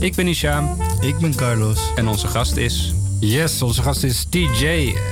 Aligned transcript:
Ik 0.00 0.14
ben 0.14 0.26
Ishaam 0.28 0.76
Ik 1.00 1.18
ben 1.18 1.34
Carlos. 1.34 1.78
en 1.96 2.08
onze 2.08 2.26
gast 2.26 2.56
is... 2.56 2.94
Yes, 3.20 3.62
onze 3.62 3.82
gast 3.82 4.02
is 4.04 4.26
TJ. 4.30 4.64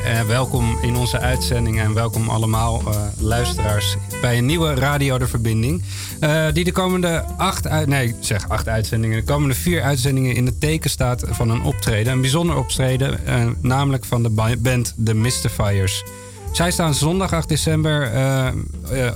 Eh, 0.05 0.21
welkom 0.23 0.79
in 0.83 0.97
onze 0.97 1.19
uitzending 1.19 1.81
en 1.81 1.95
welkom 1.95 2.29
allemaal 2.29 2.83
eh, 2.87 3.01
luisteraars 3.19 3.97
bij 4.21 4.39
een 4.39 4.47
nieuwe 4.47 4.75
Radio 4.75 5.19
De 5.19 5.27
Verbinding. 5.27 5.83
eh, 6.21 6.45
die 6.53 6.65
de 6.65 6.73
komende 6.73 7.25
acht, 7.37 7.67
uit, 7.67 7.87
nee, 7.89 8.15
zeg 8.21 8.49
acht 8.49 8.69
uitzendingen, 8.69 9.17
de 9.17 9.25
komende 9.33 9.55
vier 9.55 9.83
uitzendingen 9.83 10.35
in 10.35 10.47
het 10.47 10.61
teken 10.61 10.91
staat 10.91 11.25
van 11.31 11.51
een 11.51 11.63
optreden. 11.63 12.13
Een 12.13 12.21
bijzonder 12.21 12.57
optreden, 12.57 13.21
namelijk 13.61 14.05
van 14.05 14.23
de 14.23 14.31
ba- 14.31 14.57
band 14.59 14.95
The 15.05 15.15
Mystifiers. 15.15 16.05
Zij 16.53 16.71
staan 16.71 16.95
zondag 16.95 17.33
8 17.33 17.49
december 17.49 18.11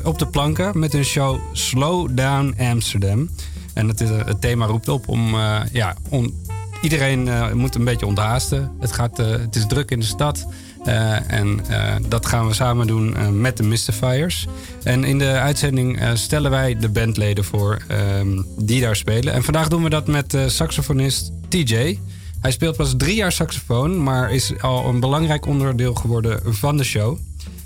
op 0.04 0.18
de 0.18 0.26
planken 0.26 0.78
met 0.78 0.92
hun 0.92 1.04
show 1.04 1.38
Slow 1.52 2.08
Down 2.16 2.54
Amsterdam. 2.58 3.28
En 3.74 3.88
het, 3.88 4.00
is, 4.00 4.08
het 4.08 4.40
thema 4.40 4.66
roept 4.66 4.88
op 4.88 5.08
om, 5.08 5.34
eh, 5.34 5.60
ja, 5.72 5.94
om 6.08 6.34
iedereen 6.82 7.28
eh, 7.28 7.52
moet 7.52 7.74
een 7.74 7.84
beetje 7.84 8.06
onthaasten. 8.06 8.70
Het, 8.80 8.92
gaat, 8.92 9.18
eh, 9.18 9.26
het 9.30 9.56
is 9.56 9.66
druk 9.66 9.90
in 9.90 10.00
de 10.00 10.06
stad. 10.06 10.46
eh, 10.84 11.30
en 11.32 11.60
eh, 11.68 11.94
dat 12.08 12.26
gaan 12.26 12.46
we 12.46 12.54
samen 12.54 12.86
doen 12.86 13.16
eh, 13.16 13.28
met 13.28 13.56
de 13.56 13.62
Mystifiers. 13.62 14.46
En 14.82 15.04
in 15.04 15.18
de 15.18 15.28
uitzending 15.30 16.00
eh, 16.00 16.10
stellen 16.14 16.50
wij 16.50 16.76
de 16.78 16.88
bandleden 16.88 17.44
voor 17.44 17.78
ehm, 17.88 18.42
die 18.58 18.80
daar 18.80 18.96
spelen. 18.96 19.32
En 19.32 19.42
vandaag 19.44 19.68
doen 19.68 19.82
we 19.82 19.90
dat 19.90 20.06
met 20.06 20.34
eh, 20.34 20.46
saxofonist 20.46 21.32
TJ. 21.48 21.98
Hij 22.40 22.50
speelt 22.50 22.76
pas 22.76 22.94
drie 22.96 23.14
jaar 23.14 23.32
saxofoon, 23.32 24.02
maar 24.02 24.32
is 24.32 24.52
al 24.60 24.88
een 24.88 25.00
belangrijk 25.00 25.46
onderdeel 25.46 25.94
geworden 25.94 26.40
van 26.44 26.76
de 26.76 26.84
show. 26.84 27.18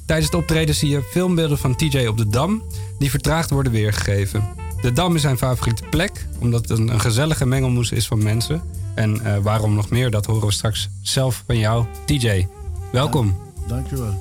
Tijdens 0.07 0.27
het 0.31 0.37
optreden 0.41 0.75
zie 0.75 0.89
je 0.89 1.03
filmbeelden 1.11 1.59
van 1.59 1.77
TJ 1.77 2.07
op 2.07 2.19
de 2.19 2.27
Dam, 2.29 2.63
die 2.99 3.11
vertraagd 3.11 3.51
worden 3.51 3.73
weergegeven. 3.73 4.45
De 4.85 4.93
Dam 4.93 5.15
is 5.15 5.21
zijn 5.23 5.39
favoriete 5.39 5.83
plek, 5.91 6.27
omdat 6.39 6.69
het 6.69 6.79
een, 6.79 6.89
een 6.89 7.01
gezellige 7.01 7.47
mengelmoes 7.47 7.91
is 7.93 8.07
van 8.07 8.23
mensen. 8.23 8.63
En 8.95 9.21
eh, 9.25 9.37
waarom 9.43 9.75
nog 9.75 9.91
meer, 9.91 10.11
dat 10.11 10.27
horen 10.27 10.47
we 10.47 10.53
straks 10.53 10.89
zelf 11.03 11.43
van 11.47 11.59
jou, 11.59 11.87
TJ. 12.05 12.47
Welkom. 12.93 13.37
Dankjewel. 13.67 14.21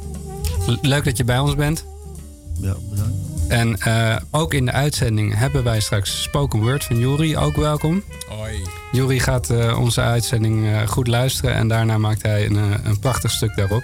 L- 0.66 0.74
Leuk 0.82 1.04
dat 1.04 1.18
je 1.18 1.24
bij 1.24 1.40
ons 1.40 1.56
bent. 1.56 1.86
Ja, 2.62 2.74
bedankt. 2.90 3.12
En 3.48 3.78
eh, 3.80 4.16
ook 4.32 4.54
in 4.54 4.66
de 4.66 4.72
uitzending 4.72 5.36
hebben 5.38 5.64
wij 5.64 5.80
straks 5.80 6.22
spoken 6.22 6.60
word 6.60 6.84
van 6.84 6.98
Juri. 7.00 7.38
Ook 7.38 7.56
welkom. 7.56 8.04
Hoi. 8.30 8.62
Juri 8.92 9.20
gaat 9.20 9.50
eh, 9.50 9.80
onze 9.80 10.02
uitzending 10.02 10.68
eh, 10.68 10.88
goed 10.88 11.08
luisteren 11.08 11.54
en 11.56 11.68
daarna 11.68 11.98
maakt 11.98 12.22
hij 12.22 12.46
een, 12.46 12.88
een 12.88 13.00
prachtig 13.00 13.32
stuk 13.32 13.56
daarop. 13.56 13.84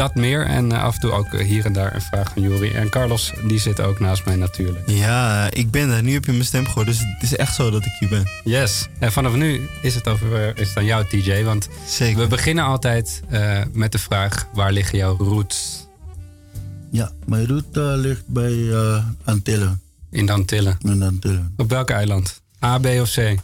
Dat 0.00 0.14
meer 0.14 0.46
en 0.46 0.72
eh, 0.72 0.82
af 0.82 0.94
en 0.94 1.00
toe 1.00 1.10
ook 1.10 1.34
eh, 1.34 1.46
hier 1.46 1.64
en 1.64 1.72
daar 1.72 1.94
een 1.94 2.00
vraag 2.00 2.32
van 2.32 2.42
Juri. 2.42 2.70
En 2.70 2.88
Carlos, 2.88 3.32
die 3.46 3.58
zit 3.58 3.80
ook 3.80 4.00
naast 4.00 4.24
mij 4.24 4.36
natuurlijk. 4.36 4.90
Ja, 4.90 5.50
ik 5.50 5.70
ben 5.70 5.90
er. 5.90 6.02
Nu 6.02 6.12
heb 6.12 6.24
je 6.24 6.32
mijn 6.32 6.44
stem 6.44 6.66
gehoord. 6.66 6.86
Dus 6.86 6.98
het 6.98 7.22
is 7.22 7.36
echt 7.36 7.54
zo 7.54 7.70
dat 7.70 7.84
ik 7.84 7.92
hier 7.98 8.08
ben. 8.08 8.28
Yes. 8.44 8.88
En 8.98 9.12
vanaf 9.12 9.34
nu 9.34 9.68
is 9.82 9.94
het, 9.94 10.08
over, 10.08 10.34
eh, 10.34 10.62
is 10.62 10.68
het 10.68 10.76
aan 10.76 10.84
jou, 10.84 11.06
TJ. 11.08 11.42
Want 11.44 11.68
Zeker. 11.86 12.18
we 12.18 12.26
beginnen 12.26 12.64
altijd 12.64 13.20
eh, 13.28 13.60
met 13.72 13.92
de 13.92 13.98
vraag: 13.98 14.46
waar 14.52 14.72
liggen 14.72 14.98
jouw 14.98 15.16
roots? 15.16 15.86
Ja, 16.90 17.10
mijn 17.26 17.46
route 17.46 17.80
ligt 17.80 18.26
bij 18.26 18.70
eh, 18.70 19.04
Antillen. 19.24 19.80
In 20.10 20.26
de 20.26 20.32
Antillen. 20.32 20.78
In 20.80 21.02
Antillen. 21.02 21.54
Op 21.56 21.70
welk 21.70 21.90
eiland? 21.90 22.42
A, 22.64 22.78
B 22.78 22.86
of 22.86 23.10
C? 23.10 23.34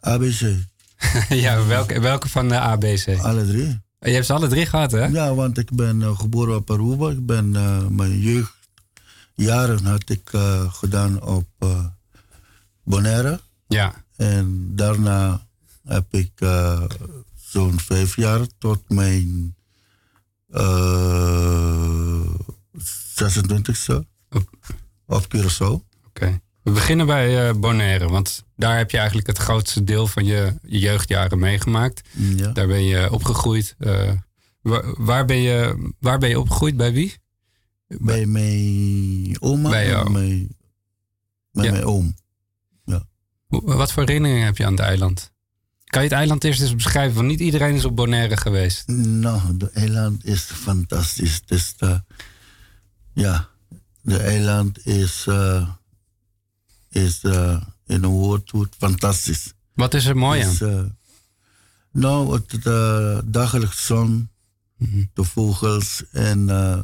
ABC, 0.00 0.56
ja, 1.28 1.66
welke, 1.66 2.00
welke 2.00 2.28
van 2.28 2.48
de 2.48 2.54
A, 2.54 2.76
B, 2.76 2.84
C? 2.84 3.18
alle 3.20 3.46
drie. 3.46 3.82
Je 4.04 4.10
hebt 4.10 4.26
ze 4.26 4.32
alle 4.32 4.48
drie 4.48 4.66
gehad, 4.66 4.90
hè? 4.90 5.04
Ja, 5.04 5.34
want 5.34 5.58
ik 5.58 5.70
ben 5.72 6.02
eh, 6.02 6.18
geboren 6.18 6.56
op 6.56 6.70
Aruba. 6.70 7.10
Ik 7.10 7.26
ben 7.26 7.56
eh, 7.56 7.86
mijn 7.86 8.20
jeugdjaren 8.20 9.84
had 9.84 10.10
ik 10.10 10.32
eh, 10.32 10.72
gedaan 10.72 11.22
op 11.22 11.46
Bonaire. 12.82 13.40
Ja. 13.66 14.04
En 14.16 14.72
daarna 14.74 15.46
heb 15.84 16.04
ik 16.10 16.32
zo'n 17.34 17.80
vijf 17.80 18.16
jaar 18.16 18.46
tot 18.58 18.88
mijn 18.88 19.54
eh 20.50 22.20
26e 23.24 23.94
op 25.06 25.26
Curaçao. 25.36 25.82
Oké. 26.06 26.40
We 26.64 26.70
beginnen 26.70 27.06
bij 27.06 27.48
eh, 27.48 27.54
Bonaire, 27.54 28.08
want 28.08 28.44
daar 28.56 28.76
heb 28.76 28.90
je 28.90 28.96
eigenlijk 28.96 29.26
het 29.26 29.38
grootste 29.38 29.84
deel 29.84 30.06
van 30.06 30.24
je, 30.24 30.54
je 30.62 30.78
jeugdjaren 30.78 31.38
meegemaakt. 31.38 32.08
Ja. 32.12 32.48
Daar 32.52 32.66
ben 32.66 32.84
je 32.84 33.10
opgegroeid. 33.12 33.74
Eh, 33.78 34.10
waar, 34.60 35.04
waar, 35.04 35.24
ben 35.24 35.36
je, 35.36 35.90
waar 36.00 36.18
ben 36.18 36.28
je 36.28 36.40
opgegroeid? 36.40 36.76
Bij 36.76 36.92
wie? 36.92 37.14
Bij 37.86 38.26
mijn 38.26 39.36
oma 39.40 39.70
Bij 39.70 39.86
jou. 39.86 40.06
en 40.06 40.12
mijn, 40.12 40.56
bij 41.52 41.64
Ja. 41.64 41.70
mijn 41.70 41.84
oom. 41.84 42.14
Hoe- 43.46 43.74
Wat 43.74 43.92
voor 43.92 44.02
herinneringen 44.02 44.44
heb 44.44 44.56
je 44.56 44.64
aan 44.66 44.72
het 44.72 44.80
eiland? 44.80 45.32
Kan 45.84 46.02
je 46.02 46.08
het 46.08 46.16
eiland 46.18 46.44
eerst 46.44 46.60
eens 46.60 46.74
beschrijven? 46.74 47.14
Want 47.16 47.26
niet 47.28 47.40
iedereen 47.40 47.74
is 47.74 47.84
op 47.84 47.96
Bonaire 47.96 48.36
geweest. 48.36 48.86
Nou, 48.88 49.56
de 49.56 49.70
eiland 49.70 50.24
is 50.24 50.40
fantastisch. 50.42 51.34
Het 51.34 51.50
is 51.50 51.74
de, 51.76 52.02
ja, 53.12 53.48
de 54.02 54.16
eiland 54.18 54.86
is, 54.86 55.24
eh, 55.28 55.68
is 56.94 57.20
eh, 57.22 57.60
in 57.86 58.02
een 58.02 58.10
woord 58.10 58.52
fantastisch. 58.78 59.52
Wat 59.74 59.94
is 59.94 60.04
er 60.06 60.16
mooi 60.16 60.42
aan? 60.42 60.50
Is, 60.50 60.60
eh, 60.60 60.82
nou, 61.92 62.32
het 62.34 62.62
de 62.62 63.22
dagelijks 63.24 63.86
zon, 63.86 64.28
Mhm. 64.76 65.04
de 65.12 65.24
vogels 65.24 66.02
en 66.12 66.48
eh, 66.48 66.82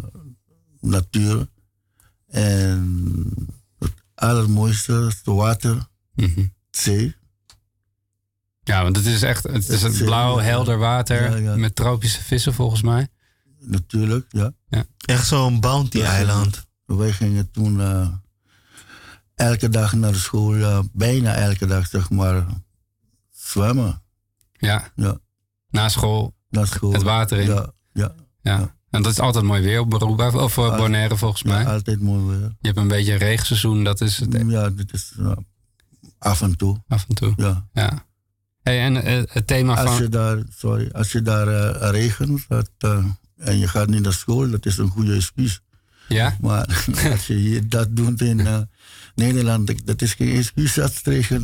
natuur. 0.81 1.48
En 2.26 3.32
het 3.78 3.93
allermooiste 4.15 4.93
is 5.09 5.15
het 5.16 5.26
water, 5.26 5.88
Mhm. 6.15 6.47
zee. 6.71 7.16
Ja, 8.62 8.82
want 8.82 8.97
het 8.97 9.06
is 9.06 9.22
echt 9.22 9.42
het 9.42 9.69
is 9.69 9.82
het 9.82 10.04
blauw, 10.04 10.38
eh, 10.38 10.44
helder 10.44 10.78
water 10.78 11.31
ja, 11.31 11.37
ja. 11.37 11.56
met 11.56 11.77
tropische 11.77 12.22
vissen 12.22 12.54
volgens 12.54 12.82
mij. 12.82 13.09
Natuurlijk, 13.60 14.27
ja. 14.28 14.53
Echt 14.98 15.27
zo'n 15.27 15.60
bounty-eiland. 15.60 16.66
Wij 16.87 17.12
gingen 17.12 17.50
toen 17.50 17.81
eh, 17.81 18.09
elke 19.41 19.69
dag 19.69 19.93
naar 19.93 20.12
de 20.12 20.19
school, 20.19 20.56
ja, 20.56 20.83
bijna 20.93 21.34
elke 21.34 21.67
dag 21.67 21.87
zeg 21.87 22.11
maar, 22.11 22.47
zwemmen. 23.31 24.03
Ja. 24.53 24.93
Ja. 24.97 25.19
Na 25.71 25.89
school 25.89 26.34
Naar 26.51 26.67
school. 26.67 26.93
het 26.93 27.03
water 27.03 27.39
in. 27.39 27.47
Ja. 27.47 27.73
Ja, 27.93 28.12
ja. 28.43 28.75
En 28.91 29.03
dat 29.03 29.12
is 29.12 29.19
altijd 29.21 29.45
mooi 29.45 29.62
weer 29.62 29.81
op 29.81 29.95
Aruba 29.95 30.31
of 30.31 30.59
eh, 30.59 30.77
Bonaire 30.77 31.17
volgens 31.17 31.43
mij. 31.43 31.62
ja, 31.62 31.73
altijd 31.73 32.01
mooi 32.01 32.25
weer. 32.25 32.41
Je 32.61 32.67
hebt 32.67 32.77
een 32.78 32.89
beetje 32.89 33.12
een 33.12 33.19
regenseizoen, 33.19 33.84
dat 33.84 34.01
is 34.01 34.19
het 34.19 34.37
Ja, 34.47 34.71
dit 34.71 34.93
is 34.93 35.12
ja, 35.17 35.37
af 36.19 36.43
en 36.43 36.57
toe. 36.57 36.83
af 36.89 37.05
en 37.09 37.15
toe. 37.15 37.33
Ja. 37.37 37.69
Ja. 37.72 38.05
Hey, 38.62 38.81
en 38.81 39.03
eh, 39.03 39.22
het 39.28 39.47
thema 39.47 39.77
Als 39.77 39.97
je 39.97 40.03
van... 40.03 40.11
daar, 40.11 40.43
sorry, 40.57 40.89
als 40.93 41.12
je 41.12 41.22
daar 41.22 41.49
eh, 41.49 41.91
regent 41.91 42.45
dat, 42.49 42.71
en 43.37 43.59
je 43.59 43.69
gaat 43.69 43.89
niet 43.89 44.03
naar 44.03 44.12
school, 44.12 44.51
dat 44.51 44.67
is 44.67 44.78
een 44.78 44.89
goede 44.89 45.15
excuus. 45.15 45.61
Ja? 46.09 46.37
Maar 46.41 46.84
als 47.12 47.27
je 47.27 47.67
dat 47.67 47.97
doet 47.97 48.21
in 48.21 48.69
Nederland, 49.21 49.87
dat 49.87 50.03
is 50.03 50.15
geen 50.15 50.37
excuus 50.37 50.79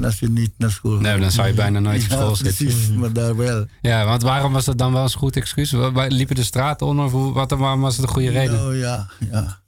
als 0.03 0.19
je 0.19 0.29
niet 0.31 0.53
naar 0.59 0.71
school 0.71 0.93
gaat. 0.93 1.03
Nee, 1.03 1.19
dan 1.19 1.31
zou 1.31 1.47
je 1.49 1.55
bijna 1.55 1.79
nooit 1.79 2.03
op 2.05 2.09
Ja, 2.11 2.17
school 2.17 2.37
zitten. 2.37 2.67
Precies, 2.67 2.89
maar 2.89 3.13
daar 3.13 3.37
wel. 3.37 3.67
Ja, 3.81 4.05
want 4.05 4.23
waarom 4.23 4.53
was 4.53 4.65
dat 4.65 4.79
dan 4.79 4.93
wel 4.93 5.03
eens 5.03 5.13
een 5.13 5.19
goed 5.19 5.37
excuus? 5.37 5.71
Liepen 6.09 6.37
de 6.37 6.45
straten 6.45 6.87
onder 6.87 7.05
of 7.05 7.33
wat, 7.33 7.51
waarom 7.51 7.81
was 7.81 7.97
het 7.97 8.07
een 8.07 8.13
goede 8.13 8.31
reden? 8.31 8.55
Nou 8.55 8.77
ja, 8.77 9.11
ja. 9.31 9.61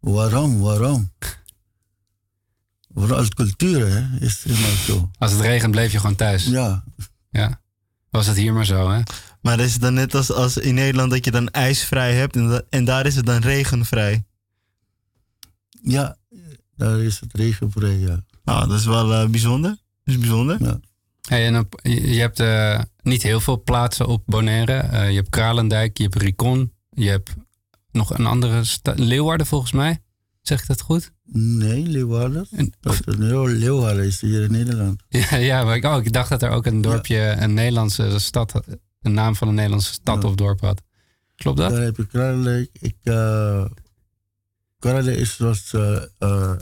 Waarom, 0.00 0.60
waarom? 0.60 1.10
Vooral 2.94 3.28
cultuur, 3.28 3.86
hè, 3.88 4.26
is 4.26 4.42
helemaal 4.42 4.76
zo. 4.86 5.10
Als 5.18 5.32
het 5.32 5.40
regent 5.40 5.70
bleef 5.70 5.92
je 5.92 5.98
gewoon 6.00 6.16
thuis. 6.16 6.44
Ja, 6.44 6.84
Ja. 7.30 7.60
Was 8.10 8.26
het 8.26 8.36
hier 8.36 8.52
maar 8.52 8.66
zo, 8.66 8.90
hè? 8.90 9.00
Maar 9.40 9.60
is 9.60 9.72
het 9.72 9.82
dan 9.82 9.94
net 9.94 10.14
als, 10.14 10.32
als 10.32 10.56
in 10.56 10.74
Nederland 10.74 11.10
dat 11.10 11.24
je 11.24 11.30
dan 11.30 11.48
ijsvrij 11.50 12.14
hebt 12.14 12.36
en, 12.36 12.64
en 12.70 12.84
daar 12.84 13.06
is 13.06 13.16
het 13.16 13.26
dan 13.26 13.40
regenvrij? 13.40 14.24
ja, 15.82 16.16
daar 16.76 16.98
is 17.00 17.20
het 17.20 17.32
regenvrij, 17.34 17.98
ja. 17.98 18.24
Nou, 18.44 18.68
dat 18.68 18.78
is 18.78 18.84
wel 18.86 19.12
eh, 19.12 19.28
bijzonder. 19.28 19.70
Dat 19.70 20.14
is 20.14 20.18
bijzonder. 20.18 20.56
ja. 20.62 20.80
Hey, 21.28 21.46
en 21.46 21.58
op, 21.58 21.80
je 21.82 22.18
hebt 22.20 22.40
eh, 22.40 22.80
niet 23.02 23.22
heel 23.22 23.40
veel 23.40 23.62
plaatsen 23.62 24.06
op 24.06 24.22
Bonaire. 24.26 24.72
Eh, 24.72 25.08
je 25.10 25.16
hebt 25.16 25.28
Kralendijk, 25.28 25.96
je 25.98 26.02
hebt 26.02 26.16
Ricon. 26.16 26.72
Je 26.90 27.08
hebt 27.08 27.34
nog 27.92 28.18
een 28.18 28.26
andere 28.26 28.64
stad, 28.64 28.98
Leeuwarden 28.98 29.46
volgens 29.46 29.72
mij. 29.72 29.98
Zeg 30.42 30.60
ik 30.60 30.66
dat 30.66 30.80
goed? 30.80 31.12
Nee, 31.32 31.82
Leeuwarden. 31.86 32.46
En- 32.50 32.72
Leeuw- 33.04 33.46
Leeuwarden 33.46 34.04
is 34.04 34.20
hier 34.20 34.42
in 34.42 34.50
Nederland. 34.52 35.02
Ja, 35.30 35.36
ja 35.36 35.64
maar 35.64 35.76
ik, 35.76 35.84
oh, 35.84 35.96
ik 36.04 36.12
dacht 36.12 36.28
dat 36.28 36.42
er 36.42 36.50
ook 36.50 36.66
een 36.66 36.80
dorpje, 36.80 37.18
een 37.38 37.54
Nederlandse 37.54 38.18
stad, 38.18 38.52
had- 38.52 38.66
een 39.02 39.12
naam 39.14 39.36
van 39.36 39.48
een 39.48 39.54
Nederlandse 39.54 39.92
stad 39.92 40.22
Ja. 40.22 40.28
of 40.28 40.34
dorp 40.34 40.60
had. 40.60 40.82
Klopt 41.36 41.58
dat? 41.58 41.70
Daar 41.70 41.82
heb 41.82 41.96
je 41.96 42.06
Kralelijk. 42.06 42.70
Ik, 42.80 42.96
Kralelijk 44.84 45.16
is, 45.16 45.36
was, 45.36 45.72
eh, 45.72 46.02
eh, 46.18 46.58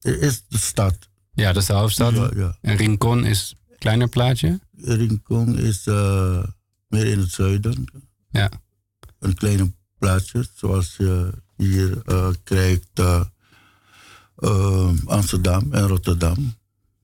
is 0.00 0.42
de 0.48 0.58
stad. 0.58 1.08
Ja, 1.32 1.52
dat 1.52 1.62
is 1.62 1.68
de 1.68 1.74
hoofdstad. 1.74 2.14
Ja, 2.14 2.30
ja. 2.34 2.56
En 2.60 2.76
Rincon 2.76 3.24
is 3.24 3.56
een 3.68 3.78
kleiner 3.78 4.08
plaatje. 4.08 4.60
Rincon 4.76 5.58
is 5.58 5.86
eh, 5.86 6.42
meer 6.88 7.06
in 7.06 7.18
het 7.18 7.30
zuiden. 7.30 7.84
Ja. 8.30 8.50
Een 9.18 9.34
kleine 9.34 9.72
plaatsje, 9.98 10.46
zoals 10.54 10.94
je 10.96 11.32
hier 11.56 12.02
eh, 12.04 12.28
krijgt 12.44 13.00
Amsterdam 15.04 15.72
en 15.72 15.86
Rotterdam. 15.86 16.54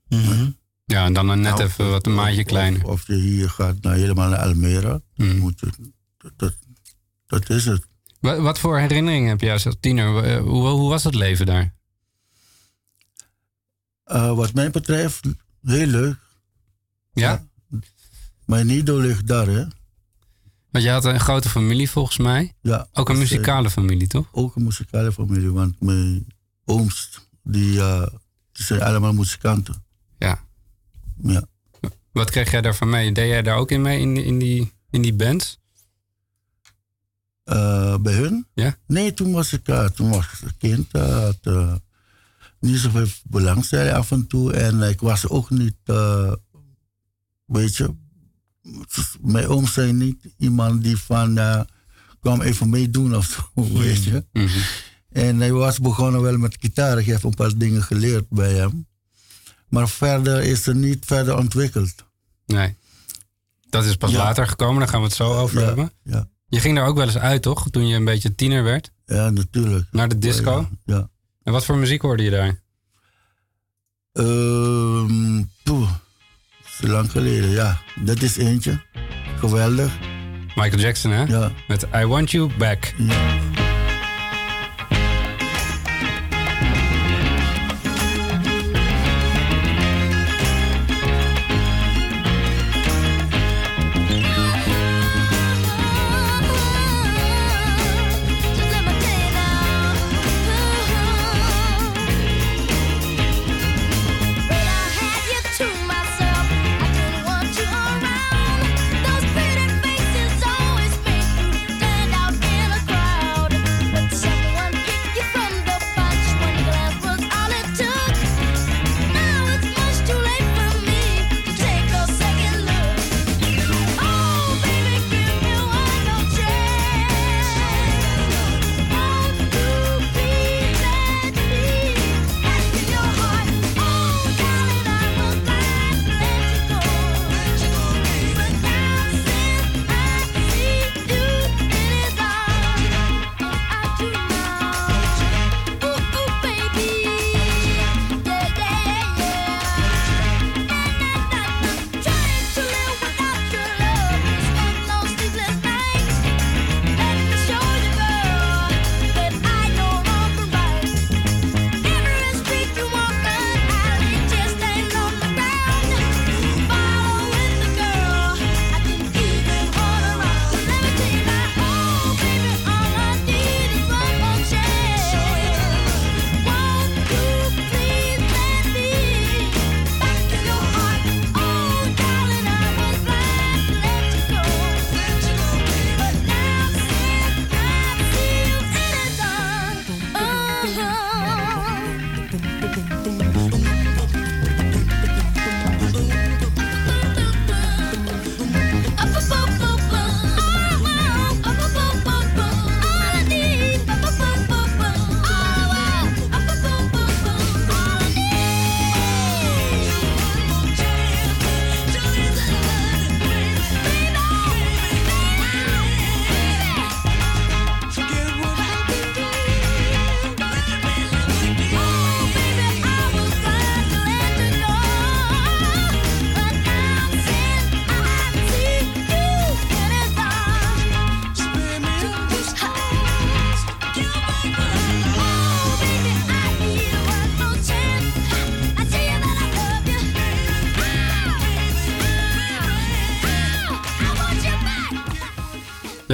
Mhm. 0.09 0.51
Ja, 0.85 1.05
en 1.05 1.13
dan 1.13 1.29
een 1.29 1.41
net 1.41 1.55
Nou, 1.55 1.65
even 1.65 1.91
wat 1.91 2.07
een 2.07 2.15
maatje 2.15 2.45
kleiner. 2.45 2.85
Of, 2.85 2.91
of 2.91 3.07
je 3.07 3.15
hier 3.15 3.51
gaat 3.51 3.81
naar, 3.81 3.95
helemaal 3.95 4.29
naar 4.29 4.39
Almere. 4.39 5.03
Mm. 5.15 5.39
Moet 5.39 5.61
je, 5.61 5.71
dat, 6.19 6.33
dat, 6.37 6.55
dat 7.27 7.51
is 7.51 7.65
het. 7.65 7.91
Wat, 8.23 8.39
wat 8.39 8.59
voor 8.59 8.79
herinneringen 8.79 9.29
heb 9.29 9.41
jij 9.41 9.53
als 9.53 9.67
tiener? 9.81 10.25
Eh, 10.25 10.41
Hoe, 10.41 10.69
hoe 10.69 10.89
was 10.89 11.05
het 11.05 11.15
leven 11.15 11.47
daar? 11.47 11.75
Eh, 14.05 14.35
wat 14.35 14.55
mij 14.55 14.71
betreft, 14.71 15.25
heel 15.63 15.87
leuk. 15.87 16.17
Ja? 17.13 17.47
Mijn 18.45 18.67
nido 18.67 18.99
ligt 18.99 19.27
daar, 19.27 19.47
hè? 19.47 19.65
Want 20.71 20.85
je 20.85 20.91
had 20.91 21.05
een 21.05 21.21
grote 21.21 21.49
familie 21.49 21.91
volgens 21.91 22.19
mij. 22.19 22.53
Ja, 22.61 22.89
Ook 22.93 23.09
een 23.09 23.15
dus, 23.15 23.25
eh, 23.25 23.31
muzikale 23.31 23.71
familie, 23.71 24.07
toch? 24.07 24.29
ook 24.33 24.57
een 24.57 24.65
muzikale 24.65 25.13
familie, 25.13 25.51
want 25.53 25.81
mijn 25.81 26.27
ooms, 26.65 27.21
die, 27.43 27.73
die 28.53 28.65
zijn 28.65 28.83
allemaal 28.83 29.13
muzikanten. 29.13 29.85
Ja. 30.19 30.45
Ja. 31.23 31.43
Wat 32.13 32.31
kreeg 32.31 32.51
jij 32.51 32.61
daarvan 32.61 32.91
mee? 32.91 33.13
Deed 33.13 33.29
jij 33.29 33.43
daar 33.43 33.57
ook 33.57 33.71
in 33.71 33.83
mee 33.83 34.01
in, 34.01 34.15
die- 34.15 34.25
in, 34.25 34.39
die, 34.39 34.73
in 34.91 35.03
die 35.03 35.15
band? 35.15 35.61
Eh, 37.53 37.97
bij 37.99 38.15
hun? 38.15 38.47
Ja? 38.55 38.77
Nee, 38.87 39.15
toen 39.15 39.33
was 39.33 39.53
ik, 39.53 39.69
eh, 39.69 39.85
toen 39.85 40.11
was 40.11 40.27
ik 40.47 40.53
kind. 40.59 40.93
had 40.93 41.39
eh, 41.43 41.75
niet 42.61 42.79
zoveel 42.79 43.07
belangstelling 43.25 43.93
af 43.95 44.11
en 44.11 44.27
toe. 44.27 44.53
En 44.53 44.83
ik 44.83 45.01
was 45.01 45.29
ook 45.29 45.51
niet, 45.51 45.77
weet 47.47 47.77
je, 47.77 47.95
mijn 49.21 49.47
ooms 49.47 49.73
zijn 49.73 49.97
niet 49.97 50.29
iemand 50.37 50.83
die 50.83 50.97
van, 50.97 51.35
kwam 52.21 52.41
even 52.41 52.71
meedoen 52.71 53.17
of 53.17 53.25
zo, 53.27 53.63
weet 53.79 54.05
je. 54.05 54.25
Mhm. 54.33 54.59
En 55.09 55.39
hij 55.41 55.53
was 55.53 55.79
begonnen 55.79 56.21
wel 56.23 56.39
met 56.39 56.57
gitaar. 56.61 56.99
Ik 56.99 57.07
heb 57.07 57.23
een 57.25 57.35
paar 57.35 57.57
dingen 57.57 57.83
geleerd 57.83 58.29
bij 58.29 58.53
hem. 58.53 58.87
Maar 59.69 59.89
verder 59.89 60.43
is 60.43 60.67
er 60.67 60.75
niet 60.75 61.05
verder 61.05 61.37
ontwikkeld. 61.37 61.95
Nee. 62.47 62.77
Dat 63.71 63.85
is 63.85 63.97
pas 63.97 64.11
Ja. 64.11 64.17
later 64.19 64.47
gekomen, 64.47 64.79
daar 64.79 64.89
gaan 64.89 65.01
we 65.01 65.07
het 65.07 65.15
zo 65.17 65.33
over 65.35 65.61
Ja, 65.61 65.67
hebben. 65.67 65.93
ja. 66.03 66.29
Je 66.53 66.61
ging 66.61 66.77
daar 66.77 66.87
ook 66.87 66.97
wel 66.97 67.07
eens 67.07 67.19
uit, 67.19 67.43
toch? 67.43 67.71
Toen 67.71 67.87
je 67.87 67.97
een 67.97 68.05
beetje 68.05 68.35
tiener 68.35 68.63
werd. 68.63 68.93
Ja, 69.07 69.31
natuurlijk. 69.31 69.87
Naar 69.91 70.09
de 70.09 70.19
disco. 70.19 70.69
Ja. 70.85 70.95
ja. 70.95 71.09
En 71.43 71.53
wat 71.53 71.65
voor 71.65 71.77
muziek 71.77 72.03
hoorde 72.03 72.23
je 72.23 72.31
daar? 72.31 72.61
Ehm, 74.13 75.43
poeh, 75.63 75.91
lang 76.81 77.11
geleden, 77.11 77.51
ja. 77.51 77.81
Dat 78.05 78.23
is 78.23 78.37
eentje. 78.37 78.83
Geweldig. 79.39 79.99
Michael 80.55 80.79
Jackson, 80.79 81.11
hè? 81.11 81.23
Ja. 81.23 81.53
Met 81.69 81.87
I 81.95 82.05
Want 82.05 82.31
You 82.31 82.57
Back. 82.59 82.95
ja. 82.99 83.62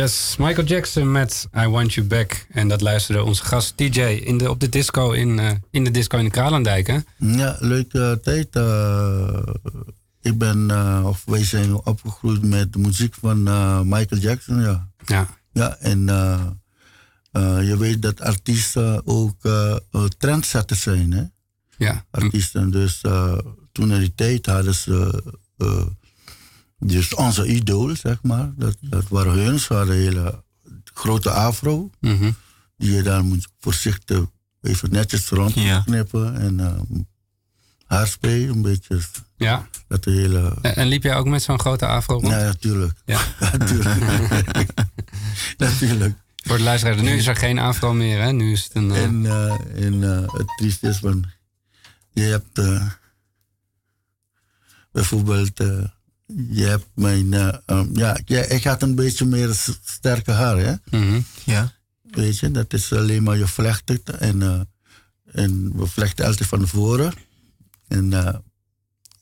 Yes, 0.08 0.36
Michael 0.38 0.66
Jackson 0.66 1.12
met 1.12 1.48
I 1.56 1.66
Want 1.66 1.94
You 1.94 2.06
Back. 2.06 2.46
En 2.50 2.68
dat 2.68 2.80
luisterde 2.80 3.24
onze 3.24 3.44
gast 3.44 3.72
DJ 3.76 4.00
in 4.00 4.38
de, 4.38 4.50
op 4.50 4.60
de 4.60 4.68
disco 4.68 5.10
in, 5.10 5.38
eh, 5.38 5.50
in 5.70 5.84
de 5.84 5.90
disco 5.90 6.18
in 6.18 6.24
de 6.24 6.30
Kralendijk, 6.30 6.86
hè? 6.86 6.98
Ja, 7.16 7.56
leuke 7.60 8.18
tijd. 8.22 8.56
eh, 8.56 9.42
ik 10.20 10.38
ben, 10.38 10.70
eh, 10.70 11.02
of 11.06 11.22
wij 11.26 11.44
zijn 11.44 11.74
opgegroeid 11.74 12.42
met 12.42 12.72
de 12.72 12.78
muziek 12.78 13.14
van 13.14 13.42
Michael 13.88 14.20
Jackson, 14.20 14.60
ja. 14.60 14.88
Ja. 15.06 15.28
Ja, 15.52 15.76
en 15.76 16.00
je 17.64 17.76
weet 17.78 18.02
dat 18.02 18.20
artiesten 18.20 19.06
ook 19.06 19.36
trendsetters 20.18 20.82
zijn, 20.82 21.12
hè? 21.12 21.22
Ja. 21.76 22.04
Artiesten. 22.10 22.70
Dus 22.70 23.00
toen 23.72 23.92
in 23.92 24.00
die 24.00 24.14
tijd 24.14 24.46
hadden 24.46 24.74
ze. 24.74 25.22
Dus 26.78 27.14
onze 27.14 27.46
idool, 27.46 27.96
zeg 27.96 28.22
maar. 28.22 28.50
Dat, 28.56 28.76
dat 28.80 29.08
waren 29.08 29.32
hun. 29.32 29.58
Ze 29.58 29.74
hadden 29.74 29.94
een 29.96 30.02
hele 30.02 30.44
grote 30.94 31.30
afro. 31.30 31.90
Mhm. 32.00 32.30
Die 32.76 32.92
je 32.92 33.02
daar 33.02 33.24
moet 33.24 33.48
voorzichtig 33.60 34.24
even 34.62 34.90
netjes 34.90 35.28
rond 35.28 35.54
Ja. 35.54 35.80
knippen. 35.80 36.36
En 36.40 36.60
eh, 36.60 36.80
haarspray, 37.86 38.48
een 38.48 38.62
beetje. 38.62 39.00
Ja. 39.36 39.68
Dat 39.88 40.04
de 40.04 40.10
hele. 40.10 40.54
En, 40.62 40.76
en 40.76 40.86
liep 40.86 41.02
jij 41.02 41.16
ook 41.16 41.26
met 41.26 41.42
zo'n 41.42 41.58
grote 41.60 41.86
afro 41.86 42.14
rond? 42.18 42.32
Ja, 42.32 42.38
natuurlijk. 42.44 42.98
Ja. 43.04 43.20
natuurlijk. 43.52 43.98
natuurlijk. 45.58 46.16
Voor 46.36 46.56
de 46.56 46.62
luisteraar, 46.62 47.02
nu 47.02 47.10
is 47.16 47.26
er 47.26 47.36
geen 47.36 47.58
afro 47.58 47.92
meer, 47.94 48.20
hè? 48.22 48.32
Nu 48.32 48.52
is 48.52 48.64
het 48.64 48.74
een... 48.74 48.90
eh, 48.90 49.02
En, 49.02 49.26
eh, 49.26 49.84
en 49.84 50.00
het 50.02 50.46
triest 50.56 50.82
is 50.82 50.96
van, 50.98 51.24
je 52.12 52.22
hebt 52.22 52.60
bijvoorbeeld, 54.92 55.60
je 56.36 56.64
hebt 56.64 56.86
mijn, 56.94 57.32
um, 57.66 57.90
ja, 57.92 58.18
ja, 58.24 58.42
ik 58.42 58.64
had 58.64 58.82
een 58.82 58.94
beetje 58.94 59.24
meer 59.24 59.54
sterke 59.84 60.32
haar, 60.32 60.58
hè. 60.58 60.74
mhm. 60.90 61.20
Ja. 61.44 61.72
Weet 62.10 62.38
je, 62.38 62.50
dat 62.50 62.72
is 62.72 62.92
alleen 62.92 63.22
maar 63.22 63.36
je 63.36 63.46
vlecht 63.46 63.88
het 63.88 64.10
en, 64.10 64.42
eh, 64.42 64.60
en 65.42 65.72
we 65.76 65.86
vlechten 65.86 66.26
altijd 66.26 66.48
van 66.48 66.68
voren. 66.68 67.12
En, 67.88 68.12
eh, 68.12 68.34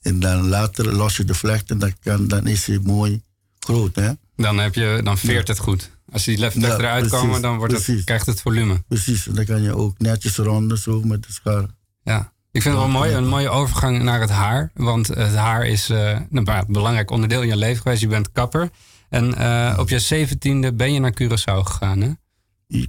en 0.02 0.20
dan 0.20 0.48
later 0.48 0.94
los 0.94 1.16
je 1.16 1.24
de 1.24 1.34
vlecht 1.34 1.70
en 1.70 1.78
dan, 1.78 1.98
kan, 2.00 2.28
dan 2.28 2.46
is 2.46 2.66
hij 2.66 2.78
mooi 2.78 3.22
groot, 3.58 3.96
hè. 3.96 4.10
Dan, 4.36 4.58
heb 4.58 4.74
je, 4.74 5.00
dan 5.04 5.18
veert 5.18 5.48
het 5.48 5.58
goed. 5.58 5.90
Als 6.12 6.24
die 6.24 6.38
left 6.38 6.60
Ja, 6.60 6.74
eruit 6.74 7.06
precies, 7.06 7.18
komen, 7.18 7.42
dan 7.42 7.56
wordt 7.56 7.86
het, 7.86 8.04
krijgt 8.04 8.26
het 8.26 8.40
volume. 8.40 8.82
Precies, 8.88 9.26
en 9.26 9.34
dan 9.34 9.44
kan 9.44 9.62
je 9.62 9.74
ook 9.76 9.98
netjes 9.98 10.36
ronden 10.36 10.78
zo 10.78 11.02
met 11.02 11.22
de 11.22 11.32
schaar. 11.32 11.66
Ja. 12.02 12.32
Ik 12.56 12.62
vind 12.62 12.74
het 12.74 12.84
wel 12.84 12.92
mooi, 12.92 13.12
een 13.12 13.26
mooie 13.28 13.48
overgang 13.48 14.02
naar 14.02 14.20
het 14.20 14.30
haar. 14.30 14.70
Want 14.74 15.06
het 15.06 15.34
haar 15.34 15.66
is 15.66 15.90
eh, 15.90 16.20
een 16.30 16.44
be- 16.44 16.64
belangrijk 16.68 17.10
onderdeel 17.10 17.42
in 17.42 17.48
je 17.48 17.56
leven 17.56 17.82
geweest. 17.82 18.00
Je 18.00 18.06
bent 18.06 18.32
kapper. 18.32 18.70
En 19.08 19.34
eh, 19.34 19.76
op 19.78 19.88
je 19.88 19.98
zeventiende 19.98 20.72
ben 20.72 20.92
je 20.92 21.00
naar 21.00 21.14
Curaçao 21.22 21.58
gegaan, 21.64 22.00
hè? 22.00 22.10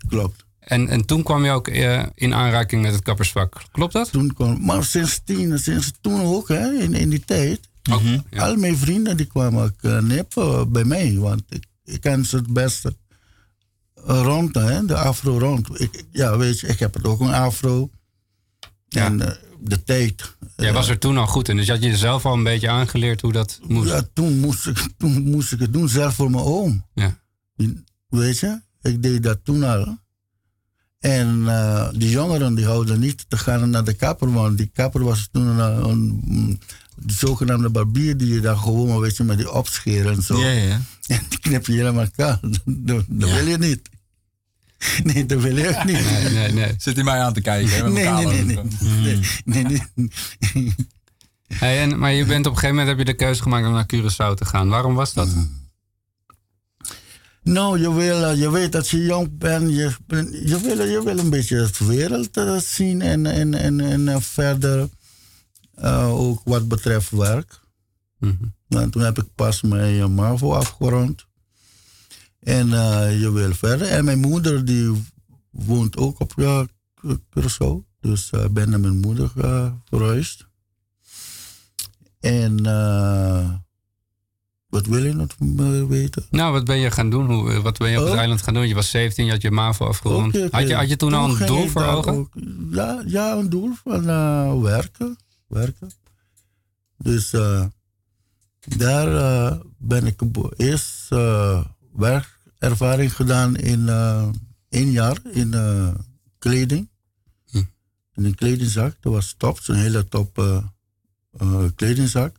Klopt. 0.08 0.46
En, 0.60 0.88
en 0.90 1.06
toen 1.06 1.24
kwam 1.24 1.46
je 1.46 1.52
ook 1.52 1.68
eh, 1.68 2.04
in 2.14 2.34
aanraking 2.34 2.82
met 2.82 2.94
het 2.94 3.04
kappersvak. 3.04 3.62
Klopt 3.72 3.94
dat? 3.94 4.12
Toen 4.12 4.34
kwam, 4.34 4.66
maar 4.66 4.84
sinds, 4.84 5.22
tien, 5.24 5.60
sinds 5.60 5.92
toen 6.02 6.22
ook, 6.22 6.48
hè, 6.48 6.72
in, 6.74 6.94
in 6.94 7.10
die 7.10 7.26
tijd. 7.26 7.60
Oh, 7.92 8.02
Mhm. 8.02 8.20
ja. 8.30 8.46
Al 8.48 8.56
mijn 8.56 8.78
vrienden 8.78 9.18
die 9.18 9.26
kwamen 9.26 9.64
ook 9.64 10.02
nippen 10.02 10.72
bij 10.72 10.84
mij. 10.84 11.16
Want 11.18 11.44
ik, 11.50 11.66
ik 11.84 12.02
ken 12.02 12.26
ze 12.26 12.36
het 12.36 12.54
beste 12.54 12.96
rond, 14.06 14.56
hè, 14.56 14.86
de 14.86 14.96
afro 14.98 15.40
rond. 15.40 15.82
Ik, 15.82 16.04
ja, 16.12 16.38
weet 16.38 16.60
je, 16.60 16.68
ik 16.68 16.80
heb 16.80 16.94
het 16.94 17.06
ook 17.06 17.20
een 17.20 17.34
afro. 17.34 17.90
Ja. 18.88 19.06
En 19.06 19.38
de 19.60 19.84
tijd. 19.84 20.36
Jij 20.56 20.74
was 20.74 20.90
er 20.90 20.98
toen 20.98 21.18
al 21.18 21.28
goed 21.28 21.50
in. 21.50 21.56
Dus 21.58 21.66
je 21.66 21.72
had 21.72 21.84
jezelf 21.84 22.26
al 22.26 22.34
een 22.34 22.44
beetje 22.44 22.70
aangeleerd 22.70 23.22
hoe 23.22 23.32
dat 23.32 23.60
moest. 23.68 23.90
Ja, 23.90 24.08
toen 24.14 24.40
moest, 24.40 24.68
ik, 24.68 24.90
toen 24.98 25.30
moest 25.30 25.52
ik 25.52 25.60
het 25.60 25.74
doen, 25.74 25.90
zelf 25.90 26.16
voor 26.16 26.32
mijn 26.32 26.44
oom. 26.44 26.86
Ja. 26.94 27.18
Weet 28.10 28.40
je, 28.40 28.62
ik 28.82 29.04
deed 29.04 29.24
dat 29.24 29.40
toen 29.44 29.64
al. 29.64 29.98
En 31.00 31.44
eh, 31.48 31.90
die 31.94 32.10
jongeren 32.10 32.56
die 32.56 32.66
houden 32.66 33.00
niet 33.00 33.26
te 33.28 33.38
gaan 33.38 33.70
naar 33.70 33.84
de 33.84 33.94
kapper, 33.94 34.34
want 34.34 34.58
die 34.58 34.70
kapper 34.74 35.04
was 35.04 35.30
toen 35.32 35.46
een, 35.46 35.60
een, 35.90 36.22
een 36.28 36.60
de 36.96 37.14
zogenaamde 37.14 37.70
barbier 37.70 38.18
die 38.18 38.34
je 38.34 38.40
dan 38.40 38.58
gewoon, 38.58 39.00
weet 39.00 39.18
je, 39.18 39.24
met 39.24 39.38
die 39.38 39.52
opscheren 39.52 40.14
en 40.16 40.22
zo. 40.22 40.40
Ja, 40.40 40.50
ja. 40.50 40.82
En 41.08 41.22
die 41.30 41.40
knip 41.40 41.66
je 41.66 41.74
helemaal 41.74 42.10
kaal. 42.16 42.40
Dat, 42.66 43.04
dat 43.08 43.30
wil 43.30 43.48
je 43.48 43.58
niet. 43.58 43.90
Nee, 45.03 45.25
dat 45.25 45.41
wil 45.41 45.57
je 45.57 45.69
ook 45.69 45.84
niet. 45.84 46.05
Nee, 46.05 46.29
nee, 46.29 46.51
nee. 46.51 46.74
Zit 46.77 46.96
hij 46.96 47.03
mij 47.03 47.19
aan 47.19 47.34
te 47.34 47.41
kijken? 47.41 47.93
Nee, 47.93 48.05
elkaar 48.05 48.25
nee, 48.25 48.43
nee, 48.43 48.55
lopen? 48.55 48.72
nee. 49.01 49.19
nee, 49.46 49.63
nee, 49.63 49.81
nee. 50.53 50.75
Hey, 51.48 51.81
en, 51.81 52.00
maar 52.00 52.13
je 52.13 52.25
bent 52.25 52.46
op 52.46 52.51
een 52.51 52.60
gegeven 52.60 52.75
moment 52.75 52.88
heb 52.88 53.07
je 53.07 53.13
de 53.13 53.24
keuze 53.24 53.41
gemaakt 53.41 53.65
om 53.65 53.74
naar 53.74 53.86
Curaçao 53.96 54.34
te 54.34 54.46
gaan. 54.46 54.69
Waarom 54.69 54.96
was 54.96 55.13
dat? 55.13 55.29
Nou, 57.43 57.79
je, 57.79 57.93
wil, 57.93 58.24
eh, 58.24 58.39
je 58.39 58.51
weet 58.51 58.72
dat 58.72 58.89
je 58.89 59.05
jong 59.05 59.38
bent, 59.38 59.69
je, 59.69 59.96
je, 60.46 60.60
wil, 60.62 60.88
je 60.88 61.01
wil 61.03 61.17
een 61.17 61.29
beetje 61.29 61.69
de 61.77 61.86
wereld 61.86 62.38
eh, 62.38 62.57
zien 62.57 63.01
en, 63.01 63.25
en, 63.25 63.53
en, 63.53 63.79
en 63.79 64.07
eh, 64.07 64.19
verder 64.19 64.89
eh, 65.75 66.19
ook 66.19 66.41
wat 66.43 66.67
betreft 66.67 67.10
werk. 67.10 67.60
Mhm. 68.19 68.34
Nou, 68.67 68.89
toen 68.89 69.01
heb 69.01 69.17
ik 69.17 69.25
pas 69.36 69.62
mijn 69.62 70.13
MAVO 70.13 70.53
afgerond. 70.53 71.26
En 72.48 72.74
eh, 72.74 73.20
je 73.20 73.32
wil 73.32 73.54
verder. 73.54 73.88
En 73.88 74.06
mijn 74.06 74.20
moeder 74.20 74.66
die 74.66 75.04
woont 75.50 75.98
ook 75.98 76.20
op 76.20 76.34
uh, 76.36 76.62
Curaçao. 77.08 77.86
Dus 78.00 78.30
ik 78.32 78.54
ben 78.54 78.70
naar 78.70 78.80
mijn 78.80 79.00
moeder 79.00 79.32
eh, 79.38 79.72
verhuisd. 79.86 80.46
En 82.20 82.66
eh, 82.66 83.50
wat 84.68 84.86
wil 84.86 85.04
je 85.04 85.13
nog 85.13 85.27
eh, 85.39 85.84
weten? 85.84 86.25
Nou, 86.30 86.54
wat 86.54 86.66
ben 86.66 86.77
je 86.77 86.92
gaan 86.92 87.10
doen? 87.10 87.25
Hoe, 87.25 87.62
wat 87.62 87.77
ben 87.77 87.89
je 87.89 87.98
op 87.98 88.04
het 88.04 88.13
Oh. 88.13 88.20
eiland 88.20 88.42
gaan 88.42 88.54
doen? 88.54 88.68
Je 88.68 88.75
was 88.75 88.89
17, 88.89 89.25
je 89.25 89.32
had 89.32 89.42
je 89.42 89.51
MAVO 89.51 89.86
afgerond. 89.86 90.38
Had, 90.51 90.68
je, 90.68 90.75
had 90.75 90.89
je 90.89 90.96
toen 90.96 91.13
al 91.13 91.30
een 91.39 91.46
doel 91.46 91.68
voor 91.68 91.84
ogen? 91.84 92.13
ook- 92.13 92.34
ja, 92.72 93.04
ja, 93.06 93.36
een 93.36 93.50
doel 93.50 93.74
van 93.84 94.10
eh, 94.10 94.62
werken. 94.62 95.18
werken. 95.48 95.92
Dus 96.98 97.34
eh, 97.34 97.66
daar 98.77 99.16
eh, 99.16 99.60
ben 99.77 100.06
ik 100.06 100.22
eerst 100.58 101.12
eh, 101.12 101.66
werkervaring 102.60 103.16
gedaan 103.16 103.56
in 103.56 103.90
eh 103.90 104.28
één 104.70 104.92
jaar 104.92 105.18
in 105.32 105.54
eh, 105.54 105.94
kleding. 106.38 106.90
Hm. 107.52 107.58
In 108.16 108.26
een 108.26 108.36
kledingzak. 108.36 108.96
Dat 109.00 109.14
was 109.14 109.36
top, 109.38 109.60
zo'n 109.60 109.76
hele 109.76 110.08
top 110.08 110.38
eh, 110.38 110.64
eh, 111.38 111.64
kledingzak. 111.76 112.36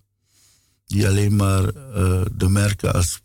Die 0.86 1.06
alleen 1.06 1.36
maar 1.36 1.72
de 2.36 2.48
merken 2.48 2.92
als 2.94 3.20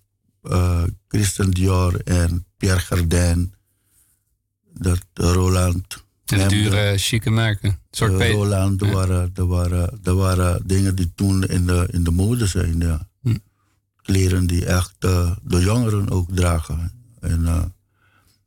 Christian 1.08 1.50
Dior 1.52 2.02
en 2.02 2.46
Pierre 2.58 2.86
Cardin, 2.86 3.54
dat 4.74 5.00
Roland. 5.14 6.04
En 6.26 6.48
dure, 6.48 6.98
chique 6.98 7.32
merken. 7.32 7.70
Een 7.70 7.78
soort 7.92 8.22
Roland, 8.22 8.82
er, 8.82 8.88
Ja. 8.88 8.94
waren, 8.94 9.32
er, 9.36 9.48
waren, 9.48 10.00
er 10.04 10.16
waren 10.16 10.68
dingen 10.68 10.96
die 10.96 11.12
toen 11.16 11.44
in 11.44 11.66
de, 11.66 11.88
in 11.92 12.04
de 12.04 12.12
mode 12.12 12.48
zijn. 12.48 12.80
Ja. 12.80 13.08
Kleren 14.04 14.48
die 14.48 14.66
echt 14.66 14.96
eh, 15.00 15.32
de 15.44 15.60
jongeren 15.60 16.10
ook 16.10 16.28
dragen. 16.36 16.92
En, 17.20 17.48
eh, 17.48 17.64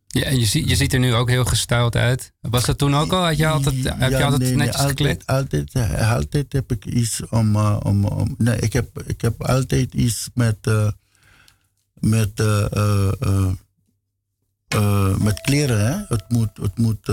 Ja, 0.07 0.23
en 0.23 0.39
je, 0.39 0.47
ziet, 0.47 0.69
je 0.69 0.77
ziet 0.77 0.93
er 0.93 0.99
nu 0.99 1.15
ook 1.15 1.29
heel 1.29 1.45
gestyled 1.45 1.97
uit. 1.97 2.33
Was 2.41 2.65
dat 2.65 2.79
toen 2.79 2.95
ook 2.95 3.13
al? 3.13 3.25
Had 3.25 3.37
je 3.37 3.47
altijd, 3.47 3.75
heb 3.85 4.11
je 4.11 4.25
altijd 4.25 4.41
nee, 4.41 4.55
netjes 4.55 4.85
gekleed? 4.85 5.27
altijd, 5.27 5.75
altijd, 5.75 6.01
eh, 6.01 6.13
altijd 6.13 6.53
heb 6.53 6.73
ik 6.73 6.85
iets 6.85 7.21
om. 7.31 7.57
om, 7.57 8.05
om 8.05 8.35
nee, 8.39 8.59
ik 8.59 8.73
heb, 8.73 9.03
ik 9.07 9.21
heb 9.21 9.43
altijd 9.43 9.95
iets 9.95 10.29
met. 10.35 10.57
met, 12.01 12.43
met 15.19 15.41
kleren, 15.41 15.87
hè? 15.87 16.05
Het 16.09 16.25
moet, 16.29 16.51
het 16.61 16.79
moet 16.79 17.11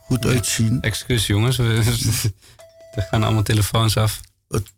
goed 0.00 0.26
uitzien. 0.26 0.80
Excuus 0.80 1.26
jongens, 1.26 1.56
we, 1.56 2.32
er 2.94 3.02
gaan 3.02 3.22
allemaal 3.22 3.42
telefoons 3.42 3.96
af. 3.96 4.20
Het 4.48 4.72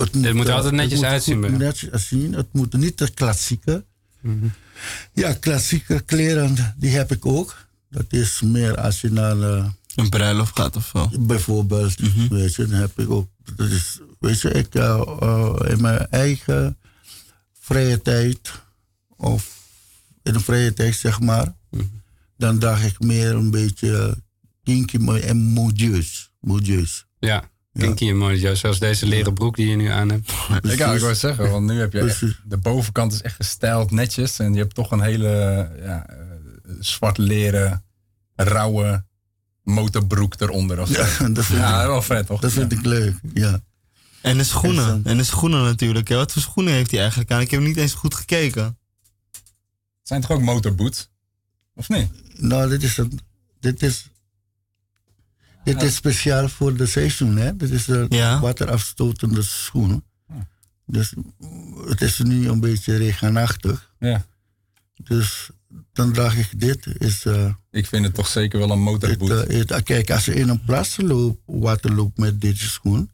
Het 0.00 0.34
moet 0.34 0.48
er 0.48 0.52
altijd 0.54 0.72
netjes 0.74 0.92
het 1.00 1.00
moet 1.00 1.10
uitzien. 1.12 1.40
Netjes. 1.58 2.10
Het 2.36 2.52
moet 2.52 2.72
niet 2.72 2.98
de 2.98 3.10
klassieke. 3.10 3.84
Mhm. 4.20 4.46
Ja, 5.12 5.32
klassieke 5.32 6.00
kleren, 6.00 6.74
die 6.76 6.90
heb 6.90 7.12
ik 7.12 7.26
ook. 7.26 7.56
Dat 7.90 8.04
is 8.08 8.40
meer 8.40 8.76
als 8.80 9.00
je 9.00 9.10
naar. 9.12 9.40
eh, 9.42 9.68
Een 9.94 10.08
bruiloft 10.08 10.56
gaat 10.58 10.76
of 10.76 10.86
zo. 10.92 11.10
Bijvoorbeeld, 11.20 11.94
weet 12.30 12.54
je, 12.54 12.66
dan 12.66 12.80
heb 12.80 12.98
ik 12.98 13.10
ook. 13.10 13.28
Dat 13.56 13.68
is, 13.68 13.98
weet 14.18 14.40
je, 14.40 14.50
ik 14.50 14.74
eh, 14.74 15.00
eh, 15.20 15.54
in 15.68 15.80
mijn 15.80 16.06
eigen 16.10 16.78
vrije 17.60 18.02
tijd, 18.02 18.52
of 19.16 19.58
in 20.22 20.32
de 20.32 20.40
vrije 20.40 20.72
tijd 20.72 20.94
zeg 20.96 21.20
maar, 21.20 21.54
dan 22.36 22.58
draag 22.58 22.84
ik 22.84 23.00
meer 23.00 23.34
een 23.34 23.50
beetje 23.50 24.22
kinky 24.62 24.96
mooi 24.96 25.20
en 25.20 25.36
modieus. 25.36 26.30
modieus. 26.40 27.06
Ja, 27.18 27.49
kinky 27.72 28.08
en 28.08 28.16
mooi. 28.16 28.56
Zoals 28.56 28.78
deze 28.78 29.06
leren 29.06 29.34
broek 29.34 29.56
die 29.56 29.68
je 29.68 29.76
nu 29.76 29.86
aan 29.86 30.10
hebt. 30.10 30.32
Ik, 30.62 30.78
wou 30.78 31.14
zeggen, 31.14 31.50
want 31.50 31.66
nu 31.66 31.78
heb 31.78 31.92
je 31.92 32.00
echt, 32.00 32.20
de 32.44 32.56
bovenkant 32.56 33.12
is 33.12 33.22
echt 33.22 33.36
gestyled 33.36 33.90
netjes. 33.90 34.38
En 34.38 34.52
je 34.52 34.58
hebt 34.58 34.74
toch 34.74 34.90
een 34.90 35.00
hele 35.00 35.28
ja, 35.82 36.06
eh, 36.06 36.16
zwart 36.80 37.18
leren, 37.18 37.84
rauwe 38.34 39.04
motorbroek 39.62 40.40
eronder. 40.40 40.80
Of. 40.80 40.90
Ja, 40.90 41.28
dat 41.28 41.44
vind, 41.44 41.58
Ja, 41.58 41.80
ik, 41.80 41.86
wel 41.86 42.02
vet 42.02 42.26
toch? 42.26 42.40
dat 42.40 42.52
vind 42.52 42.72
ik 42.72 42.84
leuk, 42.84 43.14
ja. 43.34 43.60
En 44.20 44.36
de 44.36 44.44
schoenen. 44.44 45.00
En 45.04 45.16
de 45.16 45.24
schoenen 45.24 45.62
natuurlijk. 45.62 46.08
hè. 46.08 46.16
Wat 46.16 46.32
voor 46.32 46.42
schoenen 46.42 46.72
heeft 46.72 46.90
hij 46.90 47.00
eigenlijk 47.00 47.30
aan? 47.30 47.40
Ik 47.40 47.50
heb 47.50 47.60
niet 47.60 47.76
eens 47.76 47.94
goed 47.94 48.14
gekeken. 48.14 48.64
Het 48.64 50.08
zijn 50.08 50.20
toch 50.20 50.30
ook 50.30 50.42
motorboots? 50.42 51.08
Of 51.74 51.88
niet? 51.88 52.10
Nou, 52.36 52.68
dit 52.68 52.82
is, 52.82 52.96
een, 52.96 53.20
dit 53.60 53.82
is, 53.82 54.10
dit 55.64 55.82
is 55.82 55.94
speciaal 55.94 56.48
voor 56.48 56.76
de 56.76 56.86
seizoen, 56.86 57.36
hè. 57.36 57.56
Dit 57.56 57.70
is 57.70 57.84
de 57.84 58.06
Ja. 58.08 58.40
waterafstotende 58.40 59.42
schoenen. 59.42 60.04
Dus 60.86 61.14
het 61.88 62.00
is 62.00 62.18
nu 62.18 62.48
een 62.48 62.60
beetje 62.60 62.96
regenachtig. 62.96 63.92
Ja. 63.98 64.26
Dus 64.94 65.50
dan 65.92 66.12
draag 66.12 66.36
ik 66.36 66.60
dit. 66.60 66.86
Is, 66.98 67.24
eh, 67.24 67.54
Ik 67.70 67.86
vind 67.86 68.04
het 68.04 68.14
toch 68.14 68.26
zeker 68.28 68.58
wel 68.58 68.70
een 68.70 68.80
motorboot. 68.82 69.30
eh, 69.46 69.64
ah, 69.66 69.82
kijk, 69.82 70.10
als 70.10 70.24
je 70.24 70.34
in 70.34 70.48
een 70.48 70.64
plas 70.64 70.96
loopt, 70.96 71.40
water 71.44 71.92
loopt 71.94 72.18
met 72.18 72.40
deze 72.40 72.68
schoen, 72.68 73.10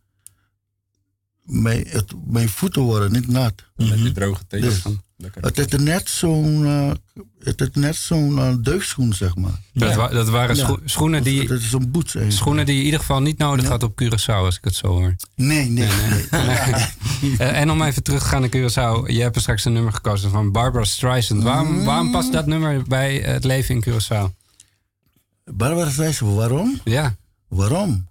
mijn, 1.43 1.87
het, 1.88 2.12
mijn 2.26 2.49
voeten 2.49 2.83
worden 2.83 3.12
niet 3.12 3.29
nat. 3.29 3.65
Dan 3.76 3.87
heb 3.88 3.99
je 3.99 4.12
droge 4.12 4.47
tegels 4.47 4.83
Dus-. 4.83 4.95
Het 5.41 5.59
is 5.73 5.81
net 5.81 6.09
zo'n 6.09 6.63
uh, 6.63 6.91
het 7.39 7.61
is 7.61 7.69
net 7.73 7.97
zo'n 7.97 8.39
eh, 8.39 8.55
deugdschoen, 8.61 9.13
zeg 9.13 9.37
maar. 9.37 9.61
Dat, 9.73 9.95
wa- 9.95 10.09
dat 10.09 10.29
waren 10.29 10.57
Ja. 10.57 10.65
scho- 10.65 10.81
schoenen, 10.85 11.23
die, 11.23 11.41
Het 11.41 11.51
is 11.63 11.73
een 12.15 12.33
schoenen 12.33 12.65
die 12.67 12.75
je 12.75 12.79
in 12.81 12.85
ieder 12.85 13.01
geval 13.01 13.21
niet 13.23 13.39
nodig 13.39 13.67
had 13.69 13.83
op 13.83 14.03
Curaçao, 14.03 14.35
als 14.35 14.57
ik 14.57 14.65
het 14.65 14.75
zo 14.75 14.87
hoor. 14.87 15.15
Nee, 15.35 15.69
nee, 15.71 15.89
nee. 16.09 16.27
Eh, 17.39 17.61
en 17.61 17.71
om 17.71 17.83
even 17.83 18.03
terug 18.03 18.23
te 18.23 18.29
gaan 18.29 18.41
naar 18.41 18.51
Curaçao. 18.51 19.13
Je 19.13 19.21
hebt 19.23 19.35
er 19.37 19.41
straks 19.43 19.65
een 19.65 19.73
nummer 19.73 19.93
gekozen 19.93 20.31
van 20.31 20.53
Barbara 20.53 20.85
Streisand. 20.85 21.43
Waarom, 21.43 21.85
waarom 21.85 22.11
past 22.11 22.33
dat 22.33 22.47
nummer 22.47 22.83
bij 22.89 23.17
het 23.17 23.45
leven 23.45 23.75
in 23.75 23.85
Curaçao? 23.89 24.33
Barbara 25.45 25.91
Streisand, 25.91 26.35
waarom? 26.35 26.81
Ja, 26.85 27.17
Waarom? 27.49 28.07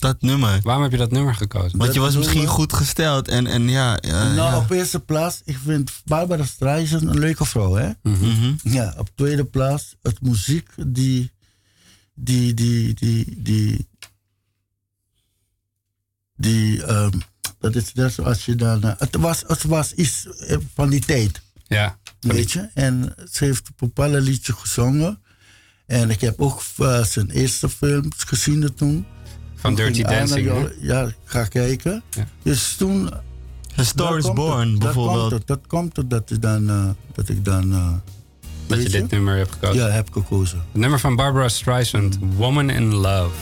Dat 0.00 0.22
nummer. 0.22 0.60
waarom 0.62 0.82
heb 0.82 0.92
je 0.92 0.98
dat 0.98 1.10
nummer 1.10 1.34
gekozen? 1.34 1.78
Want 1.78 1.94
je 1.94 2.00
was 2.00 2.08
Dat 2.08 2.18
misschien 2.18 2.38
nummer- 2.40 2.56
goed 2.58 2.72
gesteld 2.72 3.28
en, 3.28 3.46
en 3.46 3.68
ja. 3.68 3.98
ja, 4.00 4.24
nou, 4.34 4.50
ja. 4.50 4.56
op 4.58 4.70
eerste 4.70 5.00
plaats, 5.00 5.40
ik 5.44 5.58
vind 5.64 5.90
Barbara 6.04 6.44
Streisand 6.44 7.02
een 7.02 7.18
leuke 7.18 7.44
vrouw, 7.44 7.74
hè? 7.74 7.90
Mhm. 8.02 8.52
Ja, 8.62 8.94
op 8.98 9.10
tweede 9.14 9.44
plaats, 9.44 9.96
het 10.02 10.20
muziek 10.22 10.68
die, 10.86 11.32
die, 12.14 12.54
die, 12.54 12.94
die, 12.94 13.34
die, 13.42 13.88
die, 16.36 16.84
ehm, 16.84 17.18
dat 17.58 17.74
is 17.74 17.92
net 17.94 18.12
zoals 18.12 18.44
je 18.44 18.54
dan, 18.54 18.82
eh, 18.82 18.92
het 18.98 19.16
was, 19.16 19.42
het 19.46 19.62
was 19.62 19.92
iets 19.92 20.26
eh, 20.38 20.56
van 20.74 20.90
die 20.90 21.00
tijd, 21.00 21.40
Ja, 21.66 21.98
weet 22.20 22.52
je. 22.52 22.68
En 22.74 23.14
ze 23.30 23.44
heeft 23.44 23.66
een 23.68 23.74
bepaalde 23.76 24.20
liedje 24.20 24.52
gezongen. 24.52 25.22
En 25.86 26.10
ik 26.10 26.20
heb 26.20 26.40
ook 26.40 26.62
eh, 26.78 27.04
zijn 27.04 27.30
eerste 27.30 27.68
films 27.68 28.14
gezien 28.24 28.74
toen. 28.74 29.06
Van 29.60 29.74
Dirty 29.74 30.02
Dancing. 30.02 30.50
Ja, 30.80 31.02
ik 31.02 31.14
ga 31.24 31.44
kijken. 31.44 32.02
Ja. 32.10 32.26
Dus 32.42 32.76
toen... 32.76 33.10
A 33.78 33.82
Star 33.82 34.08
daar 34.08 34.18
is 34.18 34.32
Born, 34.32 34.70
het, 34.70 34.78
bijvoorbeeld. 34.78 35.20
Komt 35.20 35.32
het, 35.32 35.46
dat 35.46 35.60
komt 35.66 35.96
het 35.96 36.10
dat 36.10 36.30
ik 36.30 36.42
dan... 36.42 36.68
eh, 36.68 36.88
dat 37.14 37.28
ik 37.28 37.44
dan 37.44 37.72
eh, 37.72 37.92
Dat 38.66 38.82
je 38.82 38.88
dit 38.88 39.10
nummer 39.10 39.36
hebt 39.36 39.52
gekozen. 39.52 39.82
Ja, 39.82 39.88
heb 39.88 40.12
gekozen. 40.12 40.58
Het 40.72 40.80
nummer 40.80 41.00
van 41.00 41.16
Barbara 41.16 41.48
Streisand, 41.48 42.18
Woman 42.36 42.70
in 42.70 42.94
Love. 42.94 43.34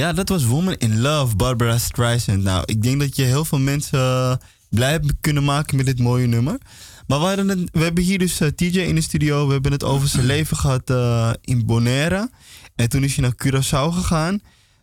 Ja, 0.00 0.12
dat 0.12 0.28
was 0.28 0.44
Woman 0.44 0.74
in 0.78 1.00
Love, 1.00 1.36
Barbara 1.36 1.78
Streisand. 1.78 2.42
Nou, 2.42 2.62
ik 2.66 2.82
denk 2.82 3.00
dat 3.00 3.16
je 3.16 3.22
heel 3.22 3.44
veel 3.44 3.58
mensen 3.58 4.38
blij 4.70 4.90
hebben 4.90 5.18
kunnen 5.20 5.44
maken 5.44 5.76
met 5.76 5.86
dit 5.86 5.98
mooie 5.98 6.26
nummer. 6.26 6.58
Maar 7.06 7.20
we, 7.20 7.68
hebben 7.72 8.04
hier 8.04 8.18
dus 8.18 8.40
eh, 8.40 8.48
TJ 8.48 8.78
in 8.78 8.94
de 8.94 9.00
studio. 9.00 9.46
We 9.46 9.52
hebben 9.52 9.72
het 9.72 9.84
over 9.84 10.08
zijn 10.08 10.26
leven 10.26 10.56
gehad 10.56 10.90
eh, 10.90 11.30
in 11.40 11.66
Bonaire. 11.66 12.30
En 12.76 12.88
toen 12.88 13.04
is 13.04 13.16
hij 13.16 13.24
naar 13.24 13.34
Curaçao 13.46 13.94
gegaan. 13.94 14.40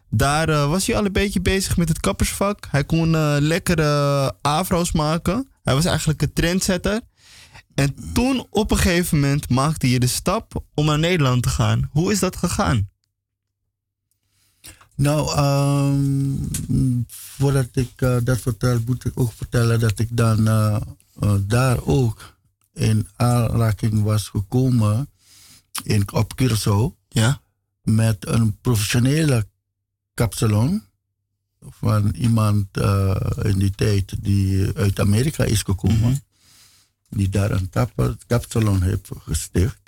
Daar 0.09 0.49
eh, 0.49 0.69
was 0.69 0.87
hij 0.87 0.95
al 0.95 1.05
een 1.05 1.11
beetje 1.11 1.41
bezig 1.41 1.77
met 1.77 1.89
het 1.89 1.99
kappersvak. 1.99 2.67
Hij 2.71 2.83
kon 2.83 3.15
eh, 3.15 3.35
lekkere 3.39 4.33
afro's 4.41 4.91
maken. 4.91 5.49
Hij 5.63 5.73
was 5.73 5.85
eigenlijk 5.85 6.21
een 6.21 6.33
trendsetter. 6.33 7.01
En 7.75 7.95
toen 8.13 8.47
op 8.49 8.71
een 8.71 8.77
gegeven 8.77 9.19
moment 9.19 9.49
maakte 9.49 9.89
je 9.89 9.99
de 9.99 10.07
stap 10.07 10.63
om 10.73 10.85
naar 10.85 10.99
Nederland 10.99 11.43
te 11.43 11.49
gaan. 11.49 11.89
Hoe 11.91 12.11
is 12.11 12.19
dat 12.19 12.35
gegaan? 12.35 12.89
Nou, 14.97 15.35
ehm, 15.35 17.03
voordat 17.07 17.67
ik 17.71 18.01
eh, 18.01 18.17
dat 18.23 18.39
vertel, 18.39 18.79
moet 18.85 19.05
ik 19.05 19.19
ook 19.19 19.33
vertellen 19.33 19.79
dat 19.79 19.99
ik 19.99 20.07
dan 20.11 20.47
eh, 20.47 20.81
eh, 21.19 21.35
daar 21.41 21.85
ook 21.85 22.37
in 22.73 23.07
aanraking 23.15 24.03
was 24.03 24.27
gekomen 24.27 25.09
in, 25.83 26.13
op 26.13 26.33
Curaçao 26.41 26.95
Ja? 27.09 27.41
met 27.81 28.27
een 28.27 28.57
professionele 28.61 29.47
kapsalon 30.13 30.83
van 31.59 32.09
iemand 32.09 32.67
in 33.41 33.57
die 33.57 33.71
tijd 33.71 34.23
die 34.23 34.71
uit 34.75 34.99
Amerika 34.99 35.43
is 35.43 35.61
gekomen. 35.61 36.23
Die 37.09 37.29
daar 37.29 37.51
een 37.51 37.69
kap, 37.69 38.15
kapsalon 38.27 38.81
heeft 38.81 39.09
gesticht. 39.19 39.81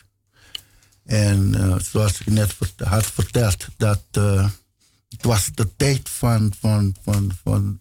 En 1.04 1.54
zoals 1.82 2.20
ik 2.20 2.26
net 2.26 2.56
had 2.78 3.06
verteld, 3.06 3.68
dat 3.78 4.04
het 5.10 5.24
was 5.26 5.50
de 5.54 5.68
tijd 5.76 6.10
van, 6.10 6.54
van, 6.60 6.96
van, 7.04 7.32
van 7.44 7.80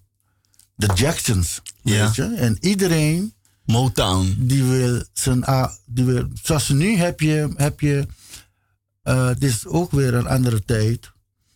de 0.74 0.90
Jacksons. 0.94 1.62
Ja. 1.82 2.04
Weet 2.06 2.14
je? 2.14 2.22
En 2.34 2.56
iedereen 2.60 3.32
Motown. 3.64 4.34
die 4.38 4.64
wil 4.64 5.04
zijn. 5.12 5.48
a- 5.48 5.76
Die 5.86 6.04
wil, 6.04 6.28
zoals 6.42 6.68
nu 6.68 6.96
heb 6.96 7.20
je. 7.20 7.52
Heb 7.56 7.80
je 7.80 8.06
eh, 9.02 9.26
het 9.26 9.42
is 9.42 9.66
ook 9.66 9.90
weer 9.90 10.14
een 10.14 10.26
andere 10.26 10.64
tijd. 10.64 11.10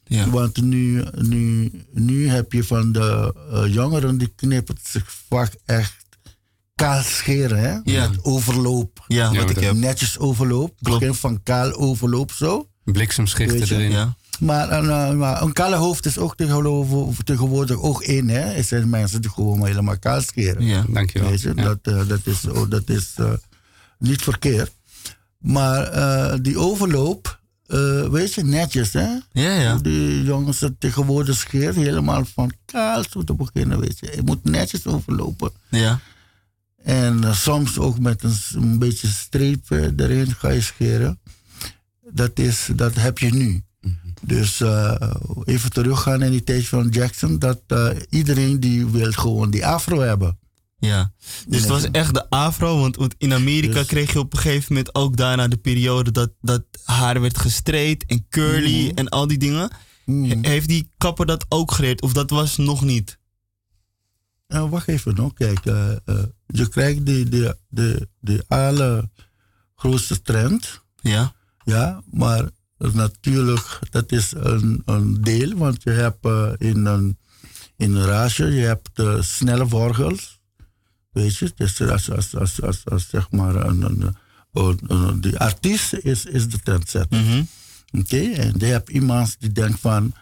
Ja. 0.04 0.30
Want 0.30 0.60
nu, 0.62 1.04
nu, 1.14 1.70
nu 1.92 2.28
heb 2.28 2.52
je 2.52 2.64
van 2.64 2.92
de 2.92 3.34
eh, 3.52 3.72
jongeren 3.72 4.18
die 4.18 4.32
knippen 4.36 4.76
zich 4.82 5.12
vaak 5.28 5.54
echt 5.64 6.06
kaal 6.74 7.02
scheren. 7.02 7.58
Hè? 7.58 7.78
Ja. 7.92 8.08
Met 8.08 8.24
overloop. 8.24 9.04
Ja, 9.06 9.32
Ja, 9.32 9.40
wat 9.40 9.48
ik 9.50 9.54
dat- 9.54 9.64
heb. 9.64 9.74
Netjes 9.74 10.18
overloop. 10.18 10.76
Klopt. 10.82 10.98
Begin 11.00 11.14
van 11.14 11.42
kaal 11.42 11.72
overloop 11.72 12.32
zo. 12.32 12.68
Bliksemschichten 12.84 13.62
erin. 13.62 13.90
Ja. 13.90 14.16
Maar 14.42 14.72
een, 14.72 14.90
eh, 15.20 15.40
een 15.42 15.52
kale 15.52 15.76
hoofd 15.76 16.06
is 16.06 16.18
ook 16.18 16.36
tegenwoordig, 16.36 17.16
tegenwoordig 17.24 17.76
ook 17.82 18.02
in. 18.02 18.28
Hè? 18.28 18.40
Er 18.52 18.64
zijn 18.64 18.88
mensen 18.88 19.20
die 19.20 19.30
gewoon 19.30 19.66
helemaal 19.66 19.98
kaal 19.98 20.20
scheren. 20.20 20.64
Ja. 20.64 20.84
Dankjewel. 20.88 21.30
Weet 21.30 21.40
je, 21.40 21.52
Ja. 21.56 21.62
dat, 21.62 21.78
eh, 21.82 22.08
dat 22.08 22.20
is, 22.24 22.44
oh, 22.48 22.70
dat 22.70 22.88
is 22.88 23.12
eh, 23.16 23.32
niet 23.98 24.22
verkeerd. 24.22 24.72
Maar 25.38 26.42
die 26.42 26.58
overloop, 26.58 27.40
weet 28.10 28.34
je, 28.34 28.44
netjes 28.44 28.92
hè. 28.92 29.08
Ja, 29.32 29.52
ja. 29.54 29.72
Hoe 29.72 29.82
die 29.82 30.24
jongens 30.24 30.60
het 30.60 30.80
tegenwoordig 30.80 31.36
scheert, 31.36 31.74
helemaal 31.74 32.24
van 32.34 32.52
kaal 32.64 33.04
zo 33.10 33.22
te 33.24 33.34
beginnen, 33.34 33.80
weet 33.80 33.98
je. 33.98 34.12
Je 34.16 34.22
moet 34.24 34.44
netjes 34.44 34.86
overlopen. 34.86 35.50
Ja. 35.68 36.00
En 36.84 37.34
soms 37.36 37.78
ook 37.78 37.98
met 37.98 38.22
een, 38.22 38.36
een 38.54 38.78
beetje 38.78 39.08
streep 39.08 39.70
erin 39.70 40.34
ga 40.34 40.48
je 40.48 40.60
scheren. 40.60 41.20
Dat, 42.10 42.38
is, 42.38 42.68
dat 42.76 42.94
heb 42.94 43.18
je 43.18 43.34
nu. 43.34 43.62
Dus 44.26 44.60
eh, 44.60 44.94
even 45.44 45.70
teruggaan 45.70 46.22
in 46.22 46.30
die 46.30 46.44
tijd 46.44 46.68
van 46.68 46.88
Jackson. 46.88 47.38
Dat 47.38 47.60
eh, 47.66 47.88
iedereen 48.10 48.60
die 48.60 48.86
wil 48.86 49.12
gewoon 49.12 49.50
die 49.50 49.66
afro 49.66 50.00
hebben. 50.00 50.38
Ja, 50.78 51.12
dus 51.48 51.60
het 51.60 51.68
was 51.68 51.90
echt 51.90 52.14
de 52.14 52.30
afro, 52.30 52.78
want, 52.80 52.96
want 52.96 53.14
in 53.18 53.32
Amerika 53.32 53.72
Dus- 53.74 53.86
kreeg 53.86 54.12
je 54.12 54.18
op 54.18 54.32
een 54.32 54.38
gegeven 54.38 54.64
moment 54.74 54.94
ook 54.94 55.16
daarna 55.16 55.48
de 55.48 55.56
periode 55.56 56.10
dat, 56.10 56.30
dat 56.40 56.62
haar 56.84 57.20
werd 57.20 57.38
gestraight 57.38 58.04
en 58.06 58.26
curly 58.28 58.84
Mhm. 58.86 58.94
en 58.96 59.08
al 59.08 59.26
die 59.26 59.38
dingen. 59.38 59.70
He- 60.04 60.38
heeft 60.40 60.68
die 60.68 60.90
kapper 60.98 61.26
dat 61.26 61.46
ook 61.48 61.72
geleerd 61.72 62.02
of 62.02 62.12
dat 62.12 62.30
was 62.30 62.56
nog 62.56 62.82
niet? 62.84 63.18
Nou, 64.48 64.70
wacht 64.70 64.88
even 64.88 65.14
nog. 65.14 65.32
Kijk, 65.32 65.66
eh, 65.66 65.88
je 66.46 66.68
krijgt 66.68 67.06
de, 67.06 67.28
de, 67.28 67.56
de, 67.68 68.08
de 68.20 68.44
allergrootste 68.48 70.22
trend. 70.22 70.80
Ja, 71.00 71.34
Ja, 71.64 72.02
maar 72.10 72.48
natuurlijk, 72.92 73.78
dat 73.90 74.12
is 74.12 74.32
een, 74.36 74.82
een 74.84 75.20
deel. 75.22 75.56
Want 75.56 75.82
je 75.82 75.90
hebt 75.90 76.24
eh, 76.24 76.50
in 76.58 76.84
een, 76.86 77.18
in 77.76 77.94
een 77.94 78.04
raasje, 78.04 78.44
je 78.44 78.64
hebt 78.64 78.88
eh, 78.94 79.22
snelle 79.22 79.68
vorgels. 79.68 80.40
Weet 81.10 81.36
je, 81.36 81.52
dus 81.56 81.80
als, 81.80 82.10
als, 82.10 82.36
als, 82.36 82.62
als, 82.62 82.84
als 82.84 83.08
zeg 83.08 83.30
maar 83.30 83.54
een, 83.54 83.82
een, 83.82 84.14
een, 84.52 84.78
een- 84.86 85.20
de 85.20 85.38
artiest 85.38 85.92
is, 85.92 86.24
is 86.24 86.48
de 86.48 86.58
trendsetter. 86.60 87.20
Mhm. 87.20 87.42
Oké, 87.98 88.16
en 88.20 88.54
je 88.58 88.64
hebt 88.64 88.88
iemand 88.90 89.36
die 89.38 89.52
denkt 89.52 89.80
van, 89.80 90.14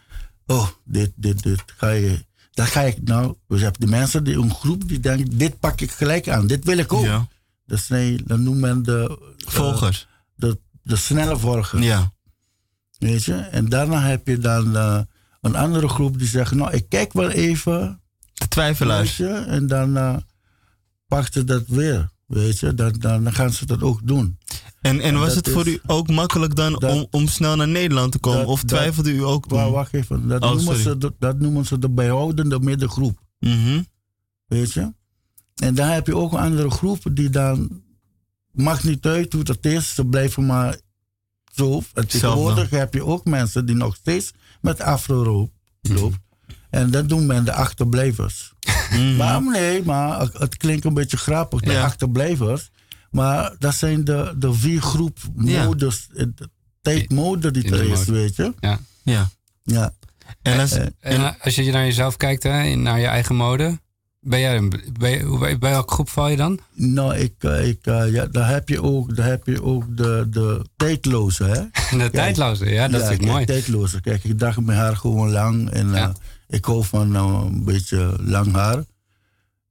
oh, 0.46 0.68
dit, 0.84 1.12
dit, 1.14 1.42
dit 1.42 1.62
ga 1.76 1.88
je, 1.90 2.24
dat 2.50 2.66
ga 2.66 2.80
ik 2.80 3.02
nou. 3.02 3.34
Dus 3.48 3.58
je 3.58 3.64
hebt 3.64 3.80
de 3.80 3.86
mensen, 3.86 4.24
die, 4.24 4.36
een 4.36 4.54
groep 4.54 4.88
die 4.88 5.00
denkt, 5.00 5.38
dit 5.38 5.58
pak 5.60 5.80
ik 5.80 5.90
gelijk 5.90 6.28
aan, 6.28 6.46
dit 6.46 6.64
wil 6.64 6.78
ik 6.78 6.92
ook. 6.92 7.04
ja. 7.04 7.28
Dat, 7.66 7.80
zijn, 7.80 8.20
dat 8.26 8.38
noemen 8.38 8.60
men 8.60 8.82
de, 8.82 9.18
eh, 9.36 9.52
Volgers. 9.52 10.06
de, 10.34 10.58
de 10.82 10.96
snelle 10.96 11.38
volgers. 11.38 11.82
Ja, 11.84 12.12
Weet 13.00 13.24
je? 13.24 13.34
En 13.34 13.68
daarna 13.68 14.00
heb 14.02 14.26
je 14.26 14.38
dan 14.38 14.76
eh, 14.76 15.00
een 15.40 15.56
andere 15.56 15.88
groep 15.88 16.18
die 16.18 16.28
zegt, 16.28 16.54
nou, 16.54 16.72
ik 16.72 16.88
kijk 16.88 17.12
wel 17.12 17.30
even. 17.30 17.80
de 17.80 17.96
Weet 18.34 18.50
twijfelaars. 18.50 19.16
je? 19.16 19.28
En 19.28 19.66
dan 19.66 19.96
eh 19.96 20.16
pakt 21.06 21.32
ze 21.32 21.44
dat 21.44 21.62
weer. 21.66 22.10
Weet 22.26 22.58
je? 22.58 22.74
Dan, 22.74 22.92
dan, 22.98 23.32
gaan 23.32 23.52
ze 23.52 23.66
dat 23.66 23.82
ook 23.82 24.00
doen. 24.06 24.38
En, 24.80 25.00
en 25.00 25.18
was 25.18 25.34
het 25.34 25.48
voor 25.50 25.66
is- 25.66 25.72
u 25.74 25.80
ook 25.86 26.08
makkelijk 26.08 26.54
dan 26.56 26.72
dat- 26.72 26.92
om, 26.92 27.06
om 27.10 27.28
snel 27.28 27.56
naar 27.56 27.68
Nederland 27.68 28.12
te 28.12 28.18
komen? 28.18 28.38
dat- 28.38 28.48
of 28.48 28.60
dat- 28.60 28.68
twijfelde 28.68 29.12
u 29.12 29.24
ook 29.24 29.48
toen? 29.48 29.70
wacht 29.70 29.94
even, 29.94 30.28
dat, 30.28 30.42
Oh, 30.42 30.48
noemen 30.48 30.64
sorry. 30.64 30.80
ze, 30.82 30.98
de- 30.98 31.14
dat 31.18 31.38
noemen 31.38 31.64
ze 31.66 31.78
de 31.78 31.90
bijhoudende 31.90 32.60
middengroep. 32.60 33.18
Mhm. 33.38 33.82
Weet 34.46 34.72
je? 34.72 34.92
En 35.54 35.74
dan 35.74 35.88
heb 35.88 36.06
je 36.06 36.16
ook 36.16 36.32
een 36.32 36.38
andere 36.38 36.70
groep 36.70 36.98
die 37.12 37.30
dan, 37.30 37.82
maakt 38.52 38.84
niet 38.84 39.06
uit 39.06 39.32
hoe 39.32 39.44
dat 39.44 39.64
is, 39.64 39.94
ze 39.94 40.04
blijven 40.04 40.46
maar 40.46 40.78
zo. 41.54 41.82
En 41.94 42.08
tegenwoordig 42.08 42.70
heb 42.70 42.94
je 42.94 43.04
ook 43.04 43.24
mensen 43.24 43.66
die 43.66 43.76
nog 43.76 43.94
steeds 43.96 44.30
met 44.60 44.80
afro 44.80 45.22
ro- 45.22 45.50
lopen. 45.82 46.22
En 46.70 46.90
dat 46.90 47.08
doen 47.08 47.26
men 47.26 47.44
de 47.44 47.52
achterblijvers. 47.52 48.52
Mhm. 48.90 49.16
Maar 49.16 49.42
nee, 49.42 49.84
maar 49.84 50.20
het- 50.20 50.56
klinkt 50.56 50.84
een 50.84 50.94
beetje 50.94 51.16
grappig, 51.16 51.60
de 51.60 51.72
Ja. 51.72 51.82
achterblijvers. 51.84 52.70
Maar 53.10 53.54
dat 53.58 53.74
zijn 53.74 54.04
de, 54.04 54.34
de 54.38 54.52
vier 54.54 54.82
groep 54.82 55.18
Ja. 55.38 55.64
modes, 55.64 56.08
eh, 56.14 56.24
de 56.34 56.50
tijdmode 56.82 57.50
die 57.50 57.70
er 57.72 57.90
is, 57.90 58.04
weet 58.04 58.36
je. 58.36 58.54
Ja. 58.60 58.78
Ja. 59.02 59.30
Ja. 59.62 59.92
En 60.42 60.60
als, 60.60 60.72
Eh, 60.72 60.86
En 61.00 61.20
eh, 61.20 61.30
als 61.40 61.54
je 61.54 61.70
naar 61.72 61.84
jezelf 61.84 62.16
kijkt, 62.16 62.42
hè, 62.42 62.62
in- 62.62 62.82
naar 62.82 63.00
je 63.00 63.06
eigen 63.06 63.34
mode, 63.36 63.80
ben 64.20 64.40
jij 64.40 64.56
een, 64.56 64.72
hoe- 65.24 65.38
bij 65.58 65.70
welke 65.70 65.92
groep 65.92 66.08
val 66.08 66.28
je 66.28 66.36
dan? 66.36 66.58
Nou, 66.74 67.16
ik, 67.16 67.34
eh, 67.38 67.68
ik, 67.68 67.86
eh, 67.86 68.12
ja, 68.12 68.26
daar 68.26 68.48
heb 68.48 68.68
je 68.68 68.82
ook, 68.82 69.16
daar 69.16 69.26
heb 69.26 69.46
je 69.46 69.62
ook 69.62 69.96
de, 69.96 70.26
de 70.30 70.64
tijdloze, 70.76 71.44
hè. 71.44 71.62
De 71.98 72.10
tijdloze, 72.10 72.64
ja, 72.70 72.88
dat 72.88 73.00
is 73.00 73.06
kijk, 73.06 73.20
natuurlijk 73.20 73.30
mooi. 73.32 73.44
tijdloze. 73.44 74.00
Kijk, 74.00 74.24
ik 74.24 74.38
dacht 74.38 74.60
mijn 74.60 74.78
haar 74.78 74.96
gewoon 74.96 75.30
lang. 75.30 75.70
En 75.70 75.88
Ja. 75.90 76.08
eh, 76.08 76.14
ik 76.48 76.64
hou 76.64 76.84
van 76.84 77.16
eh, 77.16 77.40
een 77.44 77.64
beetje 77.64 78.16
lang 78.20 78.52
haar. 78.52 78.84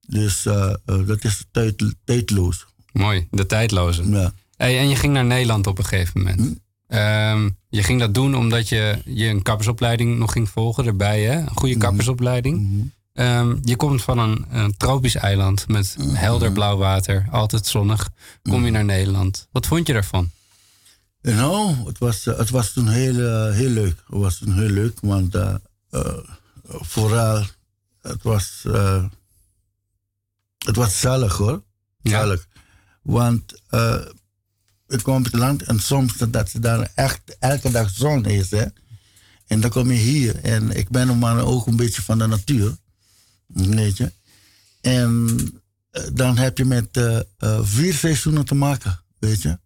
Dus 0.07 0.43
dat 0.85 1.23
is 1.23 1.45
tijd, 1.51 1.95
tijdloos. 2.03 2.65
Mooi, 2.91 3.27
de 3.31 3.45
tijdloze. 3.45 4.09
Ja. 4.09 4.31
Hey, 4.57 4.79
en 4.79 4.89
je 4.89 4.95
ging 4.95 5.13
naar 5.13 5.25
Nederland 5.25 5.67
op 5.67 5.77
een 5.77 5.85
gegeven 5.85 6.19
moment. 6.21 6.39
Hm. 6.39 6.53
Ehm, 6.95 7.49
je 7.69 7.83
ging 7.83 7.99
dat 7.99 8.13
doen 8.13 8.35
omdat 8.35 8.69
je, 8.69 9.01
je 9.05 9.27
een 9.27 9.41
kappersopleiding 9.41 10.17
nog 10.17 10.31
ging 10.31 10.49
volgen 10.49 10.85
erbij, 10.85 11.21
hè? 11.23 11.37
Een 11.39 11.49
goede 11.55 11.73
Hm. 11.73 11.79
Ehm, 13.19 13.55
je 13.63 13.75
komt 13.75 14.01
van 14.03 14.17
een, 14.19 14.45
een 14.49 14.77
tropisch 14.77 15.15
eiland 15.15 15.67
met 15.67 15.95
Hm. 15.97 16.09
helder 16.13 16.51
blauw 16.51 16.77
water, 16.77 17.27
altijd 17.31 17.65
zonnig. 17.65 18.09
Kom 18.41 18.65
je 18.65 18.71
naar 18.71 18.85
Nederland. 18.85 19.47
Wat 19.51 19.67
vond 19.67 19.87
je 19.87 19.93
daarvan? 19.93 20.29
Nou, 21.21 21.75
het 21.85 21.97
was, 21.97 22.27
eh, 22.27 22.37
het 22.37 22.49
was 22.49 22.71
toen 22.73 22.87
heel, 22.87 23.19
eh, 23.19 23.53
heel 23.55 23.69
leuk. 23.69 24.03
Het 24.07 24.19
was 24.19 24.37
toen 24.37 24.53
heel 24.53 24.69
leuk, 24.69 24.97
want 25.01 25.35
eh, 25.35 25.55
vooral, 26.63 27.43
het 28.01 28.23
was, 28.23 28.65
het 30.57 30.75
was 30.75 30.99
zalig 30.99 31.37
hoor. 31.37 31.63
Ja. 32.01 32.11
Zalig. 32.11 32.47
Want 33.01 33.53
ik 34.87 35.03
kwam 35.03 35.17
op 35.17 35.23
het 35.23 35.33
land 35.33 35.63
en 35.63 35.79
soms 35.79 36.13
dat 36.29 36.49
ze 36.49 36.59
daar 36.59 36.91
echt 36.95 37.21
elke 37.39 37.71
dag 37.71 37.89
zon 37.89 38.25
is. 38.25 38.51
Hè? 38.51 38.65
En 39.47 39.59
dan 39.59 39.69
kom 39.69 39.91
je 39.91 39.97
hier 39.97 40.35
en 40.43 40.71
ik 40.71 40.89
ben 40.89 41.19
maar 41.19 41.45
ook 41.45 41.67
een 41.67 41.75
beetje 41.75 42.01
van 42.01 42.17
de 42.17 42.27
natuur. 42.27 42.77
Weet 43.53 43.97
je. 43.97 44.11
En 44.81 45.37
eh, 45.91 46.03
dan 46.13 46.37
heb 46.37 46.57
je 46.57 46.65
met 46.65 46.87
eh, 46.97 47.17
eh, 47.37 47.59
vier 47.63 47.93
seizoenen 47.93 48.45
te 48.45 48.55
maken, 48.55 48.99
weet 49.19 49.41
je. 49.41 49.59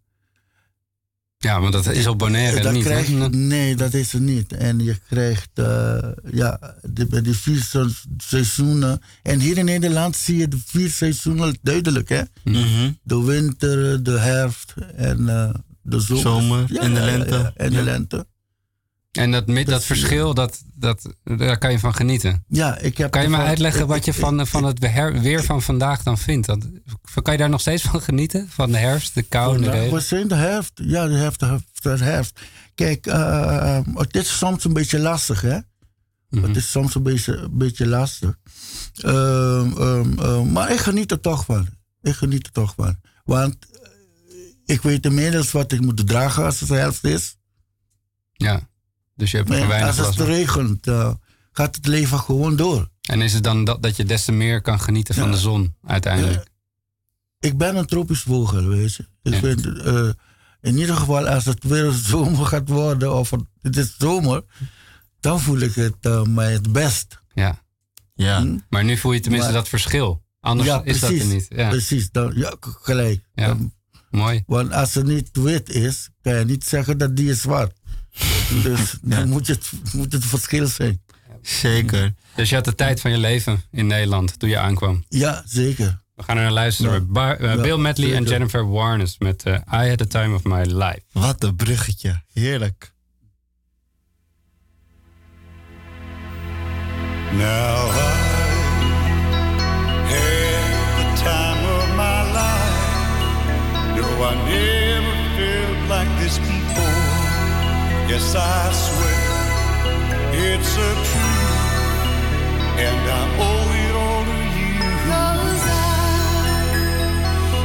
Ja, 1.38 1.60
want 1.60 1.72
dat 1.72 1.86
is 1.86 2.06
op 2.06 2.18
Bonaire 2.18 2.60
dat 2.60 2.72
niet. 2.72 2.84
krijg 2.84 3.08
nee, 3.30 3.76
dat 3.76 3.94
is 3.94 4.12
er 4.12 4.20
niet. 4.20 4.52
En 4.52 4.78
je 4.84 4.96
krijgt 5.08 5.48
eh, 5.54 5.98
ja, 6.32 6.74
de, 6.82 7.06
bij 7.06 7.22
de 7.22 7.34
vier 7.34 7.62
se- 7.62 7.94
seizoenen. 8.18 9.00
En 9.22 9.40
hier 9.40 9.58
in 9.58 9.64
Nederland 9.64 10.16
zie 10.16 10.36
je 10.36 10.48
de 10.48 10.58
vier 10.66 10.90
seizoenen 10.90 11.56
duidelijk. 11.62 12.08
Hè? 12.08 12.22
Mhm. 12.44 12.92
De 13.02 13.22
winter, 13.22 14.02
de 14.02 14.18
herfst 14.18 14.74
en 14.96 15.26
de 15.82 16.00
zomer. 16.00 16.20
Zomer 16.20 16.78
en 16.78 16.94
de 16.94 17.00
lente. 17.00 17.52
en 17.56 17.70
de 17.72 17.82
lente. 17.82 18.26
En 19.14 19.30
dat, 19.30 19.46
mi- 19.46 19.64
dat 19.64 19.84
verschil, 19.84 20.34
dat, 20.34 20.62
dat, 20.74 21.14
daar 21.24 21.58
kan 21.58 21.72
je 21.72 21.78
van 21.78 21.94
genieten. 21.94 22.44
Ja, 22.48 22.78
ik 22.78 22.98
heb 22.98 23.10
Kan 23.10 23.22
je 23.22 23.28
me 23.28 23.36
uitleggen 23.36 23.80
ik- 23.82 23.86
wat 23.88 24.04
je 24.04 24.10
ik- 24.10 24.16
van, 24.18 24.46
van 24.46 24.64
het 24.64 24.78
weer 25.20 25.44
van 25.44 25.62
vandaag 25.62 26.02
dan 26.02 26.18
vindt? 26.18 26.46
Dat, 26.46 26.66
kan 27.22 27.32
je 27.32 27.38
daar 27.38 27.48
nog 27.48 27.60
steeds 27.60 27.82
van 27.82 28.00
genieten? 28.00 28.48
Van 28.48 28.70
de 28.72 28.78
herfst, 28.78 29.14
de 29.14 29.22
kou 29.22 29.54
en 29.54 29.58
de 29.58 29.64
Vandaag, 29.64 29.80
regen? 29.82 29.96
we 29.96 30.02
zijn 30.04 30.28
de 30.28 30.34
herfst. 30.34 30.72
Ja, 30.74 31.06
de 31.06 31.14
herfst. 31.14 31.40
De 31.40 31.88
herfst. 32.04 32.40
Kijk, 32.74 33.06
eh, 33.06 33.78
het 33.94 34.16
is 34.16 34.38
soms 34.38 34.64
een 34.64 34.72
beetje 34.72 34.98
lastig, 34.98 35.40
hè? 35.40 35.58
Mhm. 36.30 36.42
Het 36.46 36.56
is 36.56 36.70
soms 36.70 36.94
een 36.94 37.02
beetje, 37.02 37.36
een 37.36 37.58
beetje 37.58 37.86
lastig. 37.86 38.38
Ehm, 38.94 39.72
ehm, 39.78 40.18
ehm, 40.18 40.52
maar 40.52 40.72
ik 40.72 40.78
geniet 40.78 41.10
er 41.10 41.20
toch 41.20 41.44
van. 41.44 41.68
Ik 42.02 42.14
geniet 42.14 42.46
er 42.46 42.52
toch 42.52 42.74
van. 42.76 43.00
Want 43.24 43.56
eh, 43.72 43.88
ik 44.74 44.82
weet 44.82 45.04
inmiddels 45.04 45.52
wat 45.52 45.72
ik 45.72 45.80
moet 45.80 46.06
dragen 46.06 46.44
als 46.44 46.60
het 46.60 46.68
herfst 46.68 47.04
is. 47.04 47.36
Ja, 48.32 48.68
dus 49.14 49.30
je 49.30 49.36
hebt 49.36 49.50
En 49.50 49.68
weinig 49.68 49.98
als 49.98 50.16
het 50.16 50.26
regent, 50.26 50.86
eh, 50.86 51.14
gaat 51.52 51.76
het 51.76 51.86
leven 51.86 52.18
gewoon 52.18 52.56
door. 52.56 52.88
En 53.00 53.20
is 53.22 53.32
het 53.32 53.44
dan 53.44 53.64
dat, 53.64 53.82
dat 53.82 53.96
je 53.96 54.04
des 54.04 54.24
te 54.24 54.32
meer 54.32 54.60
kan 54.62 54.80
genieten 54.80 55.14
van 55.14 55.30
de 55.30 55.36
zon 55.38 55.74
uiteindelijk? 55.86 56.48
Ik 57.40 57.58
ben 57.58 57.76
een 57.76 57.86
tropisch 57.86 58.20
vogel, 58.20 58.66
weet 58.68 58.94
je. 58.94 59.06
Ik 59.22 59.32
Ja. 59.32 59.38
vind, 59.38 59.66
eh, 59.82 60.08
in 60.60 60.78
ieder 60.78 60.96
geval, 60.96 61.28
als 61.28 61.44
het 61.44 61.64
weer 61.64 61.90
zomer 62.10 62.46
gaat 62.46 62.68
worden, 62.68 63.14
of 63.14 63.30
het, 63.60 63.76
is 63.76 63.94
zomer, 63.98 64.44
dan 65.20 65.40
voel 65.40 65.58
ik 65.58 65.74
het 65.74 65.96
eh, 66.00 66.22
mij 66.22 66.52
het 66.52 66.72
best. 66.72 67.18
Ja. 67.34 67.62
Ja. 68.14 68.40
Hm? 68.40 68.58
Maar 68.68 68.84
nu 68.84 68.96
voel 68.96 69.12
je 69.12 69.20
tenminste 69.20 69.50
Maar- 69.50 69.58
dat 69.60 69.68
verschil. 69.68 70.22
Anders 70.40 70.68
ja, 70.68 70.82
is 70.84 71.00
dat 71.00 71.10
er 71.10 71.24
niet. 71.26 71.46
Ja, 71.48 71.68
Precies, 71.68 72.10
dan, 72.10 72.32
ja, 72.36 72.54
gelijk. 72.60 73.24
Ja. 73.34 73.46
Dan- 73.46 73.74
mooi. 74.10 74.42
want 74.46 74.72
als 74.72 74.94
het 74.94 75.06
niet 75.06 75.28
wit 75.32 75.68
is, 75.68 76.08
kan 76.22 76.34
je 76.38 76.44
niet 76.44 76.64
zeggen 76.64 76.98
dat 76.98 77.16
die 77.16 77.30
is 77.30 77.40
zwart. 77.40 77.78
Dus 78.62 78.94
dan 79.02 79.28
moet, 79.28 79.46
het, 79.46 79.70
moet 79.92 80.12
het 80.12 80.24
verschil 80.24 80.66
zijn. 80.66 81.02
Zeker. 81.42 82.14
Dus 82.34 82.48
je 82.48 82.54
had 82.54 82.64
de 82.64 82.74
tijd 82.74 83.00
van 83.00 83.10
je 83.10 83.18
leven 83.18 83.62
in 83.70 83.86
Nederland 83.86 84.38
toen 84.38 84.48
je 84.48 84.58
aankwam. 84.58 85.04
Ja, 85.08 85.42
zeker. 85.46 86.02
We 86.14 86.22
gaan 86.22 86.36
er 86.36 86.42
naar 86.42 86.52
luisteren. 86.52 86.92
Ja. 86.92 87.00
Bar- 87.00 87.36
eh, 87.40 87.54
Ja, 87.54 87.60
Bill 87.62 87.76
Medley 87.76 88.14
en. 88.14 88.24
Jennifer 88.24 88.70
Warnes 88.70 89.18
met 89.18 89.42
eh, 89.42 89.52
I 89.72 89.88
Had 89.88 89.98
the 89.98 90.06
Time 90.06 90.34
of 90.34 90.44
My 90.44 90.62
Life. 90.62 91.00
Wat 91.12 91.42
een 91.42 91.56
bruggetje. 91.56 92.22
Heerlijk. 92.32 92.92
Now 97.32 97.90
I 97.90 98.12
had 100.10 100.96
the 100.98 101.22
time 101.22 101.62
of 101.76 101.88
my 101.96 102.22
life. 102.32 103.96
No, 103.96 104.06
I 104.22 104.34
Yes, 108.14 108.30
I 108.36 108.70
swear 108.70 109.26
it's 110.32 110.72
a 110.76 110.90
truth, 111.08 112.06
and 112.78 113.10
I 113.10 113.22
owe 113.42 113.74
it 113.82 113.94
all 114.04 114.22
to 114.30 114.38
you. 114.54 114.86
Cause 115.10 115.64
I 115.66 115.82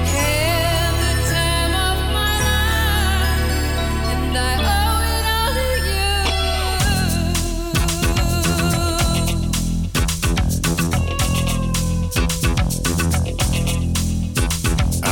had 0.09 0.91
the 1.03 1.13
time 1.29 1.73
of 1.85 1.97
my 2.17 2.33
life, 2.49 4.09
and 4.09 4.33
I 4.35 4.39
owe 4.73 5.05
it 5.13 5.25
all 5.38 5.53
to 5.53 5.69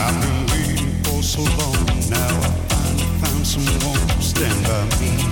I've 0.02 0.18
been 0.20 0.40
waiting 0.50 0.94
for 1.04 1.22
so 1.22 1.42
long. 1.62 1.86
Now 2.10 2.34
I 2.42 2.50
finally 2.70 3.10
found 3.22 3.46
someone 3.46 4.02
to 4.08 4.22
stand 4.24 4.60
by 4.66 4.82
me. 5.00 5.27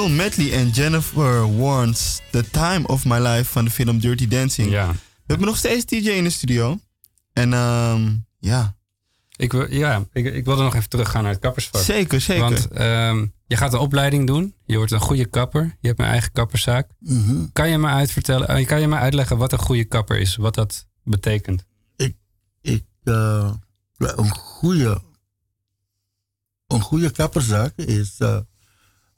Bill 0.00 0.08
Medley 0.10 0.52
en 0.52 0.68
Jennifer 0.68 1.56
Warnes. 1.58 2.20
The 2.30 2.50
Time 2.50 2.86
of 2.86 3.04
My 3.04 3.18
Life 3.18 3.44
van 3.44 3.64
de 3.64 3.70
film 3.70 3.98
Dirty 3.98 4.28
Dancing. 4.28 4.70
Ja. 4.70 4.90
We 4.92 4.96
hebben 5.26 5.46
nog 5.46 5.56
steeds 5.56 5.84
DJ 5.84 6.08
in 6.10 6.24
de 6.24 6.30
studio. 6.30 6.78
En 7.32 7.52
ehm, 7.52 8.16
ja, 8.38 8.76
Ik, 9.36 9.52
wil- 9.52 9.72
ja, 9.72 10.04
ik, 10.12 10.34
ik 10.34 10.44
wilde 10.44 10.62
nog 10.62 10.74
even 10.74 10.88
teruggaan 10.88 11.22
naar 11.22 11.32
het 11.32 11.40
kappersvak. 11.40 11.80
zeker, 11.82 12.20
zeker. 12.20 12.42
Want 12.42 12.68
ehm, 12.68 13.26
je 13.46 13.56
gaat 13.56 13.72
een 13.72 13.78
opleiding 13.78 14.26
doen. 14.26 14.54
Je 14.64 14.76
wordt 14.76 14.92
een 14.92 15.00
goede 15.00 15.24
kapper. 15.26 15.76
Je 15.80 15.88
hebt 15.88 16.00
een 16.00 16.06
eigen 16.06 16.32
kapperszaak. 16.32 16.88
Mhm. 16.98 17.46
Kan 17.52 17.68
je 17.70 17.78
me 17.78 17.88
uitvertellen, 17.88 18.48
eh, 18.48 18.66
kan 18.66 18.80
je 18.80 18.88
me 18.88 18.96
uitleggen 18.96 19.36
wat 19.38 19.52
een 19.52 19.58
goede 19.58 19.84
kapper 19.84 20.18
is? 20.18 20.36
Wat 20.36 20.54
dat 20.54 20.86
betekent? 21.04 21.64
ik, 22.62 22.84
eh, 23.04 23.52
een 23.96 24.30
goede, 24.30 25.02
een 26.66 26.80
goede 26.80 27.10
kapperzaak 27.10 27.76
is, 27.76 28.14
eh, 28.18 28.38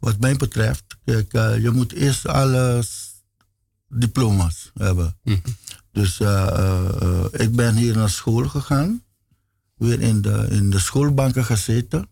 wat 0.03 0.19
mij 0.19 0.37
betreft, 0.37 0.85
kijk, 1.05 1.33
eh, 1.33 1.63
je 1.63 1.71
moet 1.71 1.93
eerst 1.93 2.27
alle 2.27 2.85
diploma's 3.89 4.71
hebben. 4.75 5.17
Mhm. 5.23 5.39
Dus 5.93 6.21
eh, 6.21 6.47
eh, 6.47 7.25
ik 7.33 7.57
ben 7.57 7.77
hier 7.77 7.97
naar 7.97 8.11
school 8.11 8.49
gegaan, 8.49 9.03
weer 9.77 10.01
in 10.01 10.23
de, 10.23 10.47
in 10.51 10.71
de 10.71 10.79
schoolbanken 10.79 11.45
gezeten. 11.45 12.09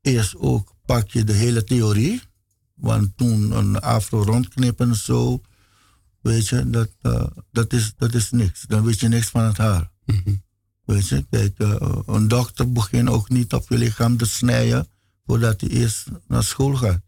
Eerst 0.00 0.36
ook 0.36 0.74
pak 0.86 1.10
je 1.10 1.24
de 1.24 1.32
hele 1.32 1.64
theorie, 1.64 2.22
want 2.74 3.16
toen 3.16 3.50
een 3.50 3.80
afro 3.80 4.22
rondknippen 4.22 4.88
en 4.88 4.96
zo, 4.96 5.40
weet 6.20 6.48
je, 6.48 6.70
dat, 6.70 6.90
dat, 7.50 7.72
is, 7.72 7.92
dat 7.96 8.14
is 8.14 8.30
niks. 8.30 8.62
Dan 8.62 8.84
weet 8.84 9.00
je 9.00 9.08
niks 9.08 9.28
van 9.28 9.42
het 9.42 9.56
haar. 9.56 9.90
Mhm. 10.04 10.34
Weet 10.84 11.08
je, 11.08 11.26
kijk, 11.30 11.58
een 12.06 12.28
dokter 12.28 12.72
begint 12.72 13.08
ook 13.08 13.28
niet 13.28 13.52
op 13.52 13.68
je 13.68 13.78
lichaam 13.78 14.16
te 14.16 14.26
snijden 14.26 14.88
voordat 15.26 15.60
hij 15.60 15.70
eerst 15.70 16.04
naar 16.28 16.44
school 16.44 16.74
gaat. 16.74 17.00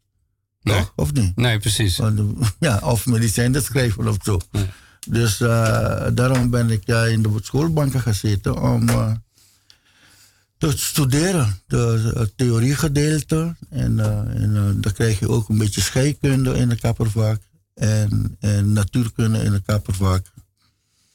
Nee. 0.62 0.76
Toch? 0.76 0.92
Of 0.96 1.12
niet? 1.12 1.36
Nee, 1.36 1.58
precies. 1.58 1.96
Want, 1.96 2.20
ja, 2.60 2.78
of 2.78 3.06
medicijnen 3.06 3.62
schrijven 3.62 4.08
of 4.08 4.16
zo. 4.22 4.40
Ja. 4.50 4.66
Dus 5.08 5.40
eh, 5.40 6.06
daarom 6.12 6.50
ben 6.50 6.70
ik 6.70 6.86
eh, 6.86 7.10
in 7.10 7.22
de 7.22 7.38
schoolbanken 7.42 8.00
gezeten 8.00 8.60
om 8.62 8.88
eh, 8.88 9.12
te 10.58 10.72
studeren. 10.78 11.60
De, 11.66 12.12
het 12.14 12.32
theoriegedeelte. 12.36 13.56
En, 13.70 14.00
eh, 14.00 14.42
en 14.42 14.78
dan 14.80 14.92
krijg 14.92 15.18
je 15.18 15.28
ook 15.28 15.48
een 15.48 15.58
beetje 15.58 15.80
scheikunde 15.80 16.54
in 16.54 16.68
de 16.68 16.76
kappervak. 16.76 17.40
En, 17.74 18.36
en 18.40 18.72
natuurkunde 18.72 19.38
in 19.38 19.52
de 19.52 19.62
kappervak. 19.66 20.26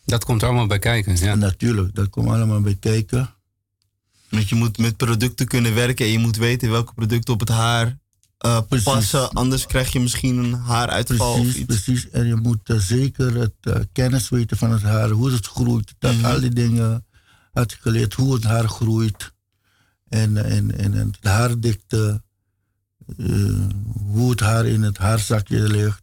Dat 0.06 0.26
komt 0.26 0.44
allemaal 0.44 0.68
bij 0.68 0.80
kijken. 0.80 1.18
Ja. 1.18 1.36
Natuurlijk, 1.36 1.96
dat 1.96 2.10
komt 2.10 2.30
allemaal 2.30 2.62
bij 2.62 2.78
kijken. 2.80 3.30
Want 4.34 4.50
je 4.50 4.56
moet 4.56 4.78
met 4.78 4.98
producten 4.98 5.48
kunnen 5.48 5.74
werken 5.74 6.06
en 6.06 6.12
je 6.12 6.20
moet 6.20 6.36
weten 6.38 6.70
welke 6.70 6.94
producten 6.94 7.34
op 7.34 7.40
het 7.40 7.50
haar 7.50 7.98
eh, 8.38 8.60
passen. 8.84 9.30
Anders 9.32 9.66
krijg 9.66 9.92
je 9.92 10.00
misschien 10.00 10.38
een 10.38 10.54
haaruitval 10.54 11.34
of 11.34 11.40
Precies, 11.42 11.56
iets. 11.56 11.66
precies. 11.66 12.10
En 12.10 12.28
je 12.28 12.36
moet 12.36 12.70
eh, 12.70 12.78
zeker 12.78 13.36
het 13.36 13.54
eh, 13.62 13.80
kennis 13.92 14.30
weten 14.30 14.58
van 14.58 14.72
het 14.72 14.82
haar, 14.82 15.10
hoe 15.10 15.32
het 15.32 15.48
groeit. 15.48 15.94
Dat 16.00 16.16
Mhm. 16.16 16.26
al 16.26 16.40
die 16.40 16.50
dingen 16.54 17.06
had 17.54 17.72
ik 17.72 17.78
geleerd, 17.82 18.14
hoe 18.14 18.34
het 18.34 18.44
haar 18.44 18.68
groeit. 18.68 19.32
En, 20.10 20.38
en, 20.46 20.78
en, 20.78 20.94
en 20.94 21.12
de 21.20 21.30
haardikte, 21.30 22.22
hoe 24.12 24.30
het 24.30 24.40
haar 24.40 24.66
in 24.66 24.82
het 24.82 24.98
haarzakje 24.98 25.60
ligt. 25.60 26.02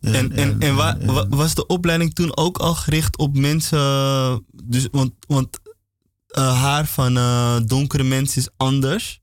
En, 0.00 0.32
en, 0.32 0.60
en, 0.60 0.74
wa- 0.74 0.98
en- 0.98 1.12
wa- 1.12 1.28
was 1.28 1.54
de 1.54 1.66
opleiding 1.66 2.14
toen 2.14 2.36
ook 2.36 2.58
al 2.58 2.74
gericht 2.74 3.16
op 3.18 3.36
mensen? 3.36 4.44
Dus, 4.64 4.88
want 4.90 5.12
want 5.26 5.58
eh, 6.32 6.60
haar 6.62 6.86
van 6.86 7.16
eh, 7.16 7.56
donkere 7.66 8.02
mensen 8.02 8.40
is 8.40 8.48
anders 8.56 9.20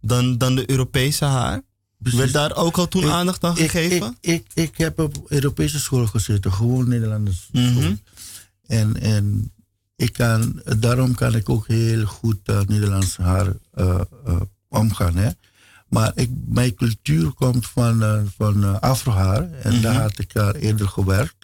dan, 0.00 0.38
dan 0.38 0.54
de 0.54 0.70
Europese 0.70 1.24
haar. 1.24 1.62
precies. 1.98 2.18
Werd 2.18 2.32
daar 2.32 2.56
ook 2.56 2.78
al 2.78 2.88
toen 2.88 3.02
Ik- 3.04 3.10
aandacht 3.10 3.44
aan 3.44 3.56
gegeven? 3.56 4.16
Ik, 4.20 4.34
ik, 4.54 4.64
ik 4.64 4.76
heb 4.78 4.98
op 4.98 5.24
Europese 5.28 5.78
school 5.80 6.06
gezeten, 6.06 6.52
gewoon 6.52 6.88
Nederlandse 6.88 7.40
school. 7.42 7.62
Mhm. 7.62 7.94
En, 8.66 9.00
en 9.00 9.52
ik 9.96 10.12
kan, 10.12 10.62
daarom 10.78 11.14
kan 11.14 11.34
ik 11.34 11.48
ook 11.48 11.66
heel 11.66 12.04
goed 12.06 12.38
uh, 12.44 12.60
Nederlands 12.66 13.16
haar 13.16 13.52
omgaan. 14.68 15.16
Hè? 15.16 15.30
Maar 15.88 16.12
ik, 16.14 16.30
mijn 16.48 16.74
cultuur 16.74 17.32
komt 17.32 17.66
van, 17.66 18.28
van 18.36 18.80
afrohaar 18.80 19.50
en 19.52 19.80
daar 19.80 20.00
had 20.00 20.18
ik 20.18 20.32
daar 20.32 20.54
eerder 20.54 20.88
gewerkt. 20.88 21.36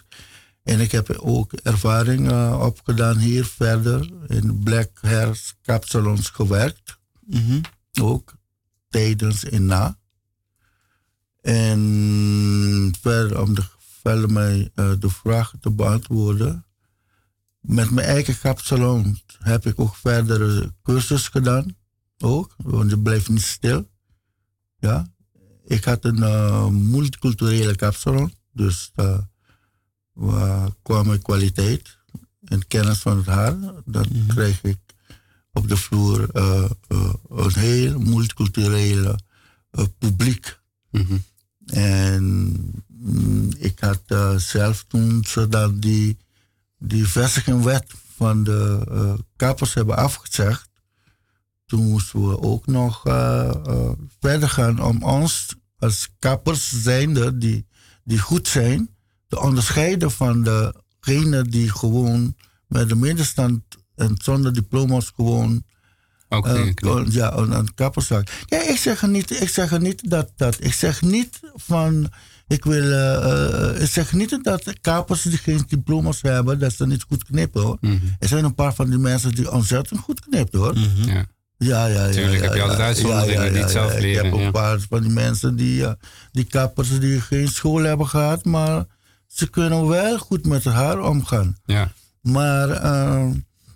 En 0.65 0.79
ik 0.79 0.91
heb 0.91 1.09
ook 1.09 1.53
ervaring 1.53 2.29
eh, 2.29 2.59
opgedaan 2.61 3.17
hier 3.17 3.45
verder 3.45 4.09
in 4.27 4.59
black 4.63 4.89
hair 5.01 5.53
kapsalons 5.61 6.29
gewerkt. 6.29 6.99
Mhm. 7.25 7.61
Ook 8.01 8.33
tijdens 8.89 9.43
en 9.43 9.65
na. 9.65 9.97
En 11.41 12.93
verder, 13.01 13.41
om 13.41 13.55
de, 13.55 13.63
verder 14.01 14.31
mij, 14.31 14.71
eh, 14.75 14.91
de 14.99 15.09
vraag 15.09 15.53
te 15.59 15.71
beantwoorden. 15.71 16.65
Met 17.59 17.91
mijn 17.91 18.07
eigen 18.07 18.39
kapsalon 18.39 19.19
heb 19.39 19.65
ik 19.65 19.79
ook 19.79 19.95
verdere 19.95 20.73
cursus 20.83 21.27
gedaan. 21.27 21.75
Ook, 22.17 22.55
want 22.57 22.89
je 22.89 22.99
blijft 22.99 23.29
niet 23.29 23.41
stil. 23.41 23.89
Ja. 24.77 25.13
Ik 25.65 25.83
had 25.83 26.05
een 26.05 26.23
eh, 26.23 26.67
multiculturele 26.67 27.75
kapsalon. 27.75 28.33
Dus 28.51 28.91
uh, 30.17 30.23
waar 30.23 30.69
kwam 30.81 31.07
mijn 31.07 31.21
kwaliteit 31.21 31.97
en 32.45 32.67
kennis 32.67 32.99
van 32.99 33.17
het 33.17 33.25
haar. 33.25 33.55
Dan 33.85 34.05
kreeg 34.27 34.61
ik 34.63 34.77
op 35.55 35.67
de 35.67 35.77
vloer 35.77 36.29
eh, 36.33 36.69
eh, 36.87 37.13
een 37.29 37.53
heel 37.53 37.99
multiculturele 37.99 39.19
eh, 39.71 39.85
publiek. 39.97 40.59
Mhm. 40.91 41.17
En 41.65 42.23
mm, 42.87 43.49
ik 43.57 43.79
had 43.79 44.01
zelf 44.41 44.85
toen 44.87 45.23
ze 45.27 45.47
dan 45.47 45.79
die, 45.79 46.17
die 46.77 47.07
vestigingwet 47.07 47.93
van 48.15 48.43
de 48.43 49.23
kappers 49.35 49.73
hebben 49.73 49.97
afgezegd. 49.97 50.69
Toen 51.65 51.89
moesten 51.89 52.29
we 52.29 52.41
ook 52.41 52.67
nog 52.67 53.01
verder 54.19 54.49
gaan 54.49 54.83
om 54.83 55.03
ons 55.03 55.55
als 55.77 56.09
kappers 56.19 56.83
zijnde 56.83 57.37
die, 57.37 57.65
die 58.03 58.19
goed 58.19 58.47
zijn, 58.47 58.94
te 59.35 59.41
onderscheiden 59.41 60.11
van 60.11 60.43
degenen 60.43 61.49
die 61.49 61.69
gewoon 61.69 62.35
met 62.67 62.89
de 62.89 62.95
middenstand 62.95 63.61
en 63.95 64.15
zonder 64.23 64.53
diploma's 64.53 65.11
gewoon 65.15 65.63
Ook 66.29 66.45
eh, 66.47 66.53
dingen 66.53 66.73
knippen. 66.73 67.11
ja, 67.11 67.33
een, 67.37 67.73
kapperszaak. 67.73 68.43
Ja, 68.45 68.61
ik 68.67 68.77
zeg 68.77 69.01
er 69.01 69.09
niet, 69.09 69.41
ik 69.41 69.49
zeg 69.49 69.71
er 69.71 69.81
niet 69.81 70.09
dat, 70.09 70.31
dat. 70.35 70.57
Ik 70.59 70.73
zeg 70.73 71.01
niet 71.01 71.39
van. 71.55 72.09
Ik 72.47 72.63
wil. 72.63 72.91
eh, 72.91 73.69
eh, 73.75 73.81
ik 73.81 73.89
zeg 73.89 74.13
niet 74.13 74.39
dat 74.43 74.73
kapers 74.81 75.21
die 75.21 75.37
geen 75.37 75.63
diploma's 75.67 76.21
hebben, 76.21 76.59
dat 76.59 76.73
ze 76.73 76.87
niet 76.87 77.03
goed 77.07 77.23
knippen 77.23 77.61
hoor. 77.61 77.77
Mhm. 77.81 77.97
Er 78.19 78.27
zijn 78.27 78.43
een 78.43 78.55
paar 78.55 78.73
van 78.75 78.89
die 78.89 78.99
mensen 78.99 79.31
die 79.35 79.51
ontzettend 79.51 79.99
goed 79.99 80.19
knippen 80.19 80.59
hoor. 80.59 80.77
Ja. 81.05 81.25
Ja, 81.57 81.85
ja, 81.85 82.05
ja. 82.05 82.11
Tuurlijk 82.11 82.41
ja, 82.41 82.47
heb 82.47 82.53
je 82.55 82.61
altijd 82.61 82.79
ja, 82.79 82.85
uitzonderingen 82.85 83.41
ja, 83.41 83.43
ja, 83.43 83.51
die 83.51 83.61
het 83.61 83.71
zelf 83.71 83.93
ja. 83.93 83.99
leren, 83.99 84.25
Ik 84.25 84.31
heb 84.31 84.39
ja. 84.39 84.45
een 84.45 84.51
paar 84.51 84.79
van 84.89 85.01
die 85.01 85.11
mensen 85.11 85.55
die, 85.55 85.85
eh, 85.85 85.93
die 86.31 86.43
kappers 86.43 86.99
die 86.99 87.21
geen 87.21 87.47
school 87.47 87.83
hebben 87.83 88.07
gehad, 88.07 88.45
maar 88.45 88.85
ze 89.27 89.49
kunnen 89.49 89.87
wel 89.87 90.17
goed 90.17 90.45
met 90.45 90.63
haar 90.63 90.99
omgaan. 90.99 91.57
Ja. 91.65 91.91
Maar 92.21 92.69
eh, 92.69 93.29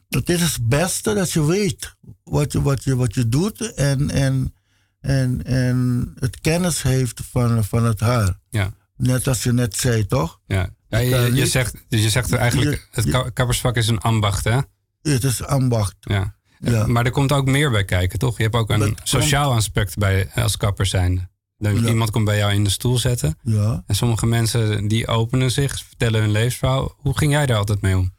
het 0.10 0.30
is 0.30 0.42
het 0.42 0.68
beste 0.68 1.14
dat 1.14 1.32
je 1.32 1.46
weet 1.46 1.96
wat 2.24 2.52
je, 2.52 2.62
wat 2.62 2.84
je, 2.84 2.96
wat 2.96 3.14
je 3.14 3.30
doet 3.30 3.74
en, 3.74 4.10
en, 4.10 4.54
en, 5.00 5.44
en 5.46 6.12
het 6.20 6.40
kennis 6.40 6.82
heeft 6.82 7.22
van, 7.32 7.64
van 7.64 7.86
het 7.86 8.00
haar. 8.00 8.40
Ja. 8.50 8.74
Net 8.98 9.28
als 9.28 9.44
je 9.44 9.54
net 9.54 9.76
zei, 9.76 10.06
toch? 10.06 10.40
Ja. 10.48 10.70
Ja, 10.90 10.98
je, 11.00 11.48
zegt, 11.48 11.76
dus 11.88 12.02
je 12.04 12.10
zegt 12.10 12.34
eigenlijk, 12.34 12.88
het 12.92 13.34
kappersvak 13.34 13.76
is 13.76 13.88
een 13.88 14.00
ambacht, 14.00 14.44
hè? 14.44 14.60
Het 15.02 15.24
is 15.24 15.44
ambacht. 15.44 15.96
Ja. 16.00 16.36
Ja. 16.60 16.88
Maar 16.88 17.06
er 17.06 17.12
komt 17.12 17.32
ook 17.32 17.46
meer 17.46 17.72
bij 17.72 17.86
kijken, 17.86 18.20
toch? 18.20 18.38
Je 18.38 18.44
hebt 18.44 18.56
ook 18.56 18.70
een 18.70 18.80
Dat 18.80 18.88
komt- 18.88 19.10
sociaal 19.10 19.54
aspect 19.54 19.98
bij 19.98 20.30
als 20.36 20.58
kapper 20.58 20.86
zijnde. 20.86 21.30
Dan 21.60 21.82
Ja. 21.82 21.88
Iemand 21.88 22.12
komt 22.12 22.26
bij 22.26 22.38
jou 22.38 22.54
in 22.54 22.64
de 22.64 22.70
stoel 22.70 22.98
zetten. 22.98 23.38
Ja. 23.44 23.84
En 23.88 23.96
sommige 23.96 24.26
mensen 24.26 24.88
die 24.88 25.08
openen 25.08 25.52
zich, 25.52 25.84
vertellen 25.88 26.22
hun 26.22 26.32
levensverhaal. 26.32 26.96
Hoe 26.98 27.18
ging 27.18 27.32
jij 27.32 27.46
daar 27.46 27.58
altijd 27.58 27.82
mee 27.82 27.98
om? 27.98 28.14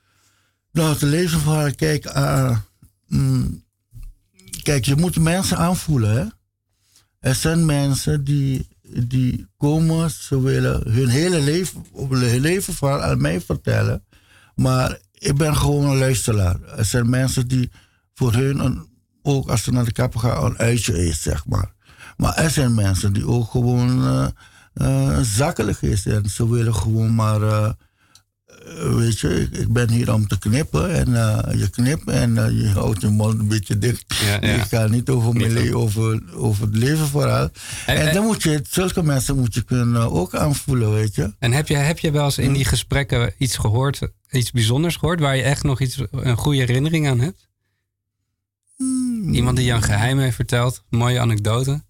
Nou, 0.73 1.07
lezen 1.07 1.41
van, 1.41 1.75
kijk, 1.75 2.05
eh, 2.05 2.59
mm, 3.07 3.65
kijk, 4.63 4.85
je 4.85 4.97
moet 4.97 5.19
mensen 5.19 5.57
aanvoelen, 5.57 6.11
hè. 6.17 6.25
Er 7.19 7.35
zijn 7.35 7.65
mensen 7.67 8.25
die, 8.25 8.69
die 9.05 9.47
komen, 9.57 10.11
ze 10.11 10.41
willen 10.41 10.91
hun 10.93 11.09
hele 11.09 11.41
leven, 11.41 11.85
hun 12.09 12.41
leven 12.41 12.75
verhaal 12.75 13.03
aan 13.03 13.21
mij 13.21 13.41
vertellen. 13.41 14.05
Maar 14.55 14.99
ik 15.13 15.37
ben 15.37 15.57
gewoon 15.57 15.85
een 15.85 15.99
luisteraar. 15.99 16.63
Er 16.63 16.85
zijn 16.85 17.11
mensen 17.11 17.49
die 17.49 17.71
voor 18.15 18.33
hun, 18.33 18.59
een, 18.59 18.89
ook 19.23 19.49
als 19.49 19.63
ze 19.63 19.73
naar 19.73 19.85
de 19.85 19.93
kapper 19.93 20.21
gaan, 20.21 20.45
een 20.45 20.59
uitje 20.59 21.07
is, 21.07 21.23
zeg 21.23 21.47
maar. 21.47 21.73
Maar 22.21 22.35
er 22.37 22.51
zijn 22.51 22.75
mensen 22.75 23.13
die 23.13 23.27
ook 23.27 23.51
gewoon 23.51 24.05
eh, 24.75 25.19
zakelijk 25.23 25.83
is. 25.83 26.07
En 26.07 26.29
ze 26.31 26.49
willen 26.51 26.75
gewoon 26.75 27.15
maar... 27.15 27.43
eh, 27.43 27.71
weet 28.95 29.19
je, 29.21 29.41
ik, 29.41 29.51
ik 29.61 29.73
ben 29.73 29.91
hier 29.91 30.13
om 30.13 30.27
te 30.27 30.39
knippen. 30.39 30.91
En 30.95 31.09
je 31.59 31.69
knipt 31.71 32.09
en 32.11 32.35
je 32.35 32.69
houdt 32.69 33.01
je 33.01 33.09
mond 33.09 33.39
een 33.41 33.49
beetje 33.49 33.79
dicht. 33.79 34.05
Ja, 34.25 34.39
ja. 34.49 34.55
Je 34.55 34.61
gaat 34.61 34.91
niet 34.91 35.09
over, 35.09 35.35
mijn 35.35 35.75
over, 35.75 36.23
over 36.35 36.65
het 36.65 36.77
leven 36.77 37.07
vooral. 37.07 37.43
En- 37.43 37.51
En, 37.87 38.07
en- 38.09 38.15
dan 38.15 38.25
moet 38.25 38.43
je, 38.43 38.63
zulke 38.71 39.03
mensen 39.03 39.37
moet 39.37 39.55
je 39.55 39.63
kunnen 39.63 40.11
ook 40.13 40.35
aanvoelen, 40.35 40.93
weet 40.93 41.15
je. 41.15 41.35
En 41.39 41.53
heb 41.53 41.69
je, 41.69 41.75
heb 41.77 41.99
je 41.99 42.11
wel 42.11 42.25
eens 42.25 42.39
in 42.39 42.53
die 42.53 42.65
gesprekken 42.65 43.33
iets 43.39 43.57
gehoord, 43.57 44.01
iets 44.31 44.51
bijzonders 44.51 44.97
gehoord, 44.97 45.21
waar 45.21 45.37
je 45.37 45.43
echt 45.43 45.63
nog 45.63 45.81
iets, 45.81 46.03
een 46.11 46.37
goede 46.37 46.59
herinnering 46.59 47.09
aan 47.09 47.21
hebt? 47.21 47.49
Iemand 49.33 49.57
die 49.57 49.67
je 49.67 49.73
een 49.73 49.83
geheim 49.83 50.19
heeft 50.19 50.37
verteld, 50.37 50.83
mooie 50.89 51.21
anekdote. 51.21 51.83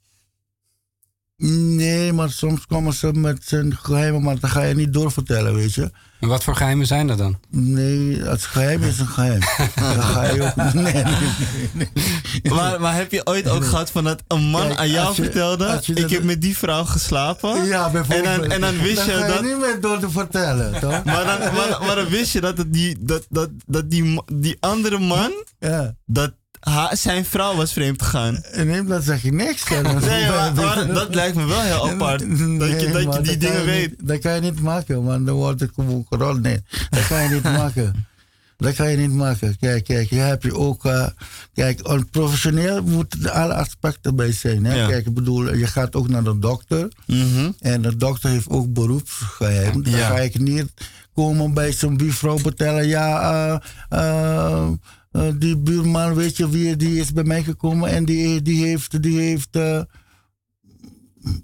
Nee, 1.48 2.12
maar 2.12 2.30
soms 2.30 2.66
komen 2.66 2.92
ze 2.92 3.12
met 3.12 3.42
zijn 3.44 3.76
geheimen, 3.82 4.22
maar 4.22 4.38
dat 4.40 4.50
ga 4.50 4.62
je 4.62 4.74
niet 4.74 4.92
doorvertellen, 4.92 5.54
weet 5.54 5.74
je. 5.74 5.90
En 6.20 6.28
wat 6.28 6.44
voor 6.44 6.56
geheimen 6.56 6.86
zijn 6.86 7.06
dat 7.06 7.18
dan? 7.18 7.38
Nee, 7.50 8.22
het 8.22 8.42
geheim 8.42 8.82
is 8.82 8.98
een 8.98 9.06
geheim. 9.06 9.40
dan 9.94 10.02
ga 10.02 10.24
je 10.24 10.42
ook... 10.42 10.72
Nee, 10.72 10.82
nee, 10.84 11.02
nee. 11.72 11.88
nee. 12.42 12.52
Maar, 12.52 12.80
maar 12.80 12.94
heb 12.94 13.12
je 13.12 13.26
ooit 13.26 13.48
ook 13.48 13.64
gehad 13.64 13.90
van 13.90 14.04
dat 14.04 14.22
een 14.28 14.42
man 14.42 14.66
Kijk, 14.66 14.78
aan 14.78 14.90
jou 14.90 15.14
je- 15.14 15.22
vertelde... 15.22 15.78
je 15.82 15.92
ik 15.94 16.00
dat- 16.00 16.10
heb 16.10 16.22
met 16.22 16.40
die 16.42 16.56
vrouw 16.56 16.84
geslapen? 16.84 17.64
Ja, 17.66 17.86
en 17.86 17.92
bijvoorbeeld. 17.92 18.36
dan, 18.40 18.50
en 18.50 18.60
dan 18.60 18.78
wist 18.78 18.96
Dan 18.96 19.06
je 19.06 19.12
ga 19.12 19.26
dat... 19.26 19.42
niet 19.42 19.58
meer 19.58 19.80
door 19.80 19.98
te 19.98 20.10
vertellen, 20.10 20.80
toch? 20.80 21.04
Maar 21.10 21.24
dan, 21.24 21.38
maar, 21.54 21.78
maar 21.86 21.96
dan 21.96 22.08
wist 22.08 22.32
je 22.32 22.40
dat, 22.40 22.58
het 22.58 22.72
die, 22.72 22.96
dat, 23.00 23.26
dat, 23.28 23.50
dat 23.66 23.90
die, 23.90 24.22
die 24.32 24.56
andere 24.60 24.98
man... 24.98 25.30
Ja. 25.58 25.94
Dat 26.06 26.32
ha- 26.60 26.94
zijn 26.94 27.24
vrouw 27.24 27.54
was 27.56 27.72
vreemd 27.72 28.02
gegaan. 28.02 28.42
Nee, 28.54 28.84
dan 28.84 29.02
zeg 29.02 29.22
je 29.22 29.32
niks. 29.32 29.64
Nee, 29.70 29.82
maar, 30.28 30.54
maar 30.54 30.86
dat 30.86 31.14
lijkt 31.14 31.36
me 31.36 31.46
wel 31.46 31.60
heel 31.60 31.90
apart. 31.90 32.18
Dat 32.20 32.38
je, 32.80 32.90
dat 32.92 33.14
je 33.14 33.20
die 33.22 33.36
dingen 33.36 33.58
je 33.60 33.64
weet. 33.64 33.88
niet- 33.98 34.08
dat 34.08 34.18
kan 34.18 34.34
je 34.34 34.40
niet 34.40 34.60
maken, 34.60 35.02
man. 35.04 35.24
Dan 35.24 35.34
wordt 35.34 35.60
het 35.60 35.70
gerold. 36.08 36.42
Nee, 36.42 36.62
dat 36.90 37.06
kan 37.06 37.22
je 37.22 37.28
niet 37.28 37.42
maken. 37.62 38.06
Dat 38.56 38.74
kan 38.74 38.90
je 38.90 38.96
niet 38.96 39.12
maken. 39.12 39.56
Kijk, 39.58 39.84
kijk, 39.84 40.08
hier 40.10 40.24
heb 40.26 40.42
je 40.42 40.56
ook... 40.56 40.84
eh, 40.84 41.06
kijk, 41.54 41.88
on- 41.88 42.08
professioneel 42.10 42.82
moeten 42.82 43.32
alle 43.32 43.54
aspecten 43.54 44.16
bij 44.16 44.32
zijn. 44.32 44.64
Hè? 44.64 44.74
Ja. 44.74 44.86
Kijk, 44.88 45.06
ik 45.06 45.14
bedoel, 45.14 45.54
je 45.54 45.66
gaat 45.66 45.94
ook 45.94 46.08
naar 46.08 46.24
de 46.24 46.38
dokter. 46.38 46.88
Mhm. 47.06 47.50
En 47.60 47.82
de 47.82 47.96
dokter 47.96 48.30
heeft 48.30 48.48
ook 48.48 48.72
beroepsgeheim. 48.72 49.82
Dan 49.82 49.92
Ja. 49.92 50.08
ga 50.08 50.18
ik 50.18 50.38
niet 50.38 50.66
komen 51.14 51.54
bij 51.54 51.72
zo'n 51.72 51.96
buurvrouw 51.96 52.38
vertellen... 52.38 52.86
Ja, 52.86 53.60
eh, 53.88 53.98
eh, 53.98 54.68
eh, 55.10 55.22
die 55.38 55.56
buurman, 55.58 56.14
weet 56.14 56.36
je 56.36 56.48
wie, 56.50 56.76
die 56.76 57.00
is 57.00 57.12
bij 57.12 57.24
mij 57.24 57.42
gekomen... 57.42 57.90
en 57.90 58.04
die, 58.04 58.42
die 58.42 58.64
heeft... 58.64 59.02
Die 59.02 59.18
heeft 59.20 59.56
eh, 59.56 59.80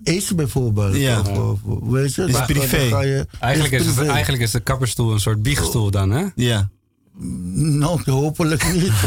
AIDS 0.04 0.34
bijvoorbeeld. 0.34 0.96
Ja. 0.96 1.20
Of, 1.20 1.28
of- 1.38 1.62
of- 1.62 1.88
weet 1.88 2.14
je? 2.14 2.24
Is 2.24 2.44
privé. 2.44 2.76
je- 3.00 3.26
Eigenlijk 3.40 3.74
is, 3.74 3.86
het, 3.86 3.94
privé. 3.94 4.10
eigenlijk 4.10 4.42
is 4.42 4.50
de 4.50 4.60
kapperstoel 4.60 5.12
een 5.12 5.20
soort 5.20 5.42
biechtstoel 5.42 5.90
dan, 5.90 6.10
hè? 6.10 6.24
Ja. 6.34 6.70
Nou, 7.18 8.10
hopelijk 8.10 8.72
niet. 8.72 8.92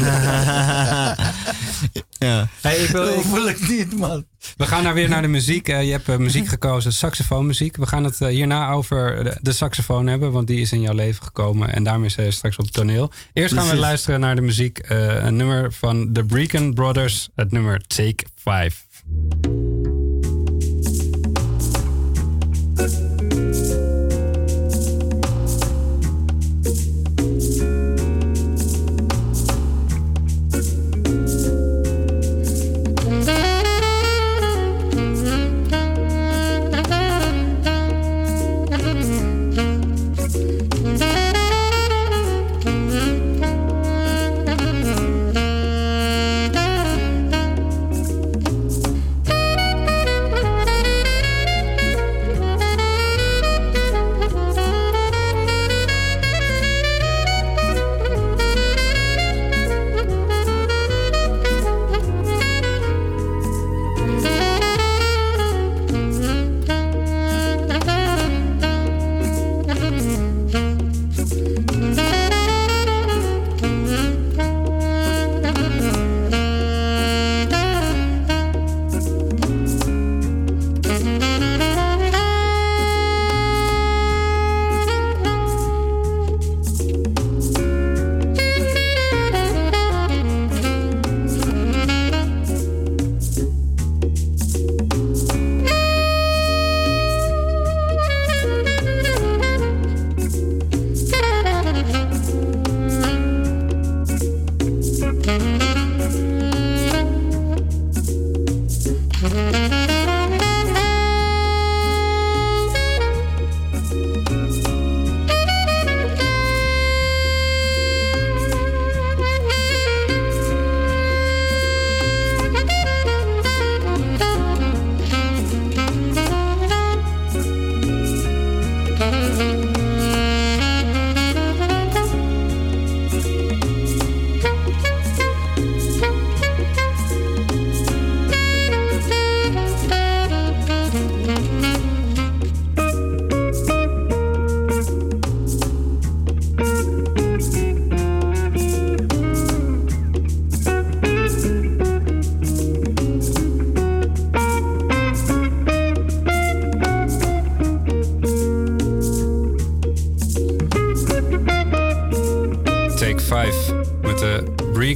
ja. 2.18 2.48
Hey, 2.62 2.76
ik 2.78 2.90
wil, 2.90 3.08
ik- 3.08 3.14
hopelijk 3.24 3.68
niet, 3.70 3.98
man. 3.98 4.26
we 4.58 4.66
gaan 4.66 4.84
nou 4.84 4.96
weer 4.96 5.10
naar 5.10 5.22
de 5.22 5.28
muziek. 5.28 5.68
Je 5.68 5.74
hebt 5.74 6.10
eh, 6.10 6.18
muziek 6.18 6.48
gekozen, 6.48 6.94
saxofoonmuziek. 6.94 7.76
We 7.78 7.88
gaan 7.88 8.04
het 8.04 8.22
eh, 8.22 8.28
hierna 8.28 8.72
over 8.72 9.24
de, 9.24 9.38
de 9.42 9.52
saxofoon 9.52 10.08
hebben, 10.08 10.32
want 10.32 10.48
die 10.48 10.60
is 10.62 10.72
in 10.72 10.82
jouw 10.82 10.94
leven 10.94 11.24
gekomen. 11.24 11.74
En 11.74 11.84
daarmee 11.84 12.10
is 12.16 12.36
straks 12.36 12.58
op 12.58 12.66
het 12.66 12.74
toneel. 12.74 13.12
Eerst 13.34 13.54
gaan 13.54 13.64
we 13.64 13.70
Precies. 13.70 13.88
luisteren 13.88 14.20
naar 14.20 14.36
de 14.36 14.42
muziek. 14.42 14.78
eh, 14.78 15.24
een 15.26 15.36
nummer 15.36 15.74
van 15.74 16.12
The 16.14 16.24
Breaken 16.24 16.74
Brothers, 16.74 17.30
het 17.36 17.52
nummer 17.52 17.82
Take 17.88 18.26
5. 18.36 18.86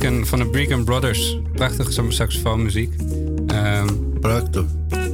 Van 0.03 0.39
de 0.39 0.47
Bregan 0.51 0.83
Brothers. 0.83 1.37
Prachtige 1.53 1.91
sa- 1.91 2.03
saxofoonmuziek. 2.09 2.93
Ehm, 3.47 3.87
Prachtig. 4.19 4.63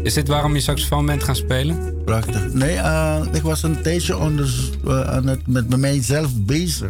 is 0.03 0.13
dit 0.13 0.27
waarom 0.27 0.53
je 0.53 0.59
saxofoon 0.61 1.05
bent 1.05 1.23
gaan 1.23 1.35
spelen? 1.35 1.93
Prachtig. 2.05 2.53
Nee, 2.53 2.75
eh, 2.75 3.21
ik 3.33 3.41
was 3.41 3.63
een 3.63 3.81
tijdje 3.81 4.17
onder, 4.17 4.53
eh, 4.85 5.01
aan 5.01 5.27
het, 5.27 5.47
met 5.47 5.77
mijzelf 5.77 6.31
bezig. 6.35 6.89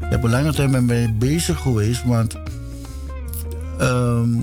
Ik 0.00 0.10
heb 0.10 0.22
een 0.24 0.30
lange 0.30 0.52
tijd 0.54 0.70
met 0.70 0.84
mij 0.86 1.14
bezig 1.18 1.60
geweest, 1.60 2.04
want 2.04 2.36
ehm, 3.78 4.34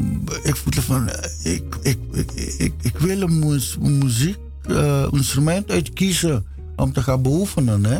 ik 0.43 0.55
voelde 0.55 0.81
van, 0.81 1.09
eh, 1.09 1.53
ik, 1.53 1.63
ik, 1.81 1.97
ik, 2.11 2.31
ik, 2.57 2.73
ik 2.81 2.97
wil 2.97 3.21
een 3.21 3.39
mu- 3.39 3.59
muziek, 3.99 4.37
eh, 4.67 5.07
instrument 5.11 5.71
uitkiezen 5.71 6.45
om 6.75 6.93
te 6.93 7.01
gaan 7.03 7.21
beoefenen. 7.21 7.85
Hè? 7.85 7.99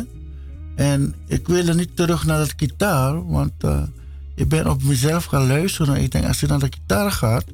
En 0.76 1.14
ik 1.26 1.46
wilde 1.48 1.74
niet 1.74 1.96
terug 1.96 2.26
naar 2.26 2.44
de 2.44 2.50
gitaar, 2.56 3.26
want 3.30 3.52
ik 4.36 4.48
ben 4.48 4.70
op 4.70 4.82
mezelf 4.82 5.24
gaan 5.24 5.46
luisteren. 5.46 5.96
Ik 5.96 6.10
denk, 6.10 6.26
als 6.26 6.40
je 6.40 6.46
naar 6.46 6.58
de 6.58 6.68
gitaar 6.70 7.10
gaat, 7.10 7.44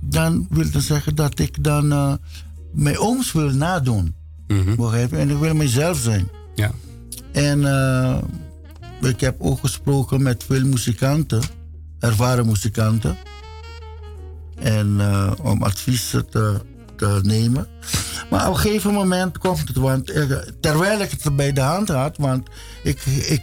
dan 0.00 0.46
wil 0.50 0.70
dat 0.70 0.82
zeggen 0.82 1.14
dat 1.14 1.38
ik 1.38 1.64
dan 1.64 1.92
eh, 1.92 2.12
mijn 2.72 2.98
ooms 2.98 3.32
wil 3.32 3.50
nadoen. 3.50 4.14
Begrijp 4.76 5.10
je? 5.10 5.16
En 5.16 5.30
ik 5.30 5.38
wil 5.38 5.54
mezelf 5.54 5.98
zijn. 5.98 6.28
Ja. 6.54 6.70
En 7.32 7.64
eh, 7.64 8.18
ik 9.00 9.20
heb 9.20 9.36
ook 9.38 9.58
gesproken 9.60 10.22
met 10.22 10.44
veel 10.44 10.64
muzikanten, 10.64 11.42
ervaren 11.98 12.46
muzikanten. 12.46 13.16
En 14.58 15.00
eh, 15.00 15.32
om 15.42 15.62
advies 15.62 16.10
te, 16.10 16.60
te 16.96 17.20
nemen. 17.22 17.66
Maar 18.30 18.48
op 18.48 18.54
een 18.54 18.60
gegeven 18.60 18.92
moment 18.92 19.38
komt 19.38 19.68
het, 19.68 19.76
want 19.76 20.06
terwijl 20.60 21.00
ik 21.00 21.10
het 21.10 21.36
bij 21.36 21.52
de 21.52 21.60
hand 21.60 21.88
had, 21.88 22.16
want 22.16 22.48
ik, 22.82 23.00
ik, 23.06 23.42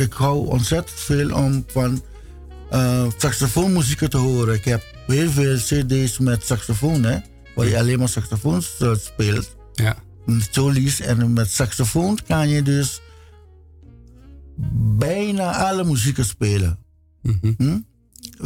ik 0.00 0.12
hou 0.12 0.46
ontzettend 0.46 1.00
veel 1.00 1.34
om 1.34 1.64
van 1.66 2.02
eh 2.70 3.06
saxofoonmuziek 3.16 4.08
te 4.08 4.16
horen. 4.16 4.54
Ik 4.54 4.64
heb 4.64 4.82
heel 5.06 5.30
veel 5.30 5.56
CD's 5.56 6.18
met 6.18 6.44
saxofoon, 6.44 7.02
hè, 7.02 7.18
waar 7.54 7.66
je 7.66 7.78
alleen 7.78 7.98
maar 7.98 8.08
saxofoon 8.08 8.62
eh, 8.78 8.94
speelt. 8.94 9.56
Ja. 9.72 9.96
Solies. 10.50 11.00
En 11.00 11.32
met 11.32 11.50
saxofoon 11.50 12.18
kan 12.26 12.48
je 12.48 12.62
dus 12.62 13.00
bijna 14.98 15.68
alle 15.68 15.84
muzieken 15.84 16.24
spelen. 16.24 16.78
Hm? 17.56 17.78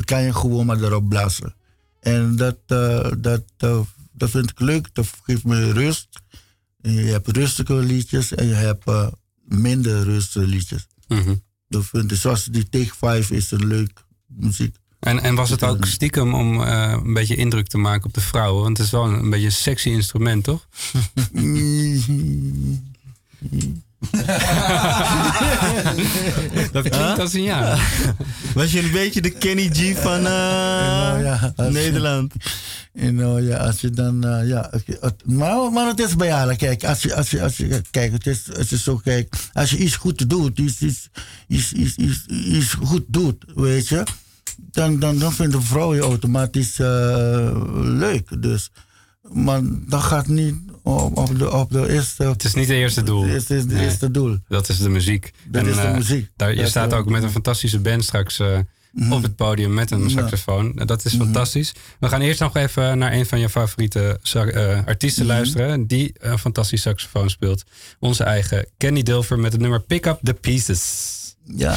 Kan 0.05 0.23
je 0.23 0.33
gewoon 0.33 0.67
maar 0.67 0.83
erop 0.83 1.09
blazen. 1.09 1.55
En 2.01 2.37
dat, 2.37 2.59
eh, 2.67 3.11
dat, 3.19 3.45
dat 4.13 4.31
vind 4.31 4.51
ik 4.51 4.61
leuk. 4.61 4.95
Dat 4.95 5.07
geeft 5.23 5.45
me 5.45 5.73
rust. 5.73 6.09
En 6.81 6.93
je 6.93 7.11
hebt 7.11 7.37
rustige 7.37 7.75
liedjes 7.75 8.35
en 8.35 8.47
je 8.47 8.55
hebt 8.55 8.85
minder 9.45 10.03
rustige 10.03 10.47
liedjes. 10.47 10.87
Vind 11.69 12.13
ik, 12.13 12.19
zoals 12.19 12.45
die 12.45 12.69
Take 12.69 12.95
5 12.95 13.31
is 13.31 13.51
een 13.51 13.67
leuk 13.67 14.05
muziek. 14.27 14.77
En, 15.01 15.21
en 15.23 15.35
was 15.35 15.51
het 15.51 15.63
ook 15.63 15.85
stiekem 15.85 16.35
om 16.35 16.63
eh, 16.63 17.01
een 17.05 17.13
beetje 17.13 17.37
indruk 17.37 17.67
te 17.67 17.79
maken 17.79 18.07
op 18.07 18.15
de 18.15 18.21
vrouwen? 18.21 18.63
Want 18.63 18.77
het 18.77 18.87
is 18.87 18.93
wel 18.93 19.05
een, 19.05 19.19
een 19.19 19.31
beetje 19.31 19.47
een 19.47 19.53
sexy 19.53 19.89
instrument, 19.89 20.45
toch? 20.45 20.69
Dat 26.73 26.89
klinkt 26.89 27.19
als 27.19 27.33
een 27.33 27.43
ja. 27.43 27.77
Was 28.55 28.73
je 28.73 28.83
een 28.83 28.91
beetje 28.93 29.21
de 29.21 29.31
Kenny 29.31 29.69
G 29.73 29.99
van 30.03 30.17
eh, 30.19 30.23
Nou 30.23 31.23
ja, 31.23 31.53
als- 31.57 31.73
Nederland? 31.73 32.33
En 32.93 33.15
nou 33.15 33.43
ja, 33.43 33.57
als 33.57 33.81
je 33.81 33.91
dan, 33.91 34.25
eh, 34.25 34.49
ja, 34.49 34.71
je- 34.87 35.13
maar, 35.25 35.73
maar 35.73 35.87
het 35.87 36.01
is 36.01 36.17
bij 36.17 36.35
alle, 36.35 36.57
kijk, 36.57 36.85
als 36.85 37.03
je, 37.03 37.15
als 37.15 37.31
je, 37.31 37.43
als 37.43 37.57
je, 37.57 37.83
kijk, 37.91 38.13
het 38.13 38.27
is, 38.27 38.43
het 38.53 38.73
is 38.73 38.83
zo, 38.83 38.97
kijk, 38.97 39.35
als 39.53 39.71
je 39.71 39.77
iets 39.77 39.97
goed 39.97 40.31
doet, 40.31 40.59
iets, 40.59 40.81
iets, 40.81 41.09
iets, 41.49 41.73
iets, 41.73 41.97
iets, 41.97 42.27
iets 42.27 42.73
goed 42.75 43.05
doet, 43.07 43.45
weet 43.55 43.89
je, 43.89 44.03
dan, 44.71 44.99
dan, 44.99 45.19
dan 45.19 45.33
vindt 45.33 45.53
de 45.53 45.61
vrouw 45.61 45.95
je 45.95 46.01
automatisch 46.01 46.79
eh, 46.79 47.57
leuk, 47.75 48.43
dus, 48.43 48.71
maar 49.33 49.61
dat 49.89 50.03
gaat 50.03 50.27
niet 50.27 50.55
op, 50.85 51.17
op, 51.17 51.39
de, 51.39 51.53
op 51.53 51.71
de 51.71 51.93
eerste... 51.93 52.25
Het 52.25 52.45
is 52.45 52.55
niet 52.55 52.69
het 52.69 52.77
eerste 52.77 53.03
doel. 53.03 53.25
Het 53.25 53.51
is 53.51 53.61
het 53.61 53.71
Nee. 53.73 53.85
eerste 53.85 54.11
doel. 54.11 54.39
Dat 54.49 54.69
is 54.69 54.79
de 54.79 54.89
muziek. 54.89 55.31
Dat 55.45 55.67
is 55.67 55.75
de 55.77 55.81
eh, 55.81 55.95
muziek. 55.95 56.31
Daar, 56.37 56.51
je 56.51 56.61
Dat, 56.61 56.69
staat 56.69 56.93
eh, 56.93 56.99
ook 56.99 57.09
met 57.09 57.23
een 57.23 57.31
fantastische 57.31 57.81
band 57.81 58.05
straks 58.05 58.39
eh, 58.39 58.59
op 59.11 59.23
het 59.23 59.37
podium 59.37 59.75
met 59.75 59.91
een 59.91 60.11
saxofoon. 60.11 60.73
Dat 60.75 61.05
is 61.05 61.15
fantastisch. 61.15 61.73
We 62.01 62.09
gaan 62.09 62.21
eerst 62.21 62.41
nog 62.41 62.57
even 62.57 62.99
naar 62.99 63.13
een 63.13 63.27
van 63.27 63.41
je 63.41 63.49
favoriete 63.49 64.21
artiesten 64.87 65.27
luisteren. 65.27 65.87
Die 65.87 66.15
een 66.19 66.39
fantastisch 66.39 66.83
saxofoon 66.83 67.31
speelt. 67.31 67.65
Onze 67.99 68.25
eigen 68.25 68.67
Kenny 68.77 69.03
Dilfer 69.03 69.39
met 69.39 69.53
het 69.53 69.61
nummer 69.61 69.81
Pick 69.81 70.07
Up 70.07 70.19
The 70.23 70.35
Pieces. 70.35 71.13
Ja. 71.45 71.75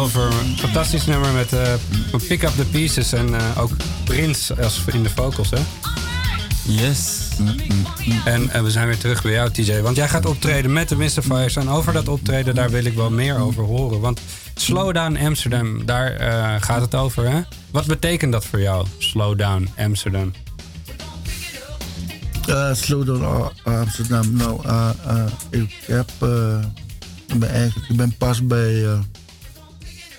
Dulver. 0.00 0.32
Fantastisch 0.56 1.06
nummer 1.06 1.32
met 1.32 1.52
eh, 1.52 1.74
Pick 2.28 2.42
Up 2.42 2.50
The 2.56 2.64
Pieces 2.64 3.12
en 3.12 3.34
eh, 3.34 3.62
ook 3.62 3.70
Prince 4.04 4.62
als 4.62 4.82
in 4.86 5.02
de 5.02 5.10
vocals, 5.10 5.50
hè? 5.50 5.58
Yes. 6.62 7.28
En 8.24 8.64
we 8.64 8.70
zijn 8.70 8.86
weer 8.86 8.98
terug 8.98 9.22
bij 9.22 9.32
jou, 9.32 9.50
TJ. 9.50 9.80
Want 9.80 9.96
jij 9.96 10.08
gaat 10.08 10.26
optreden 10.26 10.72
met 10.72 10.88
de 10.88 10.96
Mystifiers. 10.96 11.56
En 11.56 11.68
over 11.68 11.92
dat 11.92 12.08
optreden, 12.08 12.54
daar 12.54 12.70
wil 12.70 12.84
ik 12.84 12.94
wel 12.94 13.10
meer 13.10 13.38
over 13.38 13.64
horen. 13.64 14.00
Want 14.00 14.20
Slowdown 14.54 15.16
Amsterdam, 15.16 15.86
daar 15.86 16.12
eh, 16.12 16.54
gaat 16.60 16.80
het 16.80 16.94
over, 16.94 17.30
hè? 17.30 17.40
Wat 17.70 17.86
betekent 17.86 18.32
dat 18.32 18.44
voor 18.44 18.60
jou, 18.60 18.86
Slowdown 18.98 19.68
Amsterdam? 19.78 20.32
Uh, 22.48 22.74
Slowdown 22.74 23.22
uh, 23.22 23.80
Amsterdam. 23.80 24.36
Nou, 24.36 24.66
uh, 24.66 24.90
uh, 25.06 25.24
ik 25.50 25.74
heb. 25.86 26.10
Uh, 26.22 26.58
ik, 27.26 27.38
ben 27.38 27.50
eigenlijk, 27.50 27.88
ik 27.88 27.96
ben 27.96 28.16
pas 28.16 28.46
bij 28.46 28.98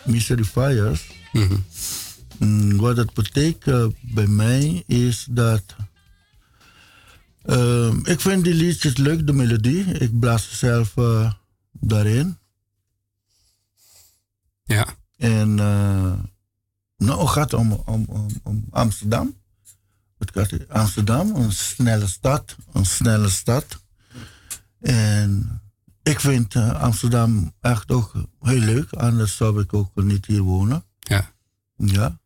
Mystery 0.06 0.44
Fires. 0.44 1.08
Mhm. 1.34 1.58
Mm, 2.38 2.78
wat 2.78 2.98
het 2.98 3.14
betekent 3.14 3.96
bij 4.02 4.28
mij 4.28 4.84
is 4.88 5.28
dat. 5.30 5.64
Uh, 7.46 7.94
ik 8.04 8.20
vind 8.20 8.44
die 8.44 8.54
liedjes 8.54 8.98
leuk, 8.98 9.28
de 9.28 9.34
melodie. 9.34 9.84
Ik 9.86 10.20
blaas 10.20 10.60
zelf 10.60 10.96
uh, 10.96 11.32
daarin. 11.72 12.38
Ja. 14.64 14.86
En. 15.18 15.58
Uh, 15.58 16.14
nou, 16.98 17.20
het 17.20 17.30
gaat 17.30 17.54
om, 17.54 17.72
om, 17.72 18.06
om, 18.08 18.28
om 18.44 18.66
Amsterdam. 18.70 19.36
Het 20.18 20.32
gaat 20.34 20.70
Amsterdam, 20.70 21.36
een 21.36 21.52
snelle 21.52 22.08
stad. 22.08 22.56
Een 22.74 22.86
snelle 22.86 23.30
stad. 23.30 23.82
En 24.80 25.61
ik 26.04 26.20
vind 26.20 26.56
uh, 26.56 26.82
Amsterdam 26.82 27.54
echt 27.62 27.92
ook 27.92 28.12
heel 28.40 28.60
leuk. 28.60 28.94
Anders 28.94 29.36
zou 29.36 29.62
ik 29.62 29.74
ook 29.74 29.90
niet 29.96 30.26
hier 30.26 30.42
wonen. 30.42 30.84
Ja. 31.00 31.32
Ja. 31.76 32.20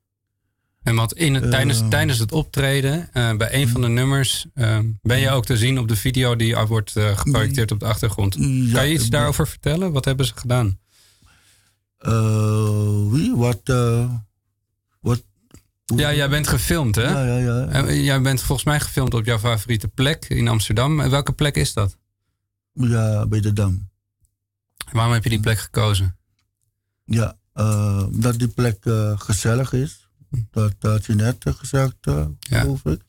En 0.83 0.95
want 0.95 1.13
in 1.13 1.33
het, 1.33 1.51
tijdens, 1.51 1.79
Eh. 1.81 1.87
tijdens 1.87 2.19
het 2.19 2.31
optreden, 2.31 3.09
uh, 3.13 3.35
bij 3.37 3.53
een 3.53 3.67
van 3.69 3.81
de 3.81 3.87
nummers, 3.87 4.45
uh, 4.55 4.79
ben 5.01 5.19
je 5.19 5.29
ook 5.29 5.45
te 5.45 5.57
zien 5.57 5.79
op 5.79 5.87
de 5.87 5.95
video 5.95 6.35
die 6.35 6.55
wordt 6.55 6.91
geprojecteerd 6.91 7.71
op 7.71 7.79
de 7.79 7.85
achtergrond. 7.85 8.35
Ja, 8.39 8.73
kan 8.73 8.87
je 8.87 8.93
iets 8.93 9.09
daarover 9.09 9.47
vertellen? 9.47 9.91
Wat 9.91 10.05
hebben 10.05 10.25
ze 10.25 10.33
gedaan? 10.35 10.79
Wie? 13.11 13.35
Wat? 13.35 13.61
wat? 14.99 15.23
Ja, 15.85 16.13
jij 16.13 16.29
bent 16.29 16.47
gefilmd, 16.47 16.95
hè? 16.95 17.09
Ja, 17.09 17.25
ja, 17.25 17.37
ja. 17.37 17.67
En 17.67 18.03
jij 18.03 18.21
bent 18.21 18.41
volgens 18.41 18.67
mij 18.67 18.79
gefilmd 18.79 19.13
op 19.13 19.25
jouw 19.25 19.39
favoriete 19.39 19.87
plek 19.87 20.25
in 20.25 20.47
Amsterdam. 20.47 20.99
En 20.99 21.09
welke 21.09 21.31
plek 21.31 21.55
is 21.55 21.73
dat? 21.73 21.97
Ja, 22.75 23.25
bij 23.25 23.39
de 23.39 23.53
Dam. 23.53 23.89
Waarom 24.91 25.13
heb 25.13 25.23
je 25.23 25.29
die 25.29 25.39
plek 25.39 25.59
gekozen? 25.59 26.17
Ja, 27.03 27.37
uh, 27.53 28.05
dat 28.11 28.39
die 28.39 28.47
plek 28.47 28.85
uh, 28.85 29.19
gezellig 29.19 29.73
is. 29.73 30.07
Dat 30.51 30.73
had 30.79 31.05
je 31.05 31.15
net 31.15 31.45
gezegd, 31.47 31.95
ja. 32.01 32.29
geloof 32.39 32.85
ik. 32.85 33.01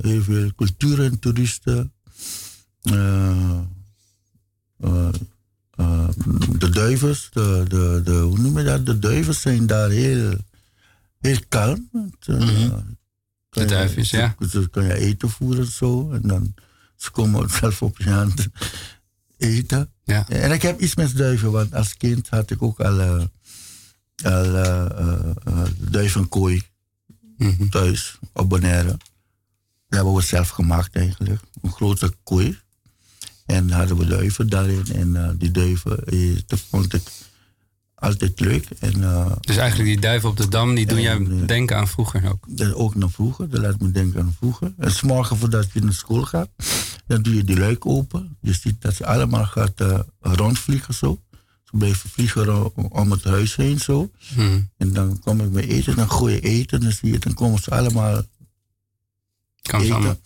Heel 0.00 0.22
veel 0.22 0.54
cultuur 0.54 1.04
en 1.04 1.18
toeristen. 1.18 1.92
de 6.58 6.68
duivens, 6.70 7.28
de, 7.32 7.64
de, 7.68 8.00
de, 8.04 8.12
hoe 8.12 8.38
noem 8.38 8.58
je 8.58 8.64
dat? 8.64 8.86
De 8.86 8.98
duivens 8.98 9.40
zijn 9.40 9.66
daar 9.66 9.90
heel, 9.90 10.34
heel 11.20 11.38
kalm. 11.48 11.88
Mm 11.92 12.12
-hmm. 12.20 12.98
De 13.50 13.64
duivens, 13.64 14.10
ja. 14.10 14.34
Dus 14.38 14.70
kan 14.70 14.84
je 14.84 14.94
eten 14.94 15.30
voeren 15.30 15.64
en 15.64 15.70
zo. 15.70 16.10
En 16.10 16.22
dan 16.22 16.54
ze 17.00 17.10
komen 17.10 17.50
zelf 17.50 17.82
op 17.82 17.98
je 17.98 18.10
hand 18.10 18.46
eten. 19.36 19.92
Ja. 20.04 20.28
En 20.28 20.52
ik 20.52 20.62
heb 20.62 20.80
iets 20.80 20.94
met 20.94 21.16
duiven, 21.16 21.50
want 21.52 21.74
als 21.74 21.96
kind 21.96 22.28
had 22.28 22.50
ik 22.50 22.62
ook 22.62 22.80
al, 22.80 23.00
uh, 23.00 23.24
al 24.22 24.44
uh, 24.44 24.86
uh, 25.48 25.62
duivenkooi 25.78 26.62
Mhm. 27.40 27.50
mm 27.50 27.56
-hmm. 27.56 27.70
thuis 27.70 28.18
op 28.32 28.48
Bonaire. 28.48 28.88
Dat 28.88 28.98
hebben 29.88 30.14
we 30.14 30.22
zelf 30.22 30.48
gemaakt 30.48 30.96
eigenlijk. 30.96 31.40
Een 31.62 31.72
grote 31.72 32.14
kooi. 32.22 32.58
En 33.46 33.70
hadden 33.70 33.96
we 33.96 34.06
duiven 34.06 34.48
daarin. 34.48 34.86
En 34.92 35.36
die 35.38 35.50
duiven, 35.50 35.96
dat 36.46 36.60
vond 36.70 36.94
ik 36.94 37.02
altijd 38.00 38.40
leuk. 38.40 38.68
En, 38.78 38.92
dus 39.40 39.56
eigenlijk 39.56 39.88
die 39.88 40.00
duiven 40.00 40.28
op 40.28 40.36
de 40.36 40.48
dam, 40.48 40.74
die 40.74 40.86
doen 40.86 41.00
jij 41.00 41.46
denken 41.46 41.76
aan 41.76 41.88
vroeger 41.88 42.30
ook? 42.30 42.46
Ook 42.74 42.94
naar 42.94 43.10
vroeger, 43.10 43.48
dat 43.48 43.60
laat 43.60 43.80
me 43.80 43.90
denken 43.90 44.20
aan 44.20 44.34
vroeger. 44.38 44.72
En 44.78 44.92
s'morgen 44.92 45.36
voordat 45.36 45.72
je 45.72 45.80
naar 45.80 45.92
school 45.92 46.22
gaat, 46.22 46.48
dan 47.06 47.22
doe 47.22 47.34
je 47.34 47.44
die 47.44 47.58
luik 47.58 47.86
open. 47.86 48.36
Je 48.40 48.52
ziet 48.52 48.82
dat 48.82 48.94
ze 48.94 49.06
allemaal 49.06 49.44
gaat 49.44 49.80
uh, 49.80 49.98
rondvliegen 50.20 50.94
zo. 50.94 51.20
Ze 51.70 51.76
blijven 51.76 52.10
vliegen 52.10 52.74
om 52.90 53.10
het 53.10 53.24
huis 53.24 53.56
heen 53.56 53.78
zo. 53.78 54.10
Hmm. 54.34 54.70
En 54.76 54.92
dan 54.92 55.18
kom 55.18 55.40
ik 55.40 55.52
bij 55.52 55.66
eten, 55.66 55.96
dan 55.96 56.10
gooi 56.10 56.34
je 56.34 56.40
eten. 56.40 56.80
Dan, 56.80 56.92
zie 56.92 57.12
je, 57.12 57.18
dan 57.18 57.34
komen 57.34 57.62
ze 57.62 57.70
allemaal 57.70 58.22
kan. 59.70 60.16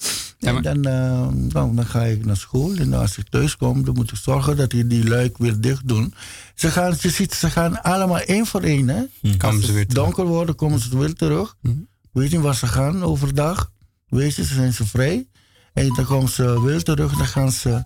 En 0.40 0.62
dan, 0.62 0.76
uh, 0.76 1.28
nou, 1.52 1.74
dan 1.74 1.86
ga 1.86 2.02
ik 2.02 2.24
naar 2.24 2.36
school. 2.36 2.74
En 2.76 2.92
als 2.92 3.18
ik 3.18 3.28
thuis 3.28 3.56
kom, 3.56 3.84
dan 3.84 3.94
moet 3.94 4.10
ik 4.10 4.16
zorgen 4.16 4.56
dat 4.56 4.72
ik 4.72 4.90
die 4.90 5.08
luik 5.08 5.38
weer 5.38 5.60
dicht 5.60 5.88
doen. 5.88 6.14
Ze 6.54 6.70
gaan, 6.70 6.94
je 7.00 7.10
ziet, 7.10 7.34
ze 7.34 7.50
gaan 7.50 7.82
allemaal 7.82 8.20
één 8.20 8.46
voor 8.46 8.62
één. 8.62 8.88
Hè? 8.88 9.02
Komen 9.22 9.40
als 9.40 9.64
ze 9.64 9.72
weer 9.72 9.82
het 9.82 9.94
donker 9.94 10.26
wordt, 10.26 10.54
komen 10.54 10.80
ze 10.80 10.98
weer 10.98 11.14
terug. 11.14 11.56
Hmm. 11.60 11.88
Weet 12.12 12.30
je 12.30 12.40
waar 12.40 12.54
ze 12.54 12.66
gaan 12.66 13.02
overdag? 13.02 13.70
Weet 14.08 14.34
je, 14.34 14.44
ze 14.44 14.54
zijn 14.54 14.72
ze 14.72 14.86
vrij. 14.86 15.26
En 15.72 15.88
dan 15.94 16.04
komen 16.04 16.28
ze 16.28 16.62
weer 16.62 16.82
terug. 16.82 17.16
Dan 17.16 17.26
gaan 17.26 17.52
ze 17.52 17.84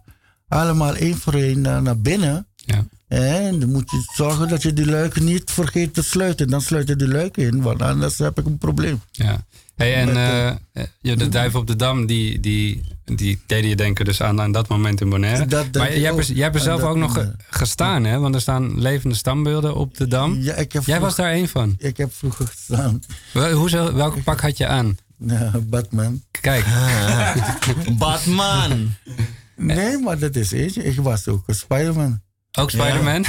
allemaal 0.48 0.94
één 0.94 1.16
voor 1.16 1.34
één 1.34 1.60
naar, 1.60 1.82
naar 1.82 1.98
binnen. 1.98 2.46
Ja. 2.56 2.86
En 3.08 3.58
dan 3.60 3.70
moet 3.70 3.90
je 3.90 4.12
zorgen 4.14 4.48
dat 4.48 4.62
je 4.62 4.72
die 4.72 4.86
luiken 4.86 5.24
niet 5.24 5.50
vergeet 5.50 5.94
te 5.94 6.02
sluiten. 6.02 6.48
Dan 6.48 6.60
sluit 6.60 6.88
je 6.88 6.96
die 6.96 7.08
luiken 7.08 7.42
in, 7.42 7.62
want 7.62 7.82
anders 7.82 8.18
heb 8.18 8.38
ik 8.38 8.46
een 8.46 8.58
probleem. 8.58 9.00
Ja. 9.10 9.46
Hey, 9.78 9.94
en 9.94 10.08
uh, 10.08 10.84
ja, 11.00 11.14
de 11.14 11.28
duif 11.28 11.54
op 11.54 11.66
de 11.66 11.76
dam, 11.76 12.06
die, 12.06 12.40
die, 12.40 12.84
die 13.04 13.40
deden 13.46 13.68
je 13.68 13.76
denken 13.76 14.04
dus 14.04 14.22
aan, 14.22 14.40
aan 14.40 14.52
dat 14.52 14.68
moment 14.68 15.00
in 15.00 15.08
Bonaire. 15.08 15.46
Dat, 15.46 15.74
maar 15.74 15.98
jij 15.98 16.14
hebt, 16.14 16.28
er, 16.28 16.34
jij 16.34 16.42
hebt 16.42 16.54
er 16.54 16.60
zelf 16.60 16.82
ook 16.82 16.96
nog 16.96 17.16
moment. 17.16 17.34
gestaan, 17.50 18.04
hè? 18.04 18.18
Want 18.18 18.34
er 18.34 18.40
staan 18.40 18.80
levende 18.80 19.14
standbeelden 19.14 19.74
op 19.74 19.96
de 19.96 20.06
dam. 20.06 20.34
Ja, 20.40 20.54
ik 20.54 20.72
heb 20.72 20.84
jij 20.84 20.96
vroeg, 20.96 21.08
was 21.08 21.16
daar 21.16 21.30
één 21.30 21.48
van. 21.48 21.74
Ik 21.78 21.96
heb 21.96 22.14
vroeger 22.14 22.46
gestaan. 22.46 23.02
Wel, 23.32 23.52
hoezo, 23.52 23.94
welke 23.94 24.22
pak 24.22 24.40
had 24.40 24.56
je 24.56 24.66
aan? 24.66 24.96
Ja, 25.18 25.52
Batman. 25.62 26.22
Kijk. 26.40 26.64
Batman! 27.98 28.94
Nee, 29.56 29.98
maar 29.98 30.18
dat 30.18 30.36
is 30.36 30.52
eentje. 30.52 30.84
Ik 30.84 31.00
was 31.00 31.28
ook 31.28 31.42
een 31.46 31.54
Spider-Man. 31.54 32.20
Ook 32.58 32.70
Spider-Man? 32.70 33.22
Ja. 33.22 33.28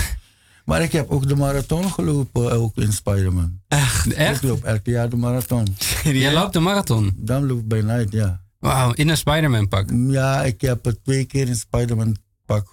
Maar 0.66 0.82
ik 0.82 0.92
heb 0.92 1.10
ook 1.10 1.28
de 1.28 1.36
marathon 1.36 1.92
gelopen, 1.92 2.52
ook 2.52 2.78
in 2.78 2.94
Spider-Man. 2.94 3.59
Echt? 3.70 4.14
Echt? 4.14 4.44
Ik 4.44 4.50
loop 4.50 4.64
elk 4.64 4.86
jaar 4.86 5.10
de 5.10 5.16
marathon. 5.16 5.68
Je 6.04 6.32
loopt 6.32 6.54
de 6.54 6.60
marathon? 6.60 7.14
Dan 7.16 7.46
loop 7.46 7.60
ik 7.60 7.68
bij 7.68 7.82
night, 7.82 8.12
ja. 8.12 8.42
Wauw, 8.60 8.92
in 8.94 9.10
een 9.10 9.18
Spider-Man 9.18 9.68
pak? 9.68 9.90
Ja, 10.08 10.44
ik 10.44 10.62
heb 10.62 10.86
het 10.86 11.04
twee 11.04 11.26
keer 11.26 11.48
in 11.48 11.56
Spider-Man 11.56 12.16
pak 12.46 12.68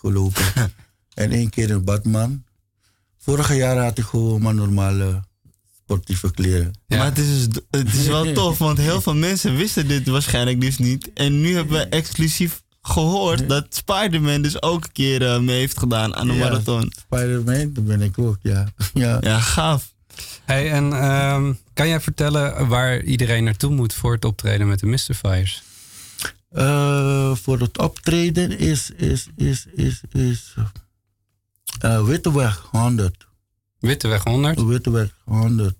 gelopen. 0.00 0.42
en 1.14 1.30
één 1.30 1.50
keer 1.50 1.70
in 1.70 1.84
Batman. 1.84 2.44
Vorig 3.18 3.54
jaar 3.54 3.76
had 3.76 3.98
ik 3.98 4.04
gewoon 4.04 4.42
maar 4.42 4.54
normale 4.54 5.22
sportieve 5.82 6.30
kleren. 6.30 6.72
Ja. 6.86 6.96
Maar 6.96 7.06
het 7.06 7.18
is, 7.18 7.48
dus 7.48 7.62
het 7.70 7.94
is 7.94 8.06
wel 8.06 8.32
tof, 8.42 8.58
want 8.58 8.78
heel 8.78 9.00
veel 9.00 9.14
mensen 9.14 9.56
wisten 9.56 9.88
dit 9.88 10.08
waarschijnlijk 10.08 10.60
dus 10.60 10.78
niet. 10.78 11.12
En 11.12 11.40
nu 11.40 11.54
hebben 11.54 11.78
we 11.78 11.84
exclusief 11.84 12.62
gehoord 12.82 13.48
dat 13.48 13.66
Spider-Man 13.68 14.42
dus 14.42 14.62
ook 14.62 14.84
een 14.84 14.92
keer 14.92 15.22
uh, 15.22 15.38
mee 15.38 15.58
heeft 15.58 15.78
gedaan 15.78 16.14
aan 16.14 16.26
de 16.26 16.32
ja, 16.32 16.38
marathon. 16.38 16.92
Spider-Man, 16.96 17.72
daar 17.72 17.84
ben 17.84 18.02
ik 18.02 18.18
ook, 18.18 18.38
ja. 18.40 18.68
Ja, 18.94 19.18
ja 19.20 19.40
gaaf. 19.40 19.92
Hey, 20.44 20.70
en 20.70 20.84
um, 21.04 21.58
kan 21.74 21.88
jij 21.88 22.00
vertellen 22.00 22.68
waar 22.68 23.02
iedereen 23.02 23.44
naartoe 23.44 23.70
moet 23.70 23.94
voor 23.94 24.12
het 24.12 24.24
optreden 24.24 24.68
met 24.68 24.80
de 24.80 24.86
Mystifiers? 24.86 25.62
Uh, 26.52 27.34
voor 27.34 27.58
het 27.58 27.78
optreden 27.78 28.58
is, 28.58 28.90
is, 28.90 29.28
is, 29.36 29.66
is, 29.74 30.00
is 30.12 30.54
uh, 31.84 32.04
Witteweg 32.04 32.68
100. 32.70 33.26
Witteweg 33.78 34.24
100? 34.24 34.62
Witteweg 34.62 35.10
100. 35.24 35.74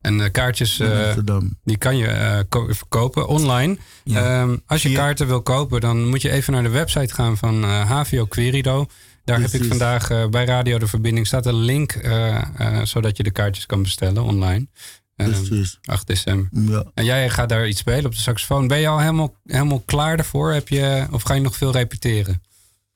En 0.00 0.18
de 0.18 0.30
kaartjes, 0.30 0.78
uh, 0.78 1.16
die 1.64 1.76
kan 1.76 1.96
je 1.96 2.06
uh, 2.06 2.38
ko 2.48 2.66
verkopen 2.70 3.28
online. 3.28 3.78
Ja. 4.04 4.40
Um, 4.40 4.62
als 4.66 4.82
je 4.82 4.92
kaarten 4.92 5.26
wil 5.26 5.42
kopen, 5.42 5.80
dan 5.80 6.08
moet 6.08 6.22
je 6.22 6.30
even 6.30 6.52
naar 6.52 6.62
de 6.62 6.68
website 6.68 7.14
gaan 7.14 7.36
van 7.36 7.64
uh, 7.64 7.90
HVO 7.90 8.24
Querido. 8.24 8.86
Daar 9.30 9.38
Precies. 9.38 9.58
heb 9.58 9.62
ik 9.62 9.78
vandaag 9.78 10.30
bij 10.30 10.44
Radio 10.44 10.78
de 10.78 10.86
Verbinding 10.86 11.26
staat 11.26 11.46
een 11.46 11.60
link, 11.60 11.92
zodat 12.82 13.16
je 13.16 13.22
de 13.22 13.30
kaartjes 13.30 13.66
kan 13.66 13.82
bestellen 13.82 14.22
online. 14.22 14.66
Um, 15.16 15.64
8 15.82 16.06
december. 16.06 16.48
Ja. 16.72 16.84
En 16.94 17.04
jij 17.04 17.30
gaat 17.30 17.48
daar 17.48 17.68
iets 17.68 17.78
spelen 17.78 18.04
op 18.04 18.14
de 18.14 18.20
saxofoon. 18.20 18.68
Ben 18.68 18.78
je 18.78 18.88
al 18.88 19.00
helemaal, 19.00 19.34
helemaal 19.44 19.82
klaar 19.86 20.16
daarvoor? 20.16 20.52
Heb 20.52 20.68
je, 20.68 21.06
of 21.10 21.22
ga 21.22 21.34
je 21.34 21.40
nog 21.40 21.56
veel 21.56 21.72
repeteren? 21.72 22.42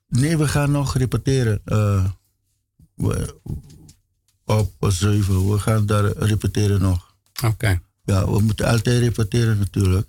Nee, 0.08 0.36
we 0.36 0.48
gaan 0.48 0.70
nog 0.70 0.96
repeteren. 0.96 1.60
We, 2.94 3.34
op 4.44 4.72
7. 4.88 5.50
We 5.50 5.58
gaan 5.58 5.86
daar 5.86 6.04
repeteren 6.04 6.80
nog. 6.80 7.14
Oké. 7.36 7.46
Okay. 7.46 7.80
Ja, 8.04 8.30
we 8.30 8.40
moeten 8.40 8.66
altijd 8.66 9.00
repeteren 9.00 9.58
natuurlijk. 9.58 10.08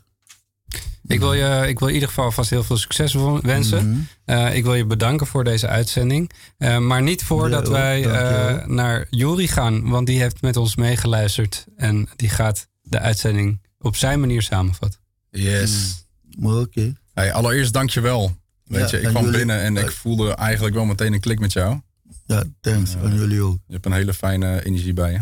Ik 1.08 1.20
wil 1.20 1.34
je 1.34 1.66
ik 1.68 1.80
wil 1.80 1.88
in 1.88 1.94
ieder 1.94 2.08
geval 2.10 2.32
vast 2.32 2.50
heel 2.50 2.64
veel 2.64 2.78
succes 2.78 3.16
wensen. 3.42 3.90
Mhm. 3.90 4.00
Eh, 4.26 4.56
ik 4.56 4.64
wil 4.64 4.74
je 4.76 4.86
bedanken 4.86 5.28
voor 5.28 5.44
deze 5.44 5.68
uitzending. 5.68 6.32
Eh, 6.58 6.78
maar 6.78 7.02
niet 7.02 7.24
voordat 7.24 7.66
Ja, 7.68 7.72
wij 7.72 8.06
eh, 8.06 8.66
naar 8.68 9.08
Jori 9.10 9.48
gaan. 9.48 9.90
Want 9.90 10.08
die 10.08 10.20
heeft 10.20 10.42
met 10.42 10.58
ons 10.58 10.76
meegeluisterd. 10.76 11.66
En 11.78 12.10
die 12.16 12.30
gaat 12.30 12.68
de 12.82 13.00
uitzending 13.00 13.62
op 13.80 13.96
zijn 13.96 14.20
manier 14.20 14.42
samenvatten. 14.42 15.00
Yes. 15.30 16.06
Maar 16.38 16.56
oké. 16.56 16.94
Hey, 17.14 17.34
allereerst 17.34 17.74
dankjewel. 17.74 18.36
Weet 18.64 18.90
Ja, 18.90 18.98
je, 18.98 19.04
ik 19.04 19.10
kwam 19.10 19.24
jullie- 19.24 19.38
binnen 19.38 19.60
en 19.62 19.78
ik 19.78 19.92
voelde 19.92 20.34
eigenlijk 20.36 20.76
wel 20.76 20.86
meteen 20.86 21.14
een 21.14 21.20
klik 21.20 21.40
met 21.40 21.54
jou. 21.54 21.80
Ja, 22.26 22.44
thanks. 22.62 22.96
aan 23.04 23.16
jullie 23.16 23.42
ook. 23.42 23.58
Je 23.68 23.74
hebt 23.74 23.86
een 23.86 23.92
hele 23.94 24.14
fijne 24.14 24.66
energie 24.66 24.94
bij 24.94 25.12
je. 25.12 25.20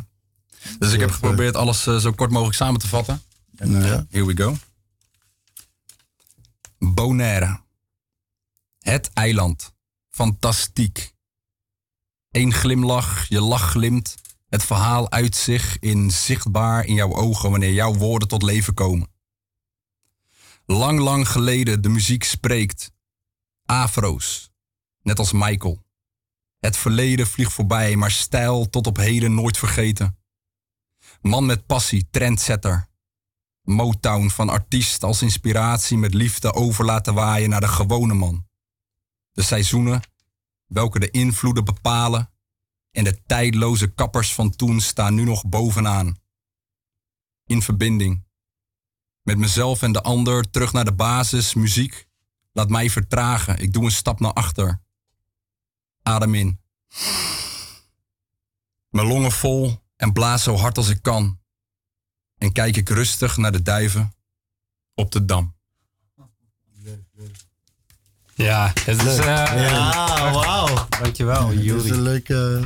Dus 0.80 0.93
ik 0.93 0.99
heb 0.99 1.12
geprobeerd 1.12 1.56
alles 1.56 1.84
zo 1.84 2.12
kort 2.12 2.32
mogelijk 2.32 2.56
samen 2.56 2.80
te 2.80 2.88
vatten. 2.88 3.22
En 3.56 3.72
Ja. 3.72 4.06
here 4.10 4.26
we 4.26 4.36
go. 4.38 4.56
Bonaire. 6.91 7.63
Het 8.79 9.13
eiland. 9.13 9.73
Fantastiek. 10.09 11.15
Eén 12.31 12.53
glimlach, 12.53 13.27
je 13.27 13.41
lach 13.41 13.69
glimt. 13.69 14.15
Het 14.49 14.63
verhaal 14.63 15.11
uit 15.11 15.36
zich 15.36 15.79
in 15.79 16.11
zichtbaar 16.11 16.86
in 16.86 16.93
jouw 16.93 17.13
ogen 17.13 17.51
wanneer 17.51 17.73
jouw 17.73 17.93
woorden 17.93 18.27
tot 18.27 18.41
leven 18.41 18.73
komen. 18.73 19.11
Lang, 20.65 20.99
lang 20.99 21.27
geleden 21.27 21.81
de 21.81 21.89
muziek 21.89 22.23
spreekt. 22.23 22.91
Afro's. 23.65 24.51
Net 25.01 25.19
als 25.19 25.31
Michael. 25.31 25.86
Het 26.59 26.77
verleden 26.77 27.27
vliegt 27.27 27.53
voorbij, 27.53 27.95
maar 27.95 28.11
stijl 28.11 28.69
tot 28.69 28.88
op 28.88 28.97
heden 28.97 29.34
nooit 29.34 29.57
vergeten. 29.57 30.17
Man 31.21 31.45
met 31.45 31.65
passie, 31.65 32.07
trendsetter. 32.11 32.91
Motown 33.64 34.30
van 34.30 34.49
artiest 34.49 35.03
als 35.03 35.22
inspiratie 35.22 35.97
met 35.97 36.14
liefde 36.14 36.53
over 36.53 36.86
laten 36.86 37.14
waaien 37.14 37.49
naar 37.49 37.61
de 37.61 37.68
gewone 37.68 38.14
man. 38.14 38.47
De 39.32 39.41
seizoenen, 39.41 40.01
welke 40.66 40.99
de 40.99 41.11
invloeden 41.11 41.66
bepalen, 41.66 42.34
en 42.91 43.03
de 43.03 43.24
tijdloze 43.26 43.88
kappers 43.88 44.34
van 44.34 44.55
toen 44.55 44.80
staan 44.80 45.14
nu 45.14 45.24
nog 45.24 45.45
bovenaan. 45.45 46.16
In 47.45 47.61
verbinding. 47.61 48.26
Met 49.22 49.38
mezelf 49.38 49.82
en 49.82 49.91
de 49.91 50.01
ander 50.01 50.49
terug 50.49 50.74
naar 50.74 50.86
de 50.86 50.93
basis, 50.93 51.53
muziek. 51.53 52.07
Laat 52.51 52.70
mij 52.70 52.89
vertragen, 52.89 53.59
ik 53.59 53.74
doe 53.74 53.84
een 53.84 53.91
stap 53.91 54.20
naar 54.20 54.34
achter. 54.34 54.82
Adem 56.01 56.36
in. 56.36 56.59
Mijn 58.89 59.07
longen 59.07 59.32
vol 59.32 59.84
en 59.95 60.14
blaas 60.14 60.43
zo 60.43 60.55
hard 60.55 60.78
als 60.78 60.89
ik 60.89 61.01
kan. 61.01 61.39
En 62.43 62.51
kijk 62.51 62.77
ik 62.77 62.89
rustig 62.89 63.37
naar 63.37 63.51
de 63.51 63.61
duiven 63.61 64.13
op 64.93 65.11
de 65.11 65.25
dam. 65.25 65.55
Ja, 68.35 68.71
het 68.83 69.01
is... 69.03 69.17
eh, 69.17 69.25
Ja, 69.25 70.31
wauw. 70.31 70.87
Dankjewel, 71.01 71.47
Het 71.47 71.59
is 71.59 71.89
een 71.89 72.01
leuk 72.01 72.29
eh, 72.29 72.63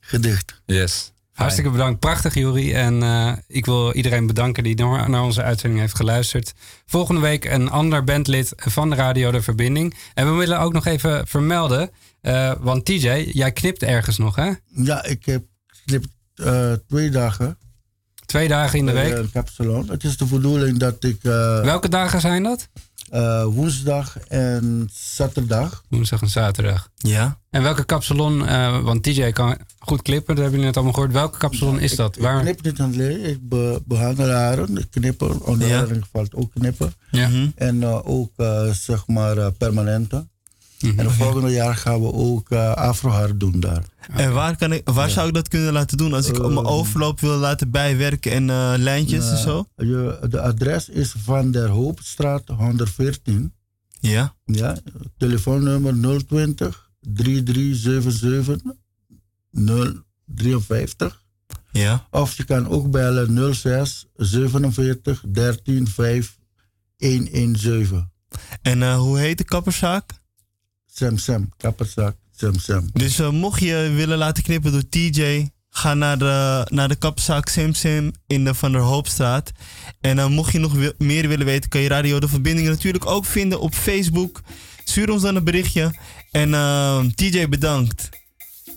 gedicht. 0.00 0.62
Yes. 0.66 1.12
Hartstikke 1.32 1.70
bedankt. 1.70 2.00
Prachtig, 2.00 2.34
Juri. 2.34 2.72
En 2.72 3.02
eh, 3.02 3.32
ik 3.46 3.66
wil 3.66 3.92
iedereen 3.92 4.26
bedanken 4.26 4.62
die 4.62 4.76
naar, 4.76 5.10
naar 5.10 5.22
onze 5.22 5.42
uitzending 5.42 5.80
heeft 5.80 5.96
geluisterd. 5.96 6.52
Volgende 6.86 7.20
week 7.20 7.44
een 7.44 7.70
ander 7.70 8.04
bandlid 8.04 8.52
van 8.56 8.94
Radio 8.94 9.30
De 9.30 9.42
Verbinding. 9.42 9.94
En 10.14 10.30
we 10.30 10.32
willen 10.38 10.60
ook 10.60 10.72
nog 10.72 10.86
even 10.86 11.26
vermelden, 11.26 11.90
eh, 12.20 12.52
want 12.60 12.84
TJ, 12.84 13.30
jij 13.32 13.52
knipt 13.52 13.82
ergens 13.82 14.18
nog, 14.18 14.36
hè? 14.36 14.50
Ja, 14.66 15.04
ik 15.04 15.24
heb 15.24 15.44
eh, 16.34 16.72
twee 16.88 17.10
dagen. 17.10 17.58
Twee 18.30 18.48
dagen 18.48 18.78
in 18.78 18.86
de 18.86 18.92
week. 18.92 19.14
een 19.16 19.30
kapsalon. 19.32 19.88
Het 19.90 20.04
is 20.04 20.16
de 20.16 20.24
bedoeling 20.24 20.78
dat 20.78 21.04
ik 21.04 21.24
eh, 21.24 21.60
Welke 21.62 21.88
dagen 21.88 22.20
zijn 22.20 22.42
dat? 22.42 22.68
eh, 23.10 23.44
woensdag 23.44 24.18
en 24.28 24.88
zaterdag. 24.92 25.82
Woensdag 25.88 26.22
en 26.22 26.28
zaterdag. 26.28 26.88
Ja. 26.94 27.38
En 27.50 27.62
welke 27.62 27.84
kapsalon, 27.84 28.46
eh, 28.46 28.80
want 28.82 29.02
TJ 29.02 29.30
kan 29.32 29.56
goed 29.78 30.02
klippen, 30.02 30.34
dat 30.34 30.44
hebben 30.44 30.50
jullie 30.52 30.66
net 30.66 30.74
allemaal 30.74 30.92
gehoord. 30.94 31.12
Welke 31.12 31.38
kapsalon 31.38 31.78
is 31.80 31.96
dat? 31.96 32.16
Ik 32.16 32.22
Waar? 32.22 32.40
knip 32.40 32.62
niet 32.62 32.80
alleen, 32.80 33.24
ik 33.24 33.48
be, 33.48 33.82
behandel 33.86 34.28
haren. 34.30 34.78
Ik 34.78 34.86
knippen, 34.90 35.44
onder 35.46 35.68
Ja. 35.68 35.76
haren 35.78 36.02
valt 36.12 36.34
ook 36.34 36.50
knippen. 36.54 36.94
Ja. 37.10 37.28
Mhm. 37.28 37.46
En 37.54 37.82
eh, 37.82 38.08
ook 38.08 38.32
eh, 38.36 38.70
zeg 38.70 39.06
maar 39.06 39.38
eh, 39.38 39.46
Mhm. 40.80 40.98
En 40.98 41.06
het 41.06 41.14
volgende 41.14 41.50
jaar 41.50 41.76
gaan 41.76 42.00
we 42.00 42.12
ook 42.12 42.52
afrohaar 42.52 43.38
doen 43.38 43.60
daar. 43.60 43.84
En 44.12 44.32
waar, 44.32 44.56
kan 44.56 44.72
ik, 44.72 44.88
waar 44.88 45.10
zou 45.10 45.28
ik 45.28 45.34
dat 45.34 45.48
kunnen 45.48 45.72
laten 45.72 45.96
doen? 45.96 46.12
Als 46.12 46.28
ik 46.28 46.38
op 46.38 46.52
mijn 46.52 46.66
Eh, 46.66 46.72
overloop 46.72 47.20
wil 47.20 47.36
laten 47.36 47.70
bijwerken 47.70 48.32
en 48.32 48.50
eh, 48.50 48.74
lijntjes 48.76 49.30
en 49.30 49.38
zo? 49.38 49.66
Je, 49.76 50.26
de 50.30 50.40
adres 50.40 50.88
is 50.88 51.14
Van 51.18 51.50
der 51.50 51.68
Hoopstraat 51.68 52.48
114. 52.48 53.52
Ja. 54.00 54.34
Ja, 54.44 54.76
telefoonnummer 55.16 56.24
020 56.26 56.90
3377 57.00 58.72
053. 60.26 61.22
Ja. 61.72 62.06
Of 62.10 62.36
je 62.36 62.44
kan 62.44 62.68
ook 62.68 62.90
bellen 62.90 63.54
06 63.54 64.06
47 64.16 65.24
13 65.28 65.88
5 65.88 66.38
117. 66.98 68.10
En 68.62 68.94
hoe 68.94 69.18
heet 69.18 69.38
de 69.38 69.44
kapperszaak? 69.44 70.19
Sam 71.00 71.18
Sam, 71.18 71.48
kapperzak 71.56 72.16
Sam 72.36 72.58
Sam. 72.58 72.90
Dus 72.92 73.18
eh, 73.18 73.30
mocht 73.30 73.60
je 73.60 73.92
willen 73.94 74.18
laten 74.18 74.42
knippen 74.42 74.72
door 74.72 74.88
TJ, 74.88 75.48
ga 75.70 75.94
naar 75.94 76.18
de, 76.18 76.66
naar 76.70 76.88
de 76.88 76.96
kapzaak 76.96 77.48
Sim 77.48 77.74
Sim 77.74 78.10
in 78.26 78.44
de 78.44 78.54
Van 78.54 78.72
der 78.72 78.80
Hoopstraat. 78.80 79.52
En 80.00 80.18
eh, 80.18 80.26
mocht 80.26 80.52
je 80.52 80.58
nog 80.58 80.74
meer 80.98 81.28
willen 81.28 81.46
weten, 81.46 81.70
kan 81.70 81.80
je 81.80 81.88
Radio 81.88 82.18
De 82.20 82.28
Verbinding 82.28 82.68
natuurlijk 82.68 83.06
ook 83.06 83.24
vinden 83.24 83.60
op 83.60 83.74
Facebook. 83.74 84.40
Stuur 84.84 85.10
ons 85.10 85.22
dan 85.22 85.36
een 85.36 85.44
berichtje. 85.44 85.94
En 86.30 86.54
eh, 86.54 87.04
TJ 87.14 87.48
bedankt. 87.48 88.08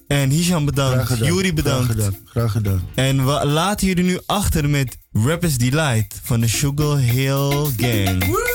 En 0.08 0.30
Hisham 0.30 0.66
bedankt. 0.66 1.18
Juri 1.18 1.54
bedankt. 1.54 1.92
Graag 1.92 2.06
gedaan. 2.06 2.22
Graag 2.26 2.52
gedaan. 2.52 2.82
En 2.96 3.26
we 3.26 3.46
laten 3.46 3.88
jullie 3.88 4.04
nu 4.04 4.20
achter 4.26 4.70
met 4.70 4.98
Rappers 5.12 5.58
Delight 5.58 6.20
van 6.24 6.40
de 6.40 6.48
Sugar 6.48 6.98
Hill 6.98 7.66
Gang. 7.78 8.52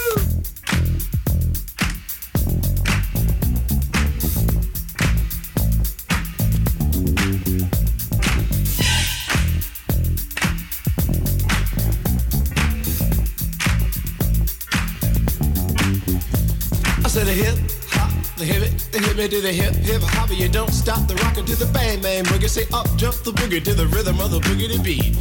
To 19.31 19.41
the 19.43 19.53
hip 19.53 19.75
hip 19.75 20.03
hop. 20.03 20.31
You 20.31 20.49
don't 20.49 20.73
stop 20.73 21.07
the 21.07 21.15
rocker 21.17 21.43
to 21.43 21.57
the 21.57 21.67
bang 21.67 22.01
bang 22.01 22.25
boogie. 22.25 22.49
Say 22.49 22.65
up 22.73 22.89
jump 22.97 23.17
the 23.25 23.33
boogie 23.33 23.63
to 23.63 23.75
the 23.75 23.87
rhythm 23.89 24.21
of 24.21 24.31
the 24.31 24.41
boogie 24.41 24.73
to 24.75 24.81
beat. 24.81 25.17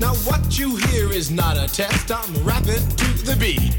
Now 0.00 0.14
what 0.28 0.58
you 0.58 0.76
hear 0.76 1.10
is 1.10 1.30
not 1.30 1.56
a 1.56 1.66
test. 1.66 2.12
I'm 2.12 2.30
rapping 2.44 2.78
to 2.78 3.08
the 3.26 3.36
beat, 3.36 3.74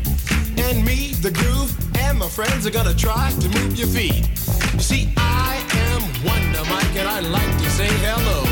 and 0.59 0.84
me, 0.84 1.13
the 1.22 1.32
groove, 1.32 1.72
and 1.97 2.19
my 2.19 2.28
friends 2.28 2.65
are 2.67 2.72
gonna 2.72 2.93
try 2.93 3.32
to 3.32 3.47
move 3.49 3.78
your 3.78 3.88
feet. 3.88 4.28
You 4.74 4.80
see, 4.80 5.13
I 5.17 5.63
am 5.88 6.01
Wonder 6.28 6.63
Mike, 6.69 6.95
and 6.95 7.07
I 7.07 7.19
like 7.22 7.53
to 7.63 7.69
say 7.69 7.88
hello. 8.03 8.43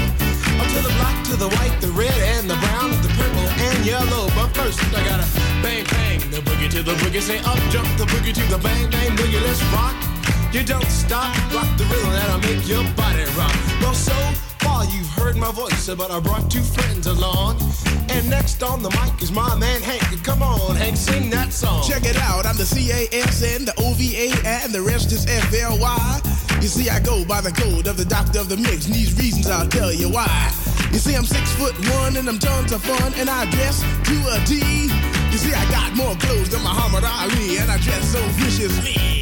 Up 0.61 0.67
to 0.71 0.79
the 0.87 0.93
black, 0.99 1.17
to 1.25 1.35
the 1.35 1.49
white, 1.49 1.75
the 1.81 1.91
red, 1.99 2.19
and 2.35 2.49
the 2.49 2.55
brown, 2.55 2.91
the 3.03 3.11
purple, 3.19 3.47
and 3.67 3.85
yellow. 3.85 4.27
But 4.35 4.55
first, 4.55 4.79
I 4.95 5.03
gotta 5.03 5.27
bang, 5.63 5.83
bang, 5.91 6.19
the 6.31 6.39
boogie 6.39 6.69
to 6.71 6.83
the 6.83 6.95
boogie. 7.01 7.21
Say 7.21 7.39
up, 7.39 7.59
jump 7.71 7.89
the 7.97 8.05
boogie 8.05 8.33
to 8.33 8.45
the 8.47 8.59
bang, 8.59 8.89
bang, 8.89 9.11
boogie. 9.17 9.41
Let's 9.43 9.61
rock. 9.75 10.18
You 10.51 10.63
don't 10.63 10.89
stop, 10.89 11.35
rock 11.53 11.69
the 11.77 11.85
rhythm 11.85 12.09
that'll 12.09 12.39
make 12.39 12.67
your 12.67 12.83
body 12.97 13.23
rock. 13.37 13.53
Well, 13.81 13.93
so 13.93 14.17
far 14.57 14.83
you've 14.85 15.07
heard 15.09 15.37
my 15.37 15.51
voice, 15.51 15.87
but 15.93 16.09
I 16.09 16.19
brought 16.19 16.49
two 16.49 16.63
friends 16.63 17.05
along. 17.05 17.61
And 18.09 18.27
next 18.27 18.63
on 18.63 18.81
the 18.81 18.89
mic 18.89 19.21
is 19.21 19.31
my 19.31 19.55
man 19.59 19.83
Hank. 19.83 20.23
Come 20.23 20.41
on, 20.41 20.75
Hank, 20.75 20.97
sing 20.97 21.29
that 21.29 21.53
song. 21.53 21.87
Check 21.87 22.03
it 22.03 22.17
out, 22.17 22.47
I'm 22.47 22.57
the 22.57 22.63
CASN, 22.63 23.65
the 23.65 23.75
OVA, 23.77 24.47
and 24.47 24.73
the 24.73 24.81
rest 24.81 25.11
is 25.11 25.23
FLY. 25.25 26.19
You 26.63 26.67
see, 26.67 26.89
I 26.89 26.99
go 26.99 27.23
by 27.25 27.41
the 27.41 27.51
code 27.51 27.85
of 27.85 27.97
the 27.97 28.05
doctor 28.05 28.39
of 28.39 28.49
the 28.49 28.57
mix, 28.57 28.87
and 28.87 28.95
these 28.95 29.15
reasons 29.19 29.51
I'll 29.51 29.69
tell 29.69 29.93
you 29.93 30.09
why. 30.09 30.51
You 30.91 30.97
see, 30.97 31.13
I'm 31.15 31.25
six 31.25 31.53
foot 31.53 31.77
one, 32.01 32.17
and 32.17 32.27
I'm 32.27 32.39
tons 32.39 32.71
of 32.71 32.81
fun, 32.81 33.13
and 33.17 33.29
I 33.29 33.45
dress 33.51 33.81
to 33.81 34.17
a 34.33 34.43
T. 34.49 34.89
You 35.29 35.37
see, 35.37 35.53
I 35.53 35.63
got 35.69 35.95
more 35.95 36.15
clothes 36.15 36.49
than 36.49 36.63
Muhammad 36.63 37.03
Ali, 37.03 37.57
and 37.57 37.69
I 37.69 37.77
dress 37.77 38.11
so 38.11 38.19
viciously. 38.33 39.18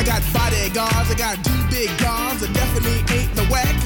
I 0.00 0.02
got 0.02 0.22
bodyguards, 0.32 1.12
I 1.12 1.14
got 1.14 1.44
two 1.44 1.60
big 1.68 1.92
guns, 2.00 2.42
I 2.42 2.50
definitely 2.54 3.04
ain't 3.12 3.36
the 3.36 3.44
whack. 3.52 3.76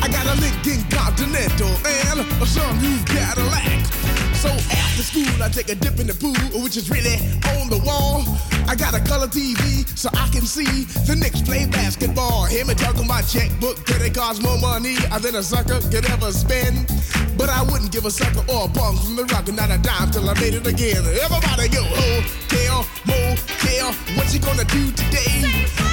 I 0.00 0.08
got 0.08 0.24
a 0.24 0.40
Lincoln 0.40 0.80
Continental 0.88 1.68
and 1.84 2.24
a 2.24 2.46
some 2.46 2.80
new 2.80 2.96
Cadillac. 3.04 3.84
So 4.32 4.48
after 4.48 5.02
school, 5.04 5.28
I 5.42 5.50
take 5.52 5.68
a 5.68 5.74
dip 5.74 6.00
in 6.00 6.06
the 6.06 6.14
pool, 6.14 6.62
which 6.64 6.78
is 6.78 6.88
really 6.88 7.20
on 7.52 7.68
the 7.68 7.82
wall. 7.84 8.24
I 8.66 8.76
got 8.76 8.94
a 8.94 9.00
color 9.04 9.28
TV 9.28 9.84
so 9.92 10.08
I 10.16 10.28
can 10.32 10.46
see 10.46 10.88
the 11.04 11.14
Knicks 11.14 11.42
play 11.42 11.66
basketball. 11.66 12.46
Hear 12.46 12.64
me 12.64 12.72
talking 12.72 13.04
about 13.04 13.28
checkbook, 13.28 13.84
credit 13.84 14.14
cards, 14.14 14.40
more 14.40 14.56
money 14.56 14.96
than 15.20 15.36
a 15.36 15.42
sucker 15.42 15.84
could 15.92 16.08
ever 16.08 16.32
spend. 16.32 16.88
But 17.36 17.50
I 17.50 17.62
wouldn't 17.62 17.92
give 17.92 18.06
a 18.06 18.10
sucker 18.10 18.40
or 18.48 18.64
a 18.64 18.68
punk 18.72 19.04
from 19.04 19.16
the 19.16 19.24
rock, 19.36 19.48
and 19.48 19.56
not 19.58 19.70
a 19.70 19.76
dime 19.76 20.10
till 20.12 20.30
I 20.30 20.32
made 20.40 20.54
it 20.54 20.66
again. 20.66 21.04
Everybody 21.04 21.68
go, 21.68 21.84
hotel, 21.84 22.86
motel, 23.28 23.92
what 24.16 24.32
you 24.32 24.40
gonna 24.40 24.64
do 24.64 24.90
today? 24.92 25.44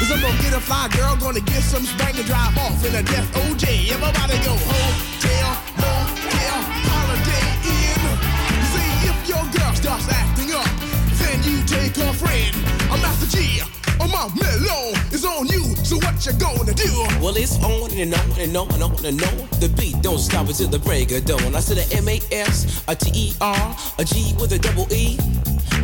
Is 0.01 0.11
I'm 0.11 0.21
gonna 0.21 0.41
get 0.41 0.53
a 0.53 0.59
fly 0.59 0.87
girl, 0.95 1.15
gonna 1.15 1.41
get 1.41 1.63
some 1.63 1.83
spank 1.83 2.17
and 2.17 2.25
drive 2.25 2.57
off 2.57 2.83
in 2.85 2.95
a 2.95 3.03
death 3.03 3.27
OJ. 3.33 3.91
Everybody 3.91 4.37
go, 4.43 4.55
hotel, 4.55 5.49
motel, 5.81 6.57
holiday 6.87 7.47
in. 7.75 8.01
See, 8.71 8.91
if 9.09 9.17
your 9.27 9.43
girl 9.51 9.73
starts 9.75 10.07
acting 10.09 10.51
up, 10.53 10.69
then 11.19 11.43
you 11.43 11.63
take 11.65 11.95
her 11.97 12.13
friend. 12.13 12.55
I'm 12.91 13.01
Master 13.01 13.27
G. 13.27 13.61
Oh, 13.99 14.07
my 14.07 14.27
mellow 14.35 14.91
is 15.11 15.23
on 15.25 15.47
you, 15.47 15.63
so 15.83 15.95
what 15.97 16.25
you 16.25 16.33
gonna 16.33 16.73
do? 16.73 16.91
Well, 17.21 17.35
it's 17.37 17.57
on 17.63 17.91
and 17.91 18.13
on 18.13 18.39
and 18.39 18.55
on 18.55 18.71
and 18.73 18.83
on 18.83 19.05
and 19.05 19.23
on. 19.23 19.37
The 19.59 19.73
beat 19.77 20.01
don't 20.01 20.19
stop 20.19 20.47
until 20.47 20.67
the 20.67 20.79
break 20.79 21.11
of 21.11 21.25
dawn. 21.25 21.55
I 21.55 21.59
said 21.59 21.77
a 21.77 21.97
M 21.97 22.07
A 22.09 22.19
S, 22.31 22.83
a 22.87 22.95
T 22.95 23.11
E 23.13 23.33
R, 23.41 23.77
a 23.97 24.05
G 24.05 24.35
with 24.39 24.51
a 24.51 24.59
double 24.59 24.91
E. 24.93 25.17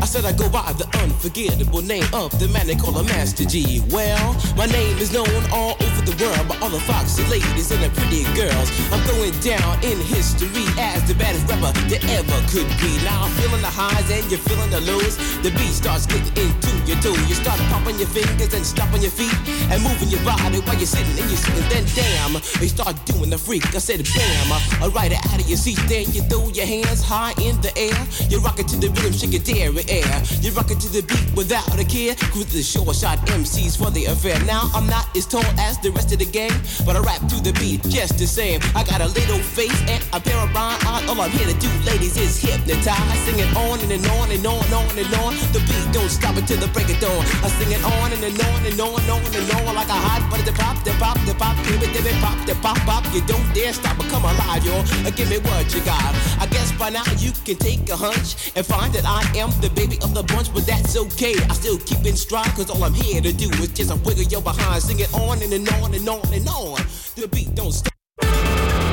I 0.02 0.06
said 0.06 0.26
I 0.26 0.34
go 0.34 0.50
by 0.50 0.66
the 0.82 0.90
unforgettable 0.98 1.86
name 1.86 2.10
of 2.12 2.34
the 2.42 2.50
man 2.50 2.66
they 2.66 2.74
call 2.74 2.98
a 2.98 3.04
Master 3.04 3.46
G. 3.46 3.86
Well, 3.94 4.34
my 4.58 4.66
name 4.66 4.98
is 4.98 5.14
known 5.14 5.30
all 5.54 5.78
over 5.78 6.02
the 6.02 6.18
world 6.18 6.50
by 6.50 6.58
all 6.58 6.74
the 6.74 6.82
foxy 6.90 7.22
ladies 7.30 7.70
and 7.70 7.86
the 7.86 7.90
pretty 7.94 8.26
girls. 8.34 8.74
I'm 8.90 9.06
going 9.06 9.30
down 9.46 9.78
in 9.86 10.02
history 10.02 10.66
as 10.82 11.06
the 11.06 11.14
baddest 11.14 11.46
rapper 11.46 11.78
that 11.94 12.02
ever 12.18 12.38
could 12.50 12.66
be. 12.82 12.98
Now 13.06 13.30
I'm 13.30 13.34
feeling 13.38 13.62
the 13.62 13.70
highs 13.70 14.10
and 14.10 14.26
you're 14.26 14.42
feeling 14.42 14.74
the 14.74 14.82
lows. 14.90 15.22
The 15.46 15.54
beat 15.54 15.70
starts 15.70 16.10
getting 16.10 16.34
into 16.34 16.74
your 16.90 16.98
toe. 17.06 17.14
You 17.30 17.38
start 17.38 17.62
popping 17.70 18.02
your 18.02 18.10
fingers 18.10 18.58
and 18.58 18.66
stomping 18.66 19.06
your 19.06 19.14
feet 19.14 19.38
and 19.70 19.86
moving 19.86 20.10
your 20.10 20.26
body 20.26 20.66
while 20.66 20.82
you're 20.82 20.90
sitting 20.90 21.14
and 21.14 21.30
you're 21.30 21.38
sitting. 21.38 21.62
Then 21.70 21.86
damn, 21.94 22.42
they 22.58 22.74
start 22.74 22.98
doing 23.06 23.30
the 23.30 23.38
freak. 23.38 23.70
I 23.70 23.78
said 23.78 24.02
bam, 24.18 24.50
I 24.82 24.90
ride 24.90 25.14
it 25.14 25.22
out 25.30 25.38
of 25.38 25.46
your 25.46 25.62
seat. 25.62 25.78
Then 25.86 26.10
you 26.10 26.26
throw 26.26 26.50
your 26.50 26.66
hands 26.66 27.06
high 27.06 27.38
in 27.38 27.62
the 27.62 27.70
air. 27.78 28.02
You 28.34 28.42
rock 28.42 28.58
it 28.58 28.66
to 28.74 28.82
the 28.82 28.90
rhythm, 28.98 29.14
shake 29.14 29.38
your 29.38 29.46
dairy 29.46 29.86
air. 29.92 30.24
You 30.40 30.52
rock 30.52 30.72
it 30.72 30.80
to 30.80 30.90
the 30.90 31.04
beat 31.04 31.28
without 31.36 31.68
a 31.78 31.84
care. 31.84 32.16
Cruise 32.32 32.54
the 32.56 32.64
short 32.64 32.96
shot 32.96 33.20
MCs 33.28 33.78
for 33.78 33.92
the 33.92 34.06
affair. 34.06 34.40
Now 34.46 34.72
I'm 34.74 34.88
not 34.88 35.06
as 35.16 35.26
tall 35.28 35.46
as 35.60 35.78
the 35.80 35.92
rest 35.92 36.12
of 36.14 36.20
the 36.20 36.26
gang, 36.26 36.56
but 36.86 36.96
I 36.96 37.00
rap 37.00 37.20
to 37.28 37.38
the 37.44 37.52
beat 37.60 37.84
just 37.92 38.18
the 38.18 38.26
same. 38.26 38.62
I 38.76 38.84
got 38.84 39.02
a 39.02 39.08
little 39.12 39.40
face 39.40 39.76
and 39.92 40.02
a 40.14 40.20
pair 40.20 40.40
of 40.40 40.50
rhyme 40.56 40.80
eyes. 40.88 41.04
All 41.10 41.20
I'm 41.20 41.32
here 41.32 41.48
to 41.48 41.58
do, 41.60 41.70
ladies, 41.84 42.16
is 42.18 42.40
hypnotize. 42.40 43.20
Sing 43.28 43.38
it 43.38 43.52
on 43.56 43.80
and, 43.84 43.92
and 43.92 44.06
on 44.18 44.32
and 44.32 44.46
on 44.48 44.64
and 44.64 44.74
on 44.74 44.92
and 44.98 45.14
on. 45.22 45.34
The 45.52 45.62
beat 45.68 45.88
don't 45.92 46.10
stop 46.10 46.38
until 46.38 46.58
the 46.58 46.72
break 46.72 46.90
of 46.90 47.00
dawn. 47.04 47.22
I 47.44 47.52
sing 47.60 47.72
it 47.76 47.84
on 47.84 48.08
and, 48.16 48.24
and 48.24 48.40
on 48.40 48.60
and 48.66 48.80
on 48.80 48.96
and 48.96 49.10
on 49.12 49.22
and 49.28 49.48
on 49.60 49.76
like 49.76 49.92
a 49.92 50.00
hot 50.08 50.24
butter. 50.32 50.48
The 50.48 50.56
pop, 50.56 50.78
the 50.88 50.92
pop, 50.98 51.20
the 51.28 51.36
pop, 51.36 51.56
give 51.68 51.84
it, 51.84 51.92
give 51.94 52.06
it, 52.08 52.16
pop, 52.24 52.40
the 52.48 52.56
pop, 52.64 52.80
pop. 52.88 53.04
You 53.14 53.22
don't 53.28 53.46
dare 53.54 53.74
stop 53.74 54.00
or 54.00 54.08
come 54.08 54.24
alive, 54.24 54.64
yo. 54.66 54.80
Uh, 55.06 55.12
Give 55.12 55.30
me 55.30 55.38
what 55.40 55.74
you 55.76 55.82
got. 55.82 56.16
I 56.40 56.48
guess 56.48 56.72
by 56.80 56.90
now 56.90 57.04
you 57.18 57.32
can 57.46 57.58
take 57.58 57.90
a 57.90 57.96
hunch 57.96 58.52
and 58.56 58.66
find 58.66 58.92
that 58.94 59.06
I 59.06 59.22
am 59.38 59.52
the 59.62 59.70
baby 59.88 59.98
of 60.04 60.14
the 60.14 60.24
bunch, 60.24 60.54
but 60.54 60.66
that's 60.66 60.96
okay. 60.96 61.34
I 61.50 61.54
still 61.54 61.78
keep 61.80 62.06
in 62.06 62.16
stride, 62.16 62.52
cause 62.56 62.70
all 62.70 62.84
I'm 62.84 62.94
here 62.94 63.22
to 63.22 63.34
do 63.34 63.50
is 63.62 63.70
just 63.70 63.92
a 63.92 63.96
wiggle 63.96 64.24
your 64.24 64.42
behind. 64.42 64.82
Sing 64.84 65.00
it 65.00 65.14
on 65.14 65.42
and, 65.42 65.54
and 65.54 65.68
on 65.70 65.94
and 65.94 66.08
on 66.08 66.34
and 66.34 66.48
on. 66.48 66.82
The 67.16 67.28
beat 67.28 67.56
don't 67.56 67.72
stop. 67.72 67.91